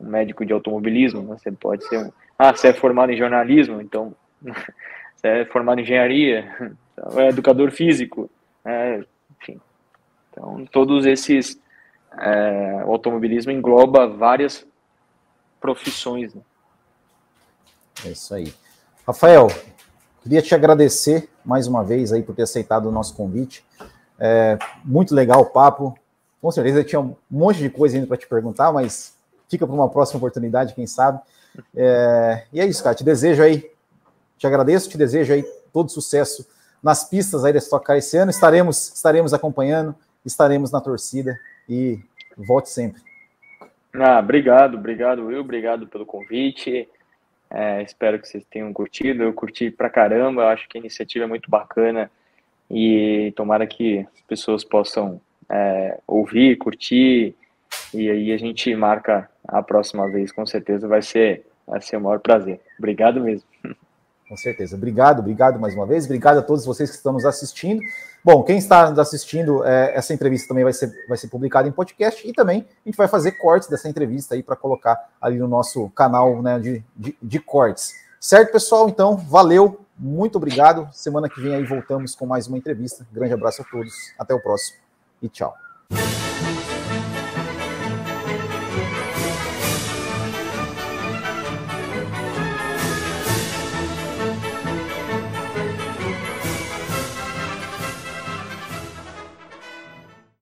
um 0.01 0.06
médico 0.06 0.44
de 0.44 0.52
automobilismo, 0.52 1.23
né? 1.23 1.36
você 1.39 1.52
pode 1.52 1.86
ser 1.86 1.98
um, 1.98 2.12
ah, 2.39 2.52
você 2.52 2.69
é 2.69 2.73
formado 2.73 3.12
em 3.12 3.16
jornalismo, 3.16 3.81
então 3.81 4.15
você 4.43 5.28
é 5.28 5.44
formado 5.44 5.78
em 5.78 5.82
engenharia, 5.82 6.74
é 7.16 7.28
educador 7.28 7.70
físico, 7.70 8.28
é, 8.65 9.05
enfim. 9.40 9.61
Então, 10.31 10.65
todos 10.66 11.06
esses 11.06 11.61
é, 12.19 12.82
o 12.86 12.93
automobilismo 12.93 13.52
engloba 13.52 14.06
várias 14.06 14.66
profissões. 15.61 16.35
Né? 16.35 16.43
É 18.05 18.09
isso 18.11 18.35
aí. 18.35 18.52
Rafael, 19.06 19.48
queria 20.23 20.43
te 20.43 20.55
agradecer 20.55 21.28
mais 21.44 21.66
uma 21.66 21.85
vez 21.85 22.12
aí 22.12 22.23
por 22.23 22.35
ter 22.35 22.43
aceitado 22.43 22.86
o 22.86 22.93
nosso 22.93 23.15
convite. 23.15 23.65
É, 24.19 24.59
muito 24.85 25.15
legal 25.15 25.41
o 25.41 25.47
papo. 25.47 25.97
Com 26.41 26.51
certeza 26.51 26.85
tinha 26.85 27.01
um 27.01 27.16
monte 27.31 27.59
de 27.59 27.70
coisa 27.70 27.97
ainda 27.97 28.07
para 28.07 28.16
te 28.16 28.27
perguntar, 28.27 28.73
mas 28.73 29.16
fica 29.49 29.66
para 29.66 29.74
uma 29.74 29.89
próxima 29.89 30.19
oportunidade, 30.19 30.74
quem 30.74 30.86
sabe. 30.86 31.20
É, 31.74 32.45
e 32.53 32.61
é 32.61 32.66
isso, 32.66 32.82
cara. 32.82 32.95
Te 32.95 33.05
desejo 33.05 33.43
aí, 33.43 33.70
te 34.36 34.47
agradeço, 34.47 34.91
te 34.91 34.99
desejo 34.99 35.32
aí 35.32 35.45
todo 35.73 35.91
sucesso 35.91 36.47
nas 36.82 37.09
pistas 37.09 37.45
aí 37.45 37.53
da 37.53 37.59
Stock 37.59 37.85
Car 37.85 37.97
esse 37.97 38.16
ano. 38.16 38.31
Estaremos, 38.31 38.93
estaremos 38.95 39.32
acompanhando, 39.32 39.95
estaremos 40.24 40.70
na 40.70 40.81
torcida 40.81 41.39
e 41.69 41.99
volte 42.36 42.69
sempre. 42.69 43.01
Ah, 43.95 44.19
obrigado, 44.19 44.77
obrigado, 44.77 45.27
Will, 45.27 45.41
obrigado 45.41 45.86
pelo 45.86 46.05
convite. 46.05 46.89
É, 47.49 47.82
espero 47.82 48.19
que 48.19 48.27
vocês 48.27 48.45
tenham 48.51 48.73
curtido. 48.73 49.23
Eu 49.23 49.32
curti 49.32 49.70
pra 49.70 49.89
caramba, 49.89 50.49
acho 50.49 50.69
que 50.69 50.77
a 50.77 50.81
iniciativa 50.81 51.24
é 51.24 51.28
muito 51.28 51.49
bacana 51.49 52.11
e 52.70 53.32
tomara 53.36 53.66
que 53.66 54.07
as 54.15 54.20
pessoas 54.23 54.65
possam 54.65 55.20
é, 55.49 55.99
ouvir, 56.07 56.57
curtir 56.57 57.35
e 57.93 58.11
aí 58.11 58.32
a 58.32 58.36
gente 58.36 58.74
marca 58.74 59.28
a 59.47 59.62
próxima 59.62 60.09
vez, 60.09 60.32
com 60.32 60.45
certeza 60.47 60.89
vai 60.89 61.03
ser, 61.03 61.47
vai 61.66 61.81
ser 61.81 61.97
o 61.97 62.01
maior 62.01 62.20
prazer. 62.20 62.61
Obrigado 62.78 63.20
mesmo. 63.20 63.47
Com 64.28 64.36
certeza. 64.36 64.74
Obrigado, 64.74 65.20
obrigado 65.20 65.61
mais 65.61 65.74
uma 65.74 65.86
vez. 65.86 66.07
Obrigado 66.07 66.39
a 66.39 66.43
todos 66.43 66.65
vocês 66.65 66.91
que 66.91 66.97
estão 66.97 67.12
nos 67.12 67.27
assistindo. 67.27 67.81
Bom, 68.24 68.43
quem 68.43 68.57
está 68.57 68.89
nos 68.89 68.99
assistindo, 68.99 69.62
é, 69.65 69.95
essa 69.95 70.15
entrevista 70.15 70.49
também 70.49 70.65
vai 70.65 70.73
ser, 70.73 70.91
vai 71.07 71.19
ser 71.19 71.28
publicada 71.28 71.69
em 71.69 71.73
podcast 71.73 72.27
e 72.27 72.32
também 72.32 72.66
a 72.85 72.89
gente 72.89 72.97
vai 72.97 73.07
fazer 73.07 73.32
cortes 73.32 73.69
dessa 73.69 73.86
entrevista 73.86 74.35
aí 74.35 74.43
para 74.43 74.57
colocar 74.57 75.11
ali 75.20 75.39
no 75.39 75.47
nosso 75.47 75.91
canal 75.91 76.41
né, 76.41 76.59
de, 76.59 76.82
de, 76.97 77.15
de 77.23 77.39
cortes. 77.39 77.93
Certo, 78.19 78.51
pessoal? 78.51 78.89
Então, 78.89 79.15
valeu, 79.16 79.84
muito 79.98 80.36
obrigado. 80.36 80.88
Semana 80.92 81.28
que 81.28 81.40
vem 81.40 81.54
aí 81.54 81.64
voltamos 81.64 82.14
com 82.14 82.26
mais 82.26 82.46
uma 82.46 82.58
entrevista. 82.58 83.06
Grande 83.12 83.34
abraço 83.34 83.62
a 83.62 83.64
todos. 83.64 83.94
Até 84.18 84.34
o 84.34 84.40
próximo 84.40 84.78
e 85.22 85.28
tchau. 85.28 85.54